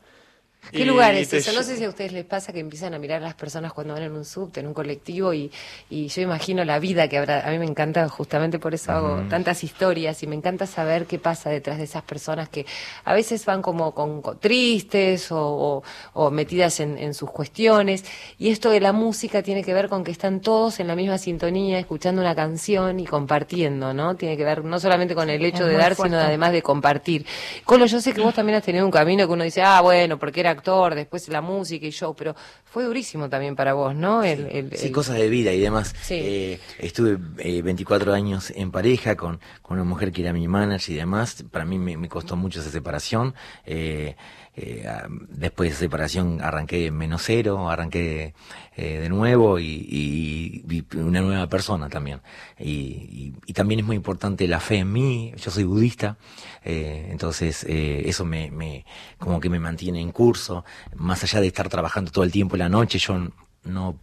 ¿Qué 0.72 0.84
lugar 0.84 1.14
es 1.14 1.32
eso? 1.32 1.52
No 1.52 1.62
sé 1.64 1.76
si 1.76 1.84
a 1.84 1.88
ustedes 1.88 2.12
les 2.12 2.24
pasa 2.24 2.52
que 2.52 2.60
empiezan 2.60 2.94
a 2.94 2.98
mirar 2.98 3.22
a 3.22 3.24
las 3.24 3.34
personas 3.34 3.72
cuando 3.72 3.94
van 3.94 4.04
en 4.04 4.12
un 4.12 4.24
subte, 4.24 4.60
en 4.60 4.66
un 4.68 4.74
colectivo, 4.74 5.32
y, 5.34 5.50
y 5.88 6.06
yo 6.08 6.22
imagino 6.22 6.64
la 6.64 6.78
vida 6.78 7.08
que 7.08 7.18
habrá. 7.18 7.40
A 7.48 7.50
mí 7.50 7.58
me 7.58 7.64
encanta, 7.64 8.08
justamente 8.08 8.58
por 8.58 8.74
eso 8.74 8.92
hago 8.92 9.22
tantas 9.28 9.64
historias, 9.64 10.22
y 10.22 10.26
me 10.28 10.36
encanta 10.36 10.66
saber 10.66 11.06
qué 11.06 11.18
pasa 11.18 11.50
detrás 11.50 11.78
de 11.78 11.84
esas 11.84 12.02
personas 12.04 12.48
que 12.50 12.66
a 13.04 13.14
veces 13.14 13.44
van 13.46 13.62
como 13.62 13.92
con, 13.94 14.20
con 14.22 14.38
tristes 14.38 15.32
o, 15.32 15.40
o- 15.40 15.82
o 16.12 16.30
metidas 16.30 16.78
en, 16.80 16.98
en 16.98 17.14
sus 17.14 17.30
cuestiones. 17.30 18.04
Y 18.38 18.50
esto 18.50 18.70
de 18.70 18.80
la 18.80 18.92
música 18.92 19.42
tiene 19.42 19.64
que 19.64 19.74
ver 19.74 19.88
con 19.88 20.04
que 20.04 20.10
están 20.12 20.40
todos 20.40 20.78
en 20.78 20.86
la 20.86 20.94
misma 20.94 21.18
sintonía, 21.18 21.78
escuchando 21.78 22.20
una 22.20 22.34
canción 22.36 23.00
y 23.00 23.06
compartiendo, 23.06 23.92
¿no? 23.94 24.14
Tiene 24.14 24.36
que 24.36 24.44
ver 24.44 24.62
no 24.64 24.78
solamente 24.78 25.14
con 25.14 25.30
el 25.30 25.44
hecho 25.44 25.64
Es 25.64 25.70
de 25.70 25.76
dar, 25.78 25.94
fuerte. 25.96 26.12
sino 26.14 26.22
además 26.22 26.52
de 26.52 26.62
compartir. 26.62 27.26
Colo, 27.64 27.86
yo 27.86 28.00
sé 28.00 28.12
que 28.12 28.20
vos 28.20 28.34
también 28.34 28.58
has 28.58 28.64
tenido 28.64 28.84
un 28.84 28.92
camino 28.92 29.26
que 29.26 29.32
uno 29.32 29.42
dice, 29.42 29.62
ah, 29.62 29.80
bueno, 29.80 30.18
porque 30.18 30.40
era 30.40 30.49
actor, 30.50 30.94
después 30.94 31.28
la 31.28 31.40
música 31.40 31.86
y 31.86 31.90
show, 31.90 32.14
pero 32.14 32.34
fue 32.64 32.84
durísimo 32.84 33.28
también 33.28 33.56
para 33.56 33.72
vos, 33.74 33.94
¿no? 33.94 34.22
El, 34.22 34.46
el- 34.46 34.76
Sí, 34.76 34.86
el- 34.88 34.92
cosas 34.92 35.16
de 35.16 35.28
vida 35.28 35.52
y 35.52 35.60
demás. 35.60 35.94
Sí. 36.02 36.14
Eh, 36.20 36.60
estuve 36.78 37.18
eh, 37.38 37.62
24 37.62 38.12
años 38.12 38.52
en 38.54 38.70
pareja 38.70 39.16
con, 39.16 39.40
con 39.62 39.78
una 39.78 39.84
mujer 39.88 40.12
que 40.12 40.22
era 40.22 40.32
mi 40.32 40.46
manager 40.48 40.94
y 40.94 40.98
demás. 40.98 41.44
Para 41.50 41.64
mí 41.64 41.78
me, 41.78 41.96
me 41.96 42.08
costó 42.08 42.36
mucho 42.36 42.60
esa 42.60 42.70
separación. 42.70 43.34
Eh, 43.64 44.16
eh, 44.56 44.84
ah, 44.88 45.06
después 45.28 45.70
de 45.70 45.76
separación 45.76 46.40
arranqué 46.42 46.86
en 46.86 46.96
menos 46.96 47.22
cero, 47.24 47.70
arranqué 47.70 48.34
eh, 48.76 48.98
de 48.98 49.08
nuevo 49.08 49.58
y, 49.58 49.86
y 49.88 50.62
vi 50.64 50.84
una 50.96 51.20
nueva 51.20 51.46
persona 51.48 51.88
también. 51.88 52.20
Y, 52.58 52.70
y- 52.70 53.34
y 53.46 53.52
también 53.52 53.80
es 53.80 53.86
muy 53.86 53.96
importante 53.96 54.46
la 54.48 54.60
fe 54.60 54.78
en 54.78 54.92
mí. 54.92 55.32
Yo 55.36 55.50
soy 55.50 55.64
budista, 55.64 56.18
eh, 56.64 57.08
entonces 57.10 57.64
eh, 57.68 58.02
eso 58.08 58.24
me, 58.24 58.50
me 58.50 58.84
como 59.18 59.40
que 59.40 59.48
me 59.50 59.60
mantiene 59.60 60.00
en 60.00 60.12
curso. 60.12 60.64
Más 60.96 61.22
allá 61.24 61.40
de 61.40 61.46
estar 61.48 61.68
trabajando 61.68 62.10
todo 62.10 62.24
el 62.24 62.32
tiempo 62.32 62.56
la 62.56 62.68
noche, 62.68 62.98
yo 62.98 63.28
no 63.64 63.96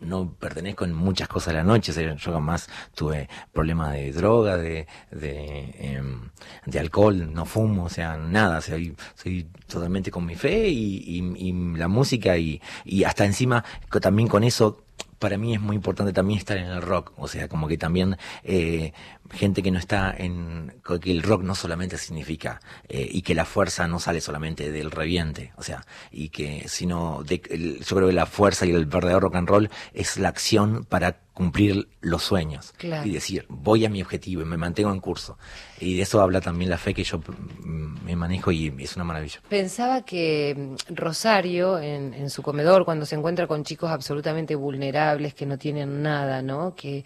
no 0.00 0.32
pertenezco 0.32 0.84
en 0.84 0.92
muchas 0.94 1.28
cosas 1.28 1.52
de 1.54 1.58
la 1.58 1.64
noche, 1.64 1.92
yo 2.16 2.32
jamás 2.32 2.68
tuve 2.94 3.28
problemas 3.52 3.92
de 3.92 4.12
droga, 4.12 4.56
de, 4.56 4.86
de, 5.10 5.74
em, 5.78 6.30
de 6.66 6.78
alcohol, 6.78 7.32
no 7.32 7.44
fumo, 7.44 7.84
o 7.84 7.88
sea, 7.88 8.16
nada, 8.16 8.58
o 8.58 8.60
sea, 8.60 8.78
y- 8.78 8.94
soy 9.14 9.44
totalmente 9.66 10.10
con 10.10 10.24
mi 10.26 10.34
fe 10.36 10.68
y, 10.68 10.96
y- 11.06 11.48
y 11.48 11.52
la 11.76 11.88
música 11.88 12.36
y, 12.38 12.60
y 12.84 13.04
hasta 13.04 13.24
encima 13.24 13.64
también 14.00 14.28
con 14.28 14.44
eso 14.44 14.84
para 15.18 15.36
mí 15.38 15.54
es 15.54 15.60
muy 15.60 15.76
importante 15.76 16.12
también 16.12 16.38
estar 16.38 16.56
en 16.56 16.66
el 16.66 16.82
rock, 16.82 17.12
o 17.16 17.28
sea, 17.28 17.48
como 17.48 17.68
que 17.68 17.76
también 17.78 18.16
eh, 18.44 18.92
gente 19.32 19.62
que 19.62 19.70
no 19.70 19.78
está 19.78 20.14
en, 20.16 20.74
que 21.02 21.10
el 21.10 21.22
rock 21.22 21.42
no 21.42 21.54
solamente 21.54 21.98
significa 21.98 22.60
eh, 22.88 23.08
y 23.10 23.22
que 23.22 23.34
la 23.34 23.44
fuerza 23.44 23.86
no 23.88 23.98
sale 23.98 24.20
solamente 24.20 24.70
del 24.70 24.90
reviente, 24.90 25.52
o 25.56 25.62
sea, 25.62 25.84
y 26.10 26.28
que 26.30 26.64
sino 26.68 27.22
de, 27.24 27.42
el- 27.50 27.84
yo 27.84 27.96
creo 27.96 28.08
que 28.08 28.14
la 28.14 28.26
fuerza 28.26 28.66
y 28.66 28.70
el 28.70 28.86
verdadero 28.86 29.20
rock 29.20 29.36
and 29.36 29.48
roll 29.48 29.70
es 29.92 30.16
la 30.18 30.28
acción 30.28 30.84
para 30.84 31.18
cumplir 31.38 31.86
los 32.00 32.24
sueños 32.24 32.72
Claro. 32.76 33.06
y 33.08 33.12
decir 33.12 33.46
voy 33.48 33.84
a 33.84 33.88
mi 33.88 34.02
objetivo 34.02 34.42
y 34.42 34.44
me 34.44 34.56
mantengo 34.56 34.90
en 34.92 34.98
curso 34.98 35.38
y 35.78 35.96
de 35.96 36.02
eso 36.02 36.20
habla 36.20 36.40
también 36.40 36.68
la 36.68 36.78
fe 36.78 36.92
que 36.92 37.04
yo 37.04 37.18
mm, 37.18 38.04
me 38.04 38.16
manejo 38.16 38.50
y 38.50 38.74
es 38.80 38.96
una 38.96 39.04
maravilla. 39.04 39.40
Pensaba 39.48 40.02
que 40.04 40.56
mm, 40.90 40.94
Rosario, 40.96 41.78
en, 41.78 42.12
en 42.12 42.28
su 42.28 42.42
comedor, 42.42 42.84
cuando 42.84 43.06
se 43.06 43.14
encuentra 43.14 43.46
con 43.46 43.62
chicos 43.62 43.88
absolutamente 43.88 44.56
vulnerables, 44.56 45.32
que 45.34 45.46
no 45.46 45.56
tienen 45.58 46.02
nada, 46.02 46.42
¿no? 46.42 46.74
Que, 46.74 47.04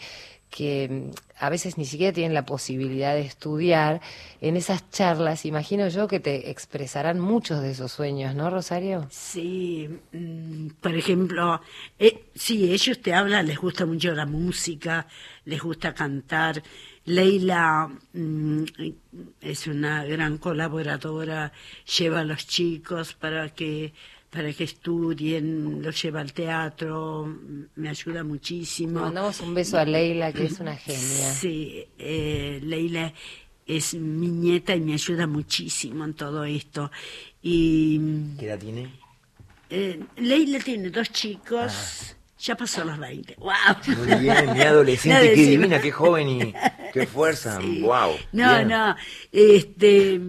que 0.55 0.88
mm, 0.88 1.11
a 1.40 1.50
veces 1.50 1.78
ni 1.78 1.84
siquiera 1.84 2.12
tienen 2.12 2.34
la 2.34 2.44
posibilidad 2.44 3.14
de 3.14 3.22
estudiar, 3.22 4.00
en 4.40 4.57
esas 4.57 4.88
charlas, 4.90 5.44
imagino 5.46 5.88
yo 5.88 6.07
que 6.07 6.20
te 6.20 6.50
expresarán 6.50 7.18
muchos 7.18 7.61
de 7.62 7.72
esos 7.72 7.90
sueños, 7.90 8.34
¿no, 8.36 8.50
Rosario? 8.50 9.09
Sí, 9.11 9.88
mm, 10.12 10.68
por 10.80 10.94
ejemplo, 10.94 11.61
eh, 11.98 12.26
sí, 12.34 12.70
ellos 12.70 13.00
te 13.00 13.14
hablan, 13.14 13.46
les 13.46 13.59
gusta 13.59 13.86
mucho 13.86 14.12
la 14.12 14.26
música, 14.26 15.09
les 15.46 15.61
gusta 15.61 15.94
cantar. 15.94 16.62
Leila 17.05 17.90
mm, 18.12 18.64
es 19.40 19.66
una 19.66 20.05
gran 20.05 20.38
colaboradora, 20.38 21.53
lleva 21.98 22.20
a 22.20 22.24
los 22.24 22.46
chicos 22.46 23.14
para 23.14 23.48
que 23.48 23.92
para 24.33 24.51
que 24.55 24.64
estudien, 24.64 25.83
los 25.83 26.01
lleva 26.03 26.20
al 26.22 26.33
teatro, 26.33 27.26
me 27.76 27.89
ayuda 27.91 28.24
muchísimo. 28.24 29.01
Mandamos 29.01 29.41
un 29.41 29.53
beso 29.53 29.76
a 29.78 29.85
Leila, 29.85 30.33
que 30.33 30.47
es 30.47 30.59
una 30.59 30.74
genia. 30.74 31.30
Sí, 31.33 31.85
eh, 31.99 32.59
Leila 32.62 33.12
es 33.66 33.93
mi 33.95 34.28
nieta 34.28 34.74
y 34.74 34.80
me 34.80 34.95
ayuda 34.95 35.26
muchísimo 35.26 36.05
en 36.07 36.14
todo 36.14 36.45
esto. 36.45 36.91
Y 37.43 38.01
¿Qué 38.39 38.47
edad 38.47 38.59
tiene? 38.59 38.91
eh, 39.68 40.01
Leila 40.16 40.59
tiene 40.61 40.89
dos 40.89 41.11
chicos, 41.12 42.16
ya 42.39 42.57
pasó 42.57 42.85
los 42.85 42.99
20. 42.99 43.37
¡Wow! 43.39 43.53
Muy 43.99 44.14
bien, 44.18 44.53
mi 44.55 44.61
adolescente, 44.62 45.18
No, 45.28 45.35
qué 45.35 45.47
divina, 45.47 45.80
qué 45.80 45.91
joven 45.93 46.28
y 46.30 46.55
qué 46.95 47.07
fuerza, 47.07 47.61
Sí. 47.61 47.83
wow. 47.83 48.12
No, 48.33 48.57
bien. 48.57 48.68
no, 48.68 48.97
este 49.30 50.20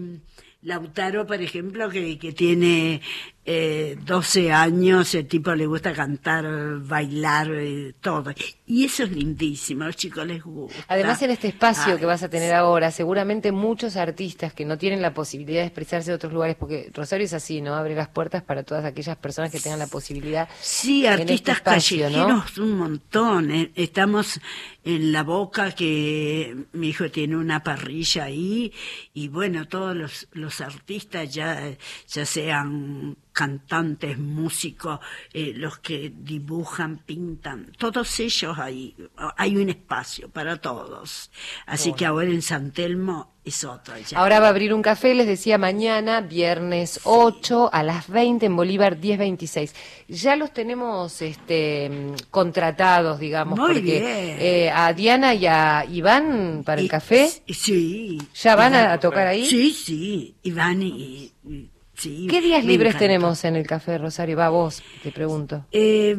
Lautaro, 0.62 1.26
por 1.26 1.40
ejemplo, 1.42 1.88
que, 1.90 2.18
que 2.18 2.32
tiene 2.32 3.00
eh, 3.46 3.98
12 4.04 4.52
años, 4.52 5.14
el 5.14 5.26
tipo 5.26 5.54
le 5.54 5.66
gusta 5.66 5.92
cantar, 5.92 6.46
bailar, 6.80 7.50
eh, 7.52 7.94
todo. 8.00 8.32
Y 8.66 8.86
eso 8.86 9.04
es 9.04 9.10
lindísimo, 9.10 9.84
a 9.84 9.88
los 9.88 9.96
chicos 9.96 10.26
les 10.26 10.42
gusta. 10.42 10.82
Además, 10.88 11.20
en 11.20 11.30
este 11.30 11.48
espacio 11.48 11.98
que 11.98 12.06
vas 12.06 12.22
a 12.22 12.30
tener 12.30 12.54
ahora, 12.54 12.90
seguramente 12.90 13.52
muchos 13.52 13.96
artistas 13.96 14.54
que 14.54 14.64
no 14.64 14.78
tienen 14.78 15.02
la 15.02 15.12
posibilidad 15.12 15.60
de 15.60 15.66
expresarse 15.66 16.10
en 16.10 16.16
otros 16.16 16.32
lugares, 16.32 16.56
porque 16.56 16.90
Rosario 16.94 17.26
es 17.26 17.34
así, 17.34 17.60
¿no? 17.60 17.74
Abre 17.74 17.94
las 17.94 18.08
puertas 18.08 18.42
para 18.42 18.62
todas 18.62 18.84
aquellas 18.84 19.16
personas 19.18 19.50
que 19.50 19.60
tengan 19.60 19.78
la 19.78 19.88
posibilidad. 19.88 20.48
Sí, 20.60 21.04
este 21.04 21.22
artistas 21.22 21.58
¿no? 21.58 21.64
callejeros 21.64 22.58
un 22.58 22.78
montón. 22.78 23.50
eh. 23.50 23.70
Estamos 23.74 24.40
en 24.84 25.12
La 25.12 25.22
Boca, 25.22 25.72
que 25.72 26.56
mi 26.72 26.88
hijo 26.88 27.10
tiene 27.10 27.36
una 27.36 27.62
parrilla 27.62 28.24
ahí, 28.24 28.72
y 29.12 29.28
bueno, 29.28 29.66
todos 29.66 29.94
los, 29.94 30.28
los 30.32 30.60
artistas, 30.60 31.32
ya, 31.32 31.76
ya 32.08 32.24
sean 32.24 33.16
cantantes, 33.34 34.16
músicos, 34.16 35.00
eh, 35.32 35.52
los 35.56 35.78
que 35.80 36.12
dibujan, 36.16 36.98
pintan, 37.04 37.72
todos 37.76 38.18
ellos 38.20 38.56
ahí, 38.58 38.96
hay 39.36 39.56
un 39.56 39.68
espacio 39.68 40.30
para 40.30 40.56
todos. 40.60 41.30
Así 41.66 41.92
que 41.92 42.06
ahora 42.06 42.28
en 42.30 42.42
San 42.42 42.70
Telmo 42.70 43.34
es 43.44 43.64
otro. 43.64 43.94
ya. 43.98 44.18
Ahora 44.18 44.38
va 44.40 44.46
a 44.46 44.50
abrir 44.50 44.72
un 44.72 44.80
café, 44.82 45.14
les 45.14 45.26
decía 45.26 45.58
mañana, 45.58 46.20
viernes 46.22 47.00
8 47.04 47.68
a 47.72 47.82
las 47.82 48.08
20 48.08 48.46
en 48.46 48.54
Bolívar 48.56 48.96
1026. 48.96 49.74
Ya 50.08 50.36
los 50.36 50.52
tenemos 50.52 51.20
este, 51.20 51.90
contratados, 52.30 53.18
digamos, 53.18 53.58
Muy 53.58 53.66
porque 53.74 53.80
bien. 53.82 54.04
eh, 54.38 54.70
a 54.72 54.92
Diana 54.92 55.34
y 55.34 55.44
a 55.46 55.84
Iván 55.90 56.62
para 56.64 56.80
el 56.80 56.88
café. 56.88 57.28
Sí. 57.48 58.18
¿Ya 58.34 58.54
van 58.56 58.72
Iván- 58.74 58.90
a 58.92 59.00
tocar 59.00 59.26
ahí? 59.26 59.44
Sí, 59.44 59.72
sí, 59.72 60.36
y... 60.42 61.32
y- 61.46 61.70
sí, 62.04 62.26
¿Qué 62.30 62.40
días 62.40 62.64
libres 62.64 62.90
encanta. 62.90 63.06
tenemos 63.06 63.44
en 63.44 63.56
el 63.56 63.66
café, 63.66 63.98
Rosario? 63.98 64.36
Va 64.36 64.48
vos, 64.50 64.82
te 65.02 65.10
pregunto. 65.10 65.64
Eh, 65.72 66.16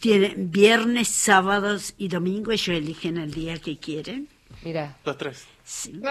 tienen 0.00 0.50
viernes, 0.50 1.08
sábados 1.08 1.94
y 1.98 2.08
domingo, 2.08 2.52
ellos 2.52 2.68
eligen 2.68 3.18
el 3.18 3.32
día 3.32 3.58
que 3.58 3.78
quieren. 3.78 4.28
Mira. 4.64 4.96
Los 5.04 5.18
tres. 5.18 5.44
Sí. 5.64 6.00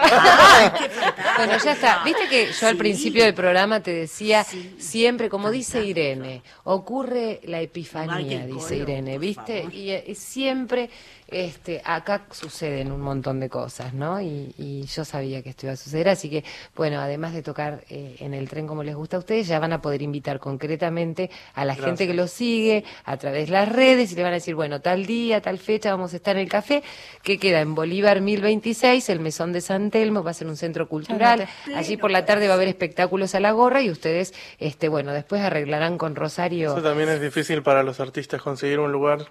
Bueno, 1.36 1.52
ya 1.62 1.72
está. 1.72 2.02
Viste 2.04 2.28
que 2.28 2.48
yo 2.52 2.66
al 2.66 2.76
principio 2.76 3.22
del 3.24 3.34
programa 3.34 3.80
te 3.80 3.92
decía 3.92 4.44
siempre, 4.44 5.28
como 5.28 5.52
dice 5.52 5.84
Irene, 5.84 6.42
ocurre 6.64 7.40
la 7.44 7.60
epifanía, 7.60 8.44
dice 8.44 8.76
Irene, 8.76 9.18
¿viste? 9.18 9.62
favor. 9.62 9.74
Y, 9.74 9.90
eh, 9.90 10.14
siempre 10.16 10.90
este, 11.28 11.82
acá 11.84 12.22
suceden 12.30 12.90
un 12.90 13.00
montón 13.00 13.38
de 13.38 13.48
cosas, 13.48 13.92
¿no? 13.92 14.20
Y, 14.20 14.54
y 14.56 14.82
yo 14.84 15.04
sabía 15.04 15.42
que 15.42 15.50
esto 15.50 15.66
iba 15.66 15.74
a 15.74 15.76
suceder, 15.76 16.08
así 16.08 16.30
que, 16.30 16.42
bueno, 16.74 17.00
además 17.00 17.34
de 17.34 17.42
tocar 17.42 17.84
eh, 17.90 18.16
en 18.20 18.32
el 18.32 18.48
tren 18.48 18.66
como 18.66 18.82
les 18.82 18.94
gusta 18.94 19.18
a 19.18 19.20
ustedes, 19.20 19.46
ya 19.46 19.58
van 19.58 19.72
a 19.72 19.82
poder 19.82 20.00
invitar 20.02 20.38
concretamente 20.38 21.30
a 21.54 21.64
la 21.64 21.74
gente 21.74 22.06
que 22.06 22.14
los 22.14 22.30
sigue 22.30 22.84
a 23.04 23.16
través 23.18 23.46
de 23.46 23.52
las 23.52 23.68
redes 23.68 24.12
y 24.12 24.14
le 24.16 24.22
van 24.22 24.32
a 24.32 24.36
decir, 24.36 24.54
bueno, 24.54 24.80
tal 24.80 25.06
día, 25.06 25.40
tal 25.42 25.58
fecha 25.58 25.90
vamos 25.90 26.12
a 26.14 26.16
estar 26.16 26.36
en 26.36 26.42
el 26.42 26.48
café, 26.48 26.82
que 27.22 27.38
queda 27.38 27.60
en 27.60 27.74
Bolívar 27.74 28.20
1026, 28.20 29.08
el 29.10 29.20
Mesón 29.20 29.52
de 29.52 29.60
San 29.60 29.90
Telmo, 29.90 30.22
va 30.22 30.30
a 30.30 30.34
ser 30.34 30.46
un 30.46 30.56
centro 30.56 30.88
cultural. 30.88 31.46
Allí 31.74 31.96
por 31.96 32.10
la 32.10 32.24
tarde 32.24 32.46
va 32.46 32.54
a 32.54 32.56
haber 32.56 32.68
espectáculos 32.68 33.34
a 33.34 33.40
la 33.40 33.52
gorra 33.52 33.82
y 33.82 33.90
ustedes, 33.90 34.32
este, 34.58 34.88
bueno, 34.88 35.12
después 35.12 35.42
arreglarán 35.42 35.98
con 35.98 36.16
Rosario. 36.16 36.72
Eso 36.72 36.82
también 36.82 37.10
es 37.10 37.20
difícil 37.20 37.62
para 37.62 37.82
los 37.82 38.00
artistas 38.00 38.40
conseguir 38.40 38.78
un 38.80 38.92
lugar. 38.92 39.26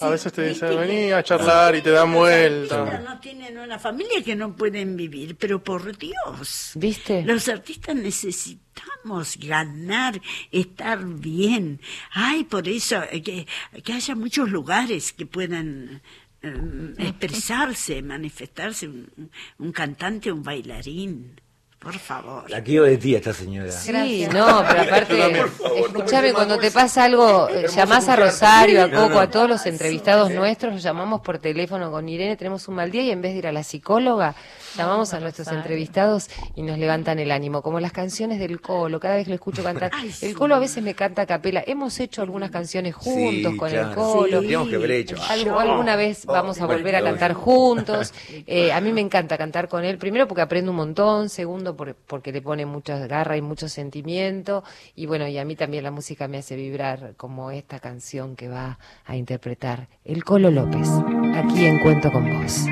A 0.00 0.08
veces 0.08 0.32
te 0.32 0.48
dicen, 0.48 0.76
vení 0.78 1.12
a 1.12 1.22
charlar 1.22 1.76
y 1.76 1.82
te 1.82 1.90
dan 1.90 2.12
vuelta. 2.12 3.00
no 3.00 3.20
tienen 3.20 3.58
una 3.58 3.78
familia 3.78 4.22
que 4.24 4.34
no 4.34 4.56
pueden 4.56 4.96
vivir, 4.96 5.36
pero 5.36 5.62
por 5.62 5.96
Dios. 5.96 6.72
¿Viste? 6.74 7.22
Los 7.22 7.48
artistas 7.48 7.94
necesitamos 7.94 9.36
ganar, 9.38 10.20
estar 10.50 11.04
bien. 11.04 11.80
Ay, 12.12 12.44
por 12.44 12.66
eso, 12.68 13.02
eh, 13.10 13.22
que, 13.22 13.46
que 13.82 13.92
haya 13.92 14.14
muchos 14.14 14.50
lugares 14.50 15.12
que 15.12 15.26
puedan 15.26 16.00
eh, 16.42 16.94
expresarse, 16.98 18.00
manifestarse, 18.02 18.88
un, 18.88 19.30
un 19.58 19.72
cantante, 19.72 20.32
un 20.32 20.42
bailarín. 20.42 21.40
Por 21.80 21.94
favor. 21.98 22.48
La 22.50 22.62
quiero 22.62 22.84
de 22.84 22.98
ti 22.98 23.14
esta 23.14 23.32
señora. 23.32 23.72
Sí, 23.72 24.26
no, 24.30 24.62
pero 24.68 24.82
aparte, 24.82 25.42
escúchame, 25.78 26.34
cuando 26.34 26.58
te 26.58 26.70
pasa 26.70 27.04
algo, 27.04 27.48
llamás 27.74 28.06
a 28.10 28.16
Rosario, 28.16 28.84
a 28.84 28.90
Coco, 28.90 29.08
no. 29.14 29.18
a 29.20 29.30
todos 29.30 29.48
los 29.48 29.64
entrevistados 29.64 30.30
nuestros, 30.30 30.74
los 30.74 30.82
llamamos 30.82 31.22
por 31.22 31.38
teléfono 31.38 31.90
con 31.90 32.06
Irene, 32.06 32.36
tenemos 32.36 32.68
un 32.68 32.74
mal 32.74 32.90
día 32.90 33.02
y 33.02 33.10
en 33.10 33.22
vez 33.22 33.32
de 33.32 33.38
ir 33.38 33.46
a 33.46 33.52
la 33.52 33.62
psicóloga, 33.62 34.34
llamamos 34.76 35.14
a 35.14 35.20
nuestros 35.20 35.48
entrevistados 35.48 36.28
y 36.54 36.60
nos 36.62 36.76
levantan 36.78 37.18
el 37.18 37.30
ánimo, 37.30 37.62
como 37.62 37.80
las 37.80 37.92
canciones 37.92 38.38
del 38.40 38.60
Colo, 38.60 39.00
cada 39.00 39.14
vez 39.14 39.24
que 39.24 39.30
lo 39.30 39.36
escucho 39.36 39.64
cantar. 39.64 39.90
El 40.20 40.34
Colo 40.36 40.56
a 40.56 40.58
veces 40.58 40.82
me 40.84 40.92
canta 40.94 41.22
a 41.22 41.26
capela, 41.26 41.64
hemos 41.66 41.98
hecho 41.98 42.20
algunas 42.20 42.50
canciones 42.50 42.94
juntos 42.94 43.52
Sí, 43.52 43.56
con 43.56 43.70
el. 43.74 43.94
Colo. 43.94 44.40
Tendríamos 44.40 44.68
que 44.68 44.76
haber 44.76 44.90
hecho. 44.90 45.16
Algo- 45.30 45.58
alguna 45.58 45.96
vez 45.96 46.26
vamos 46.26 46.60
a 46.60 46.66
volver 46.66 46.94
a 46.96 47.02
cantar 47.02 47.32
juntos. 47.32 48.12
Eh, 48.52 48.72
a 48.72 48.80
mí 48.80 48.92
me 48.92 49.00
encanta 49.00 49.38
cantar 49.38 49.68
con 49.68 49.84
él, 49.84 49.96
primero 49.96 50.26
porque 50.26 50.42
aprendo 50.42 50.70
un 50.72 50.76
montón, 50.76 51.28
segundo 51.28 51.69
por- 51.76 51.94
porque 51.94 52.32
le 52.32 52.42
pone 52.42 52.66
mucha 52.66 52.98
garra 53.06 53.36
y 53.36 53.42
mucho 53.42 53.68
sentimiento, 53.68 54.62
y 54.94 55.06
bueno, 55.06 55.26
y 55.28 55.38
a 55.38 55.44
mí 55.44 55.56
también 55.56 55.84
la 55.84 55.90
música 55.90 56.28
me 56.28 56.38
hace 56.38 56.56
vibrar 56.56 57.14
como 57.16 57.50
esta 57.50 57.80
canción 57.80 58.36
que 58.36 58.48
va 58.48 58.78
a 59.06 59.16
interpretar 59.16 59.88
el 60.04 60.24
Colo 60.24 60.50
López, 60.50 60.88
aquí 61.36 61.66
en 61.66 61.80
Cuento 61.80 62.10
con 62.12 62.42
Vos. 62.42 62.66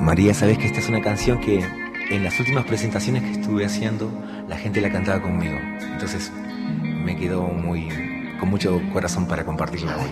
María, 0.00 0.34
sabes 0.34 0.58
que 0.58 0.66
esta 0.66 0.78
es 0.80 0.88
una 0.88 1.02
canción 1.02 1.40
que 1.40 1.64
en 2.10 2.22
las 2.22 2.38
últimas 2.38 2.64
presentaciones 2.66 3.22
que 3.22 3.32
estuve 3.40 3.64
haciendo, 3.64 4.08
la 4.48 4.56
gente 4.56 4.80
la 4.80 4.92
cantaba 4.92 5.20
conmigo. 5.20 5.56
Entonces 5.92 6.30
me 7.04 7.16
quedó 7.16 7.42
muy 7.42 7.88
con 8.38 8.50
mucho 8.50 8.80
corazón 8.92 9.26
para 9.26 9.44
compartirla 9.44 9.96
hoy. 9.96 10.10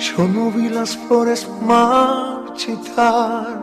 Yo 0.00 0.28
no 0.28 0.50
vi 0.50 0.68
las 0.68 0.96
flores 0.96 1.48
marchitar, 1.62 3.62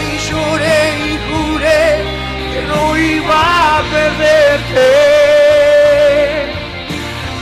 lloré 0.31 0.81
y 1.09 1.13
juré 1.27 1.85
que 2.53 2.61
no 2.71 2.97
iba 2.97 3.41
a 3.77 3.81
perderte. 3.95 4.89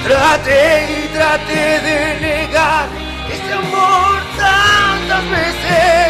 Traté 0.08 0.64
y 0.98 1.08
traté 1.18 1.66
de 1.88 2.00
negar 2.28 2.88
este 3.34 3.54
amor 3.54 4.12
tantas 4.38 5.24
veces, 5.38 6.10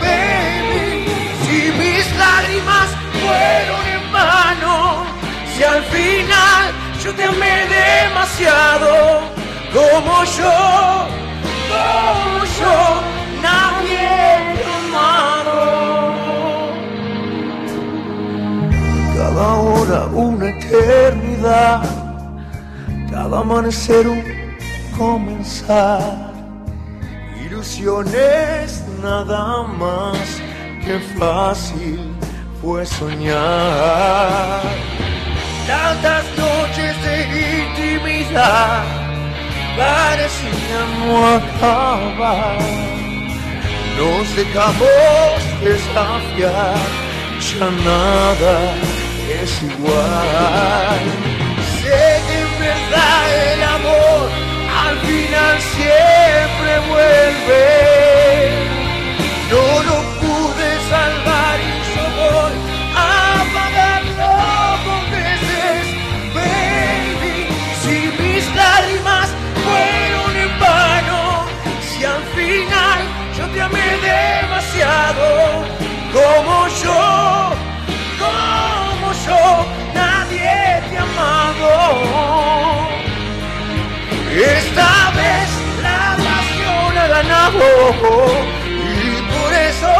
baby. 0.00 1.06
Si 1.44 1.58
mis 1.80 2.04
lágrimas 2.24 2.88
fueron 3.22 3.82
en 3.96 4.12
vano, 4.12 5.06
si 5.54 5.62
al 5.62 5.82
final 5.84 6.62
yo 7.04 7.14
te 7.14 7.24
amé 7.24 7.56
demasiado, 7.80 9.20
como 9.72 10.24
yo, 10.38 10.58
como 11.70 12.44
yo, 12.60 13.07
Cada 19.38 19.54
hora 19.54 20.06
una 20.06 20.48
eternidad, 20.48 21.82
cada 23.08 23.38
amanecer 23.38 24.08
un 24.08 24.20
comenzar. 24.98 26.32
Ilusiones 27.46 28.82
nada 29.00 29.62
más 29.62 30.18
que 30.84 30.98
fácil 31.16 32.00
fue 32.60 32.84
soñar. 32.84 34.60
Tantas 35.68 36.24
noches 36.36 36.94
de 37.04 37.16
intimidad 37.62 38.82
parecían 39.76 40.90
no 40.98 41.28
acabar. 41.36 42.58
Nos 43.98 44.34
dejamos 44.34 45.38
desafiar, 45.62 46.74
ya 47.38 47.70
nada 47.84 49.07
es 49.30 49.62
igual. 49.62 51.00
Sé 51.82 52.22
que 52.26 52.36
en 52.40 52.52
verdad 52.58 53.22
el 53.52 53.62
amor 53.62 54.30
al 54.86 54.96
final 55.00 55.60
siempre 55.76 56.70
vuelve. 56.88 57.64
No 59.50 59.82
lo 59.88 59.96
pude 60.20 60.68
salvar 60.90 61.56
y 61.60 61.72
yo 61.94 62.04
voy 62.20 62.54
a 62.96 63.44
pagarlo 63.56 64.32
con 64.84 65.02
veces, 65.10 65.80
baby. 66.34 67.36
Si 67.82 67.96
mis 68.22 68.44
lágrimas 68.54 69.28
fueron 69.64 70.36
en 70.36 70.52
vano, 70.58 71.46
si 71.88 72.04
al 72.04 72.22
final 72.36 73.00
yo 73.36 73.46
te 73.48 73.60
amé 73.62 73.88
demasiado, 74.02 75.64
como 76.12 76.67
Esta 84.30 85.10
vez 85.16 85.48
la 85.82 86.16
pasión 86.16 86.94
ganado 87.08 87.64
y 88.72 89.22
por 89.32 89.52
eso 89.52 89.92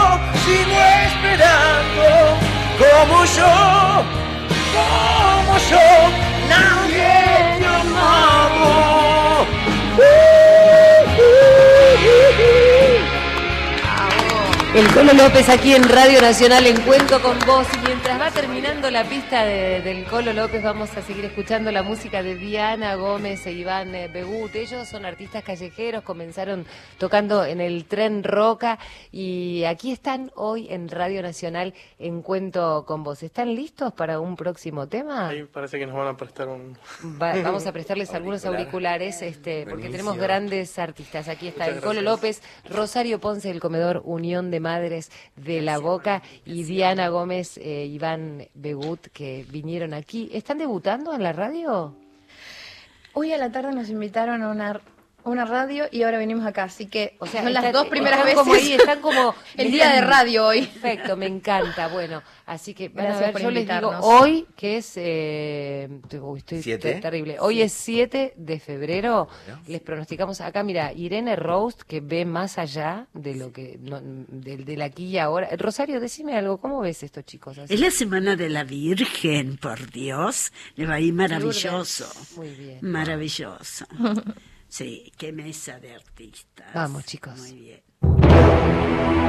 sigo 0.44 0.78
esperando 1.06 2.06
como 2.78 3.24
yo, 3.24 3.54
como 4.74 5.54
yo, 5.70 5.86
nadie 6.48 7.17
El 14.78 14.86
Colo 14.94 15.12
López 15.12 15.48
aquí 15.48 15.74
en 15.74 15.82
Radio 15.88 16.20
Nacional 16.22 16.64
en 16.64 16.80
Cuento 16.82 17.20
con 17.20 17.36
Vos. 17.40 17.66
Y 17.74 17.86
mientras 17.86 18.20
va 18.20 18.30
terminando 18.30 18.88
la 18.92 19.02
pista 19.02 19.44
de- 19.44 19.80
del 19.82 20.04
Colo 20.04 20.32
López, 20.32 20.62
vamos 20.62 20.96
a 20.96 21.02
seguir 21.02 21.24
escuchando 21.24 21.72
la 21.72 21.82
música 21.82 22.22
de 22.22 22.36
Diana 22.36 22.94
Gómez 22.94 23.44
e 23.46 23.52
Iván 23.52 23.92
eh, 23.96 24.06
Begut. 24.06 24.54
Ellos 24.54 24.86
son 24.86 25.04
artistas 25.04 25.42
callejeros, 25.42 26.04
comenzaron 26.04 26.64
tocando 26.98 27.44
en 27.44 27.60
el 27.60 27.86
tren 27.86 28.22
Roca 28.22 28.78
y 29.10 29.64
aquí 29.64 29.90
están 29.90 30.30
hoy 30.36 30.68
en 30.70 30.88
Radio 30.88 31.22
Nacional 31.22 31.74
en 31.98 32.22
Cuento 32.22 32.84
con 32.86 33.02
Vos. 33.02 33.24
¿Están 33.24 33.56
listos 33.56 33.92
para 33.92 34.20
un 34.20 34.36
próximo 34.36 34.86
tema? 34.86 35.30
Ahí 35.30 35.42
parece 35.42 35.80
que 35.80 35.86
nos 35.86 35.96
van 35.96 36.06
a 36.06 36.16
prestar 36.16 36.46
un... 36.46 36.78
Va- 37.20 37.34
vamos 37.42 37.66
a 37.66 37.72
prestarles 37.72 38.14
algunos 38.14 38.44
auriculares 38.44 39.22
este, 39.22 39.66
porque 39.68 39.88
tenemos 39.88 40.16
grandes 40.16 40.78
artistas. 40.78 41.26
Aquí 41.28 41.48
está 41.48 41.64
Muchas 41.64 41.76
el 41.78 41.82
Colo 41.82 42.00
gracias. 42.02 42.42
López, 42.42 42.42
Rosario 42.76 43.18
Ponce 43.18 43.48
del 43.48 43.58
Comedor 43.58 44.02
Unión 44.04 44.52
de 44.52 44.67
Madres 44.68 45.10
de 45.34 45.62
la 45.62 45.78
Boca 45.78 46.22
y 46.44 46.64
Diana 46.64 47.08
Gómez, 47.08 47.56
eh, 47.56 47.86
Iván 47.86 48.48
Begut, 48.52 49.06
que 49.14 49.46
vinieron 49.48 49.94
aquí. 49.94 50.28
¿Están 50.30 50.58
debutando 50.58 51.14
en 51.14 51.22
la 51.22 51.32
radio? 51.32 51.94
Hoy 53.14 53.32
a 53.32 53.38
la 53.38 53.50
tarde 53.50 53.72
nos 53.72 53.88
invitaron 53.88 54.42
a 54.42 54.50
una, 54.50 54.78
una 55.28 55.44
radio 55.44 55.86
y 55.90 56.02
ahora 56.02 56.18
venimos 56.18 56.46
acá, 56.46 56.64
así 56.64 56.86
que 56.86 57.16
O 57.18 57.26
sea, 57.26 57.42
son 57.42 57.52
las 57.52 57.72
dos 57.72 57.86
primeras 57.88 58.18
están 58.20 58.26
veces. 58.26 58.38
como 58.42 58.54
ahí, 58.54 58.72
están 58.72 59.00
como 59.00 59.34
el 59.56 59.70
día 59.70 59.92
de 59.92 60.00
radio 60.00 60.46
hoy. 60.46 60.62
Perfecto, 60.66 61.16
me 61.16 61.26
encanta. 61.26 61.88
Bueno, 61.88 62.22
así 62.46 62.74
que 62.74 62.88
van 62.88 62.98
a 63.06 63.08
Gracias 63.08 63.20
ver, 63.26 63.32
por 63.32 63.42
yo 63.42 63.50
les 63.50 63.68
digo 63.68 63.90
hoy 64.02 64.46
que 64.56 64.76
es 64.78 64.92
eh, 64.96 65.88
uy, 66.20 66.38
estoy 66.38 66.62
¿Siete? 66.62 66.88
estoy 66.88 67.02
terrible. 67.02 67.36
Hoy 67.40 67.62
es 67.62 67.72
7 67.72 68.34
de 68.36 68.60
febrero. 68.60 69.28
Les 69.66 69.80
pronosticamos 69.80 70.40
acá, 70.40 70.62
mira, 70.62 70.92
Irene 70.92 71.36
Roast 71.36 71.82
que 71.82 72.00
ve 72.00 72.24
más 72.24 72.58
allá 72.58 73.06
de 73.12 73.34
lo 73.34 73.52
que 73.52 73.78
no, 73.80 74.00
del 74.02 74.64
del 74.64 74.82
aquí 74.82 75.06
y 75.06 75.18
ahora. 75.18 75.48
Rosario, 75.56 76.00
decime 76.00 76.36
algo, 76.36 76.58
¿cómo 76.58 76.80
ves 76.80 77.02
estos 77.02 77.24
chicos? 77.24 77.58
así? 77.58 77.74
Es 77.74 77.80
la 77.80 77.90
semana 77.90 78.36
de 78.36 78.48
la 78.48 78.64
Virgen, 78.64 79.56
por 79.56 79.90
Dios. 79.90 80.52
Le 80.76 80.86
va 80.86 80.94
a 80.94 81.00
ir 81.00 81.12
maravilloso. 81.14 82.06
Muy 82.36 82.48
bien. 82.50 82.78
Maravilloso. 82.82 83.86
Sí, 84.68 85.12
qué 85.16 85.32
mesa 85.32 85.80
de 85.80 85.94
artistas. 85.94 86.72
Vamos, 86.74 87.04
chicos. 87.04 87.38
Muy 87.38 87.52
bien. 87.52 89.27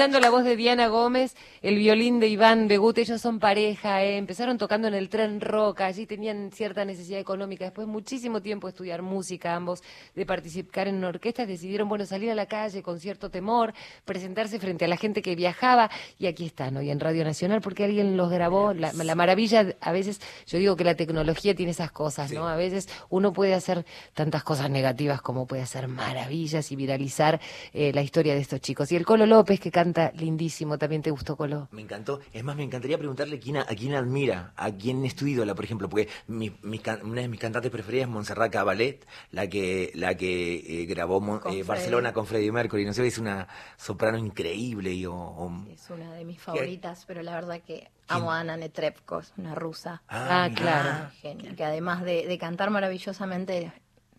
Escuchando 0.00 0.20
la 0.20 0.30
voz 0.30 0.44
de 0.44 0.56
Diana 0.56 0.88
Gómez, 0.88 1.36
el 1.62 1.76
violín 1.76 2.20
de 2.20 2.28
Iván 2.28 2.68
Begut, 2.68 2.96
ellos 2.96 3.20
son 3.20 3.38
pareja, 3.38 4.02
¿eh? 4.02 4.16
empezaron 4.16 4.56
tocando 4.56 4.88
en 4.88 4.94
el 4.94 5.10
tren 5.10 5.42
Roca, 5.42 5.84
allí 5.84 6.06
tenían 6.06 6.50
cierta 6.52 6.86
necesidad 6.86 7.20
económica, 7.20 7.66
después 7.66 7.86
muchísimo 7.86 8.40
tiempo 8.40 8.66
de 8.66 8.70
estudiar 8.70 9.02
música, 9.02 9.54
ambos 9.54 9.82
de 10.14 10.24
participar 10.24 10.88
en 10.88 11.04
orquestas, 11.04 11.46
decidieron, 11.46 11.86
bueno, 11.86 12.06
salir 12.06 12.30
a 12.30 12.34
la 12.34 12.46
calle 12.46 12.82
con 12.82 12.98
cierto 12.98 13.28
temor, 13.28 13.74
presentarse 14.06 14.58
frente 14.58 14.86
a 14.86 14.88
la 14.88 14.96
gente 14.96 15.20
que 15.20 15.36
viajaba, 15.36 15.90
y 16.18 16.28
aquí 16.28 16.46
están 16.46 16.78
hoy 16.78 16.90
en 16.90 16.98
Radio 16.98 17.24
Nacional, 17.24 17.60
porque 17.60 17.84
alguien 17.84 18.16
los 18.16 18.30
grabó, 18.30 18.72
la, 18.72 18.94
la 18.94 19.14
maravilla, 19.14 19.76
a 19.82 19.92
veces, 19.92 20.22
yo 20.46 20.56
digo 20.56 20.76
que 20.76 20.84
la 20.84 20.94
tecnología 20.94 21.54
tiene 21.54 21.72
esas 21.72 21.92
cosas, 21.92 22.32
¿no? 22.32 22.48
A 22.48 22.56
veces 22.56 22.88
uno 23.10 23.34
puede 23.34 23.52
hacer 23.52 23.84
tantas 24.14 24.44
cosas 24.44 24.70
negativas 24.70 25.20
como 25.20 25.46
puede 25.46 25.60
hacer 25.60 25.88
maravillas 25.88 26.72
y 26.72 26.76
viralizar 26.76 27.38
eh, 27.74 27.92
la 27.92 28.00
historia 28.00 28.34
de 28.34 28.40
estos 28.40 28.62
chicos. 28.62 28.90
Y 28.92 28.96
el 28.96 29.04
Colo 29.04 29.26
López, 29.26 29.60
que 29.60 29.70
canta 29.70 30.10
lindísimo, 30.16 30.78
¿también 30.78 31.02
te 31.02 31.10
gustó, 31.10 31.36
Colo? 31.36 31.49
Me 31.72 31.82
encantó. 31.82 32.20
Es 32.32 32.44
más, 32.44 32.56
me 32.56 32.62
encantaría 32.64 32.98
preguntarle 32.98 33.38
quién 33.38 33.56
a, 33.58 33.62
a 33.62 33.74
quién 33.76 33.94
admira, 33.94 34.52
a 34.56 34.70
quién 34.72 35.04
es 35.04 35.14
tu 35.16 35.26
ídola, 35.26 35.54
por 35.54 35.64
ejemplo, 35.64 35.88
porque 35.88 36.08
mi, 36.28 36.52
una 37.02 37.20
de 37.22 37.28
mis 37.28 37.40
cantantes 37.40 37.70
preferidas 37.70 38.06
es 38.08 38.12
Montserrat 38.12 38.52
Cabalet, 38.52 39.06
la 39.32 39.46
que 39.48 39.90
la 39.94 40.14
que 40.16 40.82
eh, 40.82 40.86
grabó 40.86 41.20
Mon- 41.20 41.40
Con 41.40 41.52
eh. 41.54 41.62
Barcelona 41.62 42.12
con 42.12 42.26
Freddie 42.26 42.52
Mercury. 42.52 42.84
No 42.84 42.92
sé, 42.92 43.06
es 43.06 43.18
una 43.18 43.48
soprano 43.76 44.18
increíble 44.18 44.92
y 44.92 45.06
o- 45.06 45.14
o- 45.14 45.64
Es 45.70 45.88
una 45.90 46.12
de 46.14 46.24
mis 46.24 46.40
favoritas, 46.40 47.04
pero 47.06 47.22
la 47.22 47.34
verdad 47.34 47.60
que 47.66 47.88
amo 48.08 48.32
a 48.32 48.40
Ana 48.40 48.56
Netrebko, 48.56 49.22
una 49.36 49.54
rusa. 49.54 50.02
Ah, 50.08 50.48
claro. 50.54 51.10
Genia, 51.20 51.54
que 51.54 51.64
además 51.64 52.02
de, 52.02 52.26
de 52.26 52.38
cantar 52.38 52.70
maravillosamente, 52.70 53.72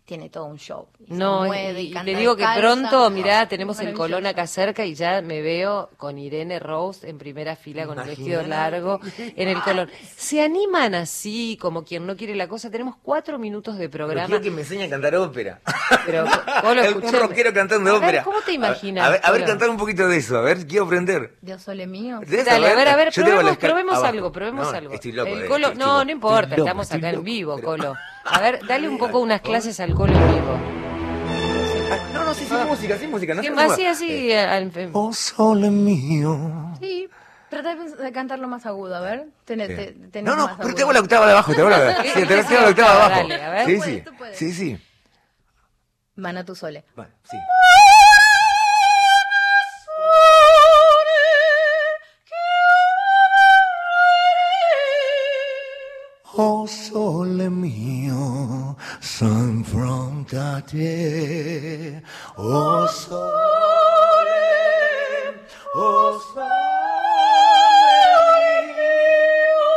tiene 0.04 0.28
todo 0.30 0.46
un 0.46 0.58
show. 0.58 0.88
Y 0.98 1.06
se 1.06 1.14
No, 1.14 1.44
mueve 1.44 1.80
y, 1.82 1.86
y 1.86 1.90
y 1.90 1.92
canta 1.92 2.10
te 2.12 2.18
digo 2.18 2.36
que 2.36 2.44
pronto, 2.56 3.08
mirá, 3.10 3.48
tenemos 3.48 3.78
el. 3.80 3.92
Colón 3.94 4.26
acá 4.26 4.46
cerca 4.46 4.84
y 4.84 4.94
ya 4.94 5.22
me 5.22 5.40
veo 5.42 5.90
con 5.96 6.18
Irene 6.18 6.58
Rose 6.58 7.08
en 7.08 7.18
primera 7.18 7.56
fila 7.56 7.86
con 7.86 7.98
el 7.98 8.06
vestido 8.06 8.42
largo 8.42 9.00
en 9.18 9.48
el 9.48 9.60
Colón. 9.62 9.90
¿Se 10.16 10.42
animan 10.42 10.94
así, 10.94 11.56
como 11.60 11.84
quien 11.84 12.06
no 12.06 12.16
quiere 12.16 12.34
la 12.34 12.48
cosa? 12.48 12.70
Tenemos 12.70 12.96
cuatro 13.02 13.38
minutos 13.38 13.76
de 13.78 13.88
Pero 13.88 14.06
programa. 14.06 14.26
quiero 14.26 14.42
que 14.42 14.50
me 14.50 14.62
enseñe 14.62 14.84
a 14.84 14.90
cantar 14.90 15.14
ópera. 15.14 15.60
Pero, 16.06 16.24
Colo, 16.62 16.82
un 17.02 17.12
rockero 17.12 17.52
cantando 17.52 17.90
A 17.90 17.94
ver, 17.94 18.02
ópera. 18.02 18.24
¿cómo 18.24 18.40
te 18.40 18.52
imaginas, 18.52 19.06
A 19.06 19.10
ver, 19.10 19.20
a 19.22 19.30
ver, 19.30 19.44
cantar 19.44 19.70
un 19.70 19.76
poquito 19.76 20.08
de 20.08 20.16
eso. 20.16 20.36
A 20.36 20.40
ver, 20.40 20.66
quiero 20.66 20.84
aprender. 20.86 21.36
Dios 21.40 21.62
sole 21.62 21.86
mío. 21.86 22.20
Dale, 22.26 22.68
a 22.70 22.74
ver, 22.74 22.88
a 22.88 22.96
ver, 22.96 23.12
probemos, 23.12 24.02
algo, 24.02 24.32
probemos 24.32 24.70
No, 24.72 24.76
algo. 24.76 24.94
Estoy 24.94 25.12
loco. 25.12 25.30
El 25.30 25.42
eh, 25.44 25.46
Colo, 25.46 25.66
estoy 25.68 25.78
no, 25.78 26.04
no 26.04 26.10
importa, 26.10 26.56
estamos 26.56 26.90
acá 26.90 27.10
en 27.10 27.22
vivo, 27.22 27.56
pero- 27.56 27.66
Colo. 27.68 27.94
A 28.24 28.40
ver, 28.40 28.64
dale 28.66 28.88
un 28.88 28.98
poco 28.98 29.18
unas 29.20 29.40
clases 29.40 29.78
al 29.80 29.94
Colo 29.94 30.12
en 30.14 30.28
vivo. 30.34 30.58
No, 32.14 32.24
no, 32.24 32.34
sí, 32.34 32.46
sin 32.46 32.66
música, 32.66 32.96
sin 32.98 33.10
música. 33.10 33.34
No 33.34 33.42
Sí, 33.42 33.48
se 33.48 33.54
preocupe. 33.54 33.74
así, 33.74 33.86
así. 33.86 34.32
al- 34.32 34.90
Oh, 34.92 35.12
sole 35.12 35.70
mío. 35.70 36.38
Sí, 36.80 37.08
trata 37.50 37.74
de, 37.74 38.12
cantarlo 38.12 38.48
más 38.48 38.64
agudo, 38.64 38.96
a 38.96 39.00
ver. 39.00 39.26
Tenés, 39.44 39.68
Sí. 39.68 39.74
te- 39.74 39.92
tenés 40.10 40.24
No, 40.24 40.36
no, 40.36 40.44
más 40.46 40.56
pero 40.56 40.68
agudo. 40.68 40.74
te 40.76 40.82
hago 40.82 40.92
la 40.92 41.00
octava 41.00 41.26
de 41.26 41.32
abajo, 41.32 41.54
te 41.54 41.60
hago 41.60 41.70
la, 41.70 41.76
Sí, 42.02 42.08
sí, 42.14 42.20
te 42.22 42.26
sí, 42.26 42.32
hago 42.34 42.48
sí, 42.48 42.54
la 42.54 42.68
octava 42.68 42.90
de 42.94 42.96
abajo. 43.02 43.28
dale, 43.28 43.42
a 43.42 43.50
ver. 43.50 43.66
Sí, 43.66 43.74
Tú 43.76 43.82
sí, 43.82 43.88
puedes, 43.90 44.04
tú 44.04 44.14
puedes. 44.16 44.38
sí, 44.38 44.52
sí. 44.52 44.78
Mana 46.16 46.44
tu 46.44 46.54
sole. 46.54 46.84
Bueno, 46.96 47.10
sí. 47.30 47.36
Oh 56.62 56.66
sole 56.66 57.50
mio, 57.50 58.76
son 59.00 59.64
frontate. 59.64 60.80
Oh 62.38 62.86
sole, 62.86 63.24
oh 65.74 66.20
sole 66.32 66.62
mio, 68.78 69.72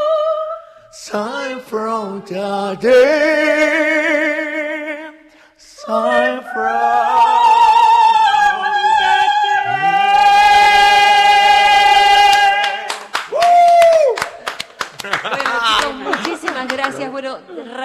son 0.91 1.59
frontate. 1.61 3.01
Son 5.57 6.35
Bueno, 6.55 6.94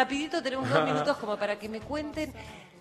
rapidito 0.01 0.43
tenemos 0.43 0.69
dos 0.71 0.85
minutos 0.85 1.17
como 1.21 1.37
para 1.37 1.59
que 1.59 1.69
me 1.69 1.81
cuenten. 1.81 2.33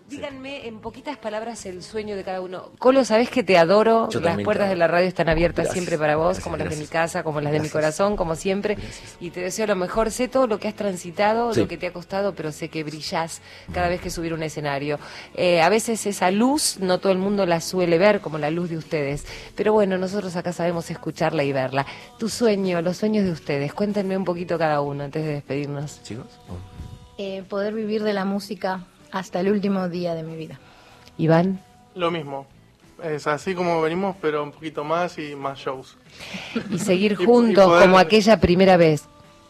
Díganme 0.07 0.65
en 0.65 0.79
poquitas 0.79 1.17
palabras 1.17 1.67
el 1.67 1.83
sueño 1.83 2.15
de 2.15 2.23
cada 2.23 2.41
uno. 2.41 2.71
Colo, 2.79 3.05
sabes 3.05 3.29
que 3.29 3.43
te 3.43 3.59
adoro. 3.59 4.09
Yo 4.09 4.19
las 4.21 4.41
puertas 4.41 4.67
de 4.67 4.75
la 4.75 4.87
radio 4.87 5.07
están 5.07 5.29
abiertas 5.29 5.65
Gracias, 5.65 5.73
siempre 5.73 5.99
para 5.99 6.15
vos, 6.15 6.25
gracias, 6.25 6.43
como 6.43 6.57
las 6.57 6.69
de 6.71 6.75
mi 6.77 6.87
casa, 6.87 7.21
como 7.21 7.41
las 7.41 7.51
de 7.51 7.59
mi 7.59 7.69
corazón, 7.69 8.17
como 8.17 8.35
siempre. 8.35 8.75
Y 9.19 9.29
te 9.29 9.41
deseo 9.41 9.67
lo 9.67 9.75
mejor. 9.75 10.09
Sé 10.09 10.27
todo 10.27 10.47
lo 10.47 10.57
que 10.59 10.67
has 10.67 10.73
transitado, 10.73 11.53
Sí. 11.53 11.59
lo 11.59 11.67
que 11.67 11.77
te 11.77 11.85
ha 11.85 11.93
costado, 11.93 12.33
pero 12.33 12.51
sé 12.51 12.69
que 12.69 12.83
brillás 12.83 13.43
cada 13.71 13.87
vez 13.87 14.01
que 14.01 14.09
subir 14.09 14.33
un 14.33 14.41
escenario. 14.41 14.97
Eh, 15.35 15.61
a 15.61 15.69
veces 15.69 16.03
esa 16.07 16.31
luz 16.31 16.79
no 16.79 16.97
todo 16.97 17.11
el 17.11 17.19
mundo 17.19 17.45
la 17.45 17.61
suele 17.61 17.99
ver 17.99 18.19
como 18.19 18.39
la 18.39 18.49
luz 18.49 18.71
de 18.71 18.77
ustedes. 18.77 19.25
Pero 19.55 19.73
bueno, 19.73 19.99
nosotros 19.99 20.35
acá 20.35 20.53
sabemos 20.53 20.89
escucharla 20.89 21.43
y 21.43 21.53
verla. 21.53 21.85
Tu 22.17 22.29
sueño, 22.29 22.81
los 22.81 22.97
sueños 22.97 23.25
de 23.25 23.31
ustedes. 23.31 23.75
Cuéntenme 23.75 24.17
un 24.17 24.25
poquito 24.25 24.57
cada 24.57 24.81
uno 24.81 25.03
antes 25.03 25.23
de 25.23 25.33
despedirnos. 25.33 26.01
Chicos, 26.01 26.25
Eh, 27.21 27.43
poder 27.49 27.73
vivir 27.73 28.01
de 28.03 28.13
la 28.13 28.23
música 28.23 28.85
hasta 29.11 29.41
el 29.41 29.51
último 29.51 29.89
día 29.89 30.15
de 30.15 30.23
mi 30.23 30.37
vida. 30.37 30.57
Iván. 31.17 31.59
Lo 31.93 32.11
mismo. 32.11 32.47
Es 33.03 33.27
así 33.27 33.53
como 33.55 33.81
venimos, 33.81 34.15
pero 34.21 34.41
un 34.41 34.53
poquito 34.53 34.85
más 34.85 35.17
y 35.19 35.35
más 35.35 35.59
shows. 35.59 35.97
y 36.69 36.79
seguir 36.79 37.17
Y- 37.19 37.23
y 37.23 37.25
juntos 37.25 37.65
poder- 37.65 37.81
como 37.87 37.97
aquella 37.97 38.39
primera 38.39 38.77
vez. 38.77 39.03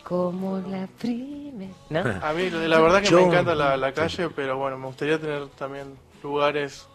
Como 0.04 0.58
la 0.68 0.88
primera. 1.00 1.72
¿No? 1.92 2.00
A 2.24 2.34
mí 2.34 2.50
la 2.50 2.80
verdad 2.80 3.02
que 3.04 3.10
Yo- 3.10 3.18
me 3.22 3.28
encanta 3.28 3.54
la, 3.54 3.78
la 3.78 3.92
calle, 3.94 4.30
pero 4.36 4.58
bueno, 4.58 4.76
me 4.80 4.88
gustaría 4.88 5.20
tener 5.20 5.48
también 5.50 5.94
lugares... 6.24 6.88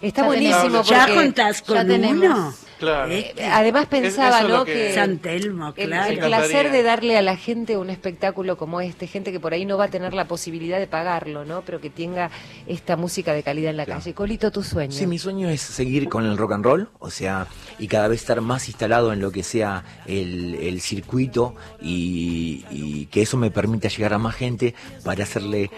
Está 0.00 0.22
Ya 0.22 0.26
buenísimo 0.26 0.60
tenemos. 0.82 0.88
¿Ya 0.88 1.14
contás 1.14 1.60
ya 1.66 1.74
con 1.74 1.86
tenemos. 1.86 2.24
uno? 2.24 2.54
Claro. 2.78 3.10
Eh, 3.10 3.34
además 3.50 3.86
pensaba, 3.86 4.42
es 4.42 4.48
¿no? 4.48 4.64
Que, 4.66 4.72
que- 4.74 4.94
San 4.94 5.16
Telmo, 5.18 5.72
el, 5.78 5.88
claro. 5.88 6.12
el 6.12 6.18
placer 6.18 6.70
de 6.70 6.82
darle 6.82 7.16
a 7.16 7.22
la 7.22 7.34
gente 7.36 7.78
un 7.78 7.88
espectáculo 7.88 8.58
como 8.58 8.82
este, 8.82 9.06
gente 9.06 9.32
que 9.32 9.40
por 9.40 9.54
ahí 9.54 9.64
no 9.64 9.78
va 9.78 9.84
a 9.84 9.88
tener 9.88 10.12
la 10.12 10.26
posibilidad 10.28 10.78
de 10.78 10.86
pagarlo, 10.86 11.46
¿no? 11.46 11.62
Pero 11.62 11.80
que 11.80 11.88
tenga 11.88 12.30
esta 12.66 12.96
música 12.96 13.32
de 13.32 13.42
calidad 13.42 13.70
en 13.70 13.78
la 13.78 13.86
Claro. 13.86 14.00
calle. 14.00 14.12
Colito, 14.12 14.50
tu 14.50 14.62
sueño. 14.62 14.92
Sí, 14.92 15.06
mi 15.06 15.18
sueño 15.18 15.48
es 15.48 15.62
seguir 15.62 16.10
con 16.10 16.26
el 16.26 16.36
rock 16.36 16.52
and 16.52 16.64
roll, 16.66 16.88
o 16.98 17.08
sea, 17.10 17.46
y 17.78 17.88
cada 17.88 18.08
vez 18.08 18.20
estar 18.20 18.42
más 18.42 18.68
instalado 18.68 19.10
en 19.14 19.20
lo 19.20 19.32
que 19.32 19.42
sea 19.42 19.82
el, 20.06 20.54
el 20.56 20.82
circuito 20.82 21.54
y, 21.80 22.64
y 22.70 23.06
que 23.06 23.22
eso 23.22 23.38
me 23.38 23.50
permita 23.50 23.88
llegar 23.88 24.12
a 24.12 24.18
más 24.18 24.34
gente 24.34 24.74
para 25.02 25.24
hacerle 25.24 25.70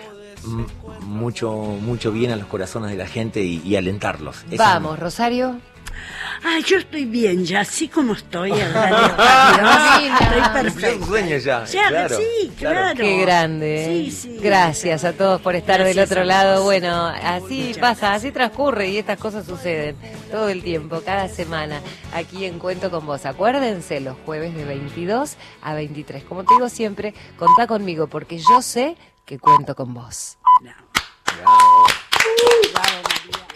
mucho 1.03 1.53
mucho 1.53 2.12
bien 2.12 2.30
a 2.30 2.36
los 2.36 2.47
corazones 2.47 2.91
de 2.91 2.97
la 2.97 3.07
gente 3.07 3.43
y, 3.43 3.62
y 3.64 3.76
alentarlos. 3.76 4.45
Es 4.51 4.59
Vamos, 4.59 4.99
Rosario. 4.99 5.59
Ay, 6.43 6.62
yo 6.62 6.78
estoy 6.78 7.05
bien, 7.05 7.45
ya 7.45 7.61
así 7.61 7.89
como 7.89 8.12
estoy. 8.12 8.53
estoy 8.53 8.68
perfecta. 10.53 11.07
sueño 11.07 11.36
ya. 11.39 11.64
Ya, 11.64 11.89
claro, 11.89 12.16
sí, 12.16 12.53
claro. 12.57 12.97
Qué 12.97 13.20
grande. 13.22 13.84
¿eh? 13.84 14.05
Sí, 14.05 14.11
sí. 14.12 14.39
Gracias 14.41 15.05
a 15.05 15.12
todos 15.14 15.41
por 15.41 15.57
estar 15.57 15.80
Gracias 15.80 15.97
del 15.97 16.05
otro 16.05 16.24
lado. 16.24 16.62
Bueno, 16.62 17.07
así 17.07 17.62
Muchas 17.68 17.78
pasa, 17.78 18.14
así 18.14 18.30
transcurre 18.30 18.89
y 18.89 18.99
estas 18.99 19.18
cosas 19.18 19.47
suceden 19.47 19.97
todo 20.30 20.49
el 20.49 20.62
tiempo, 20.62 21.03
cada 21.05 21.28
semana, 21.28 21.80
aquí 22.14 22.45
en 22.45 22.59
Cuento 22.59 22.91
con 22.91 23.05
Vos. 23.05 23.26
Acuérdense, 23.26 24.01
los 24.01 24.16
jueves 24.24 24.55
de 24.55 24.64
22 24.64 25.36
a 25.62 25.74
23. 25.74 26.22
Como 26.24 26.45
te 26.45 26.55
digo 26.55 26.68
siempre, 26.68 27.14
contá 27.36 27.66
conmigo 27.66 28.07
porque 28.07 28.39
yo 28.39 28.62
sé 28.62 28.97
que 29.28 29.38
cuento 29.38 29.74
con 29.74 29.92
vos. 29.92 30.38
Bravo, 30.62 31.86
María. 32.74 33.47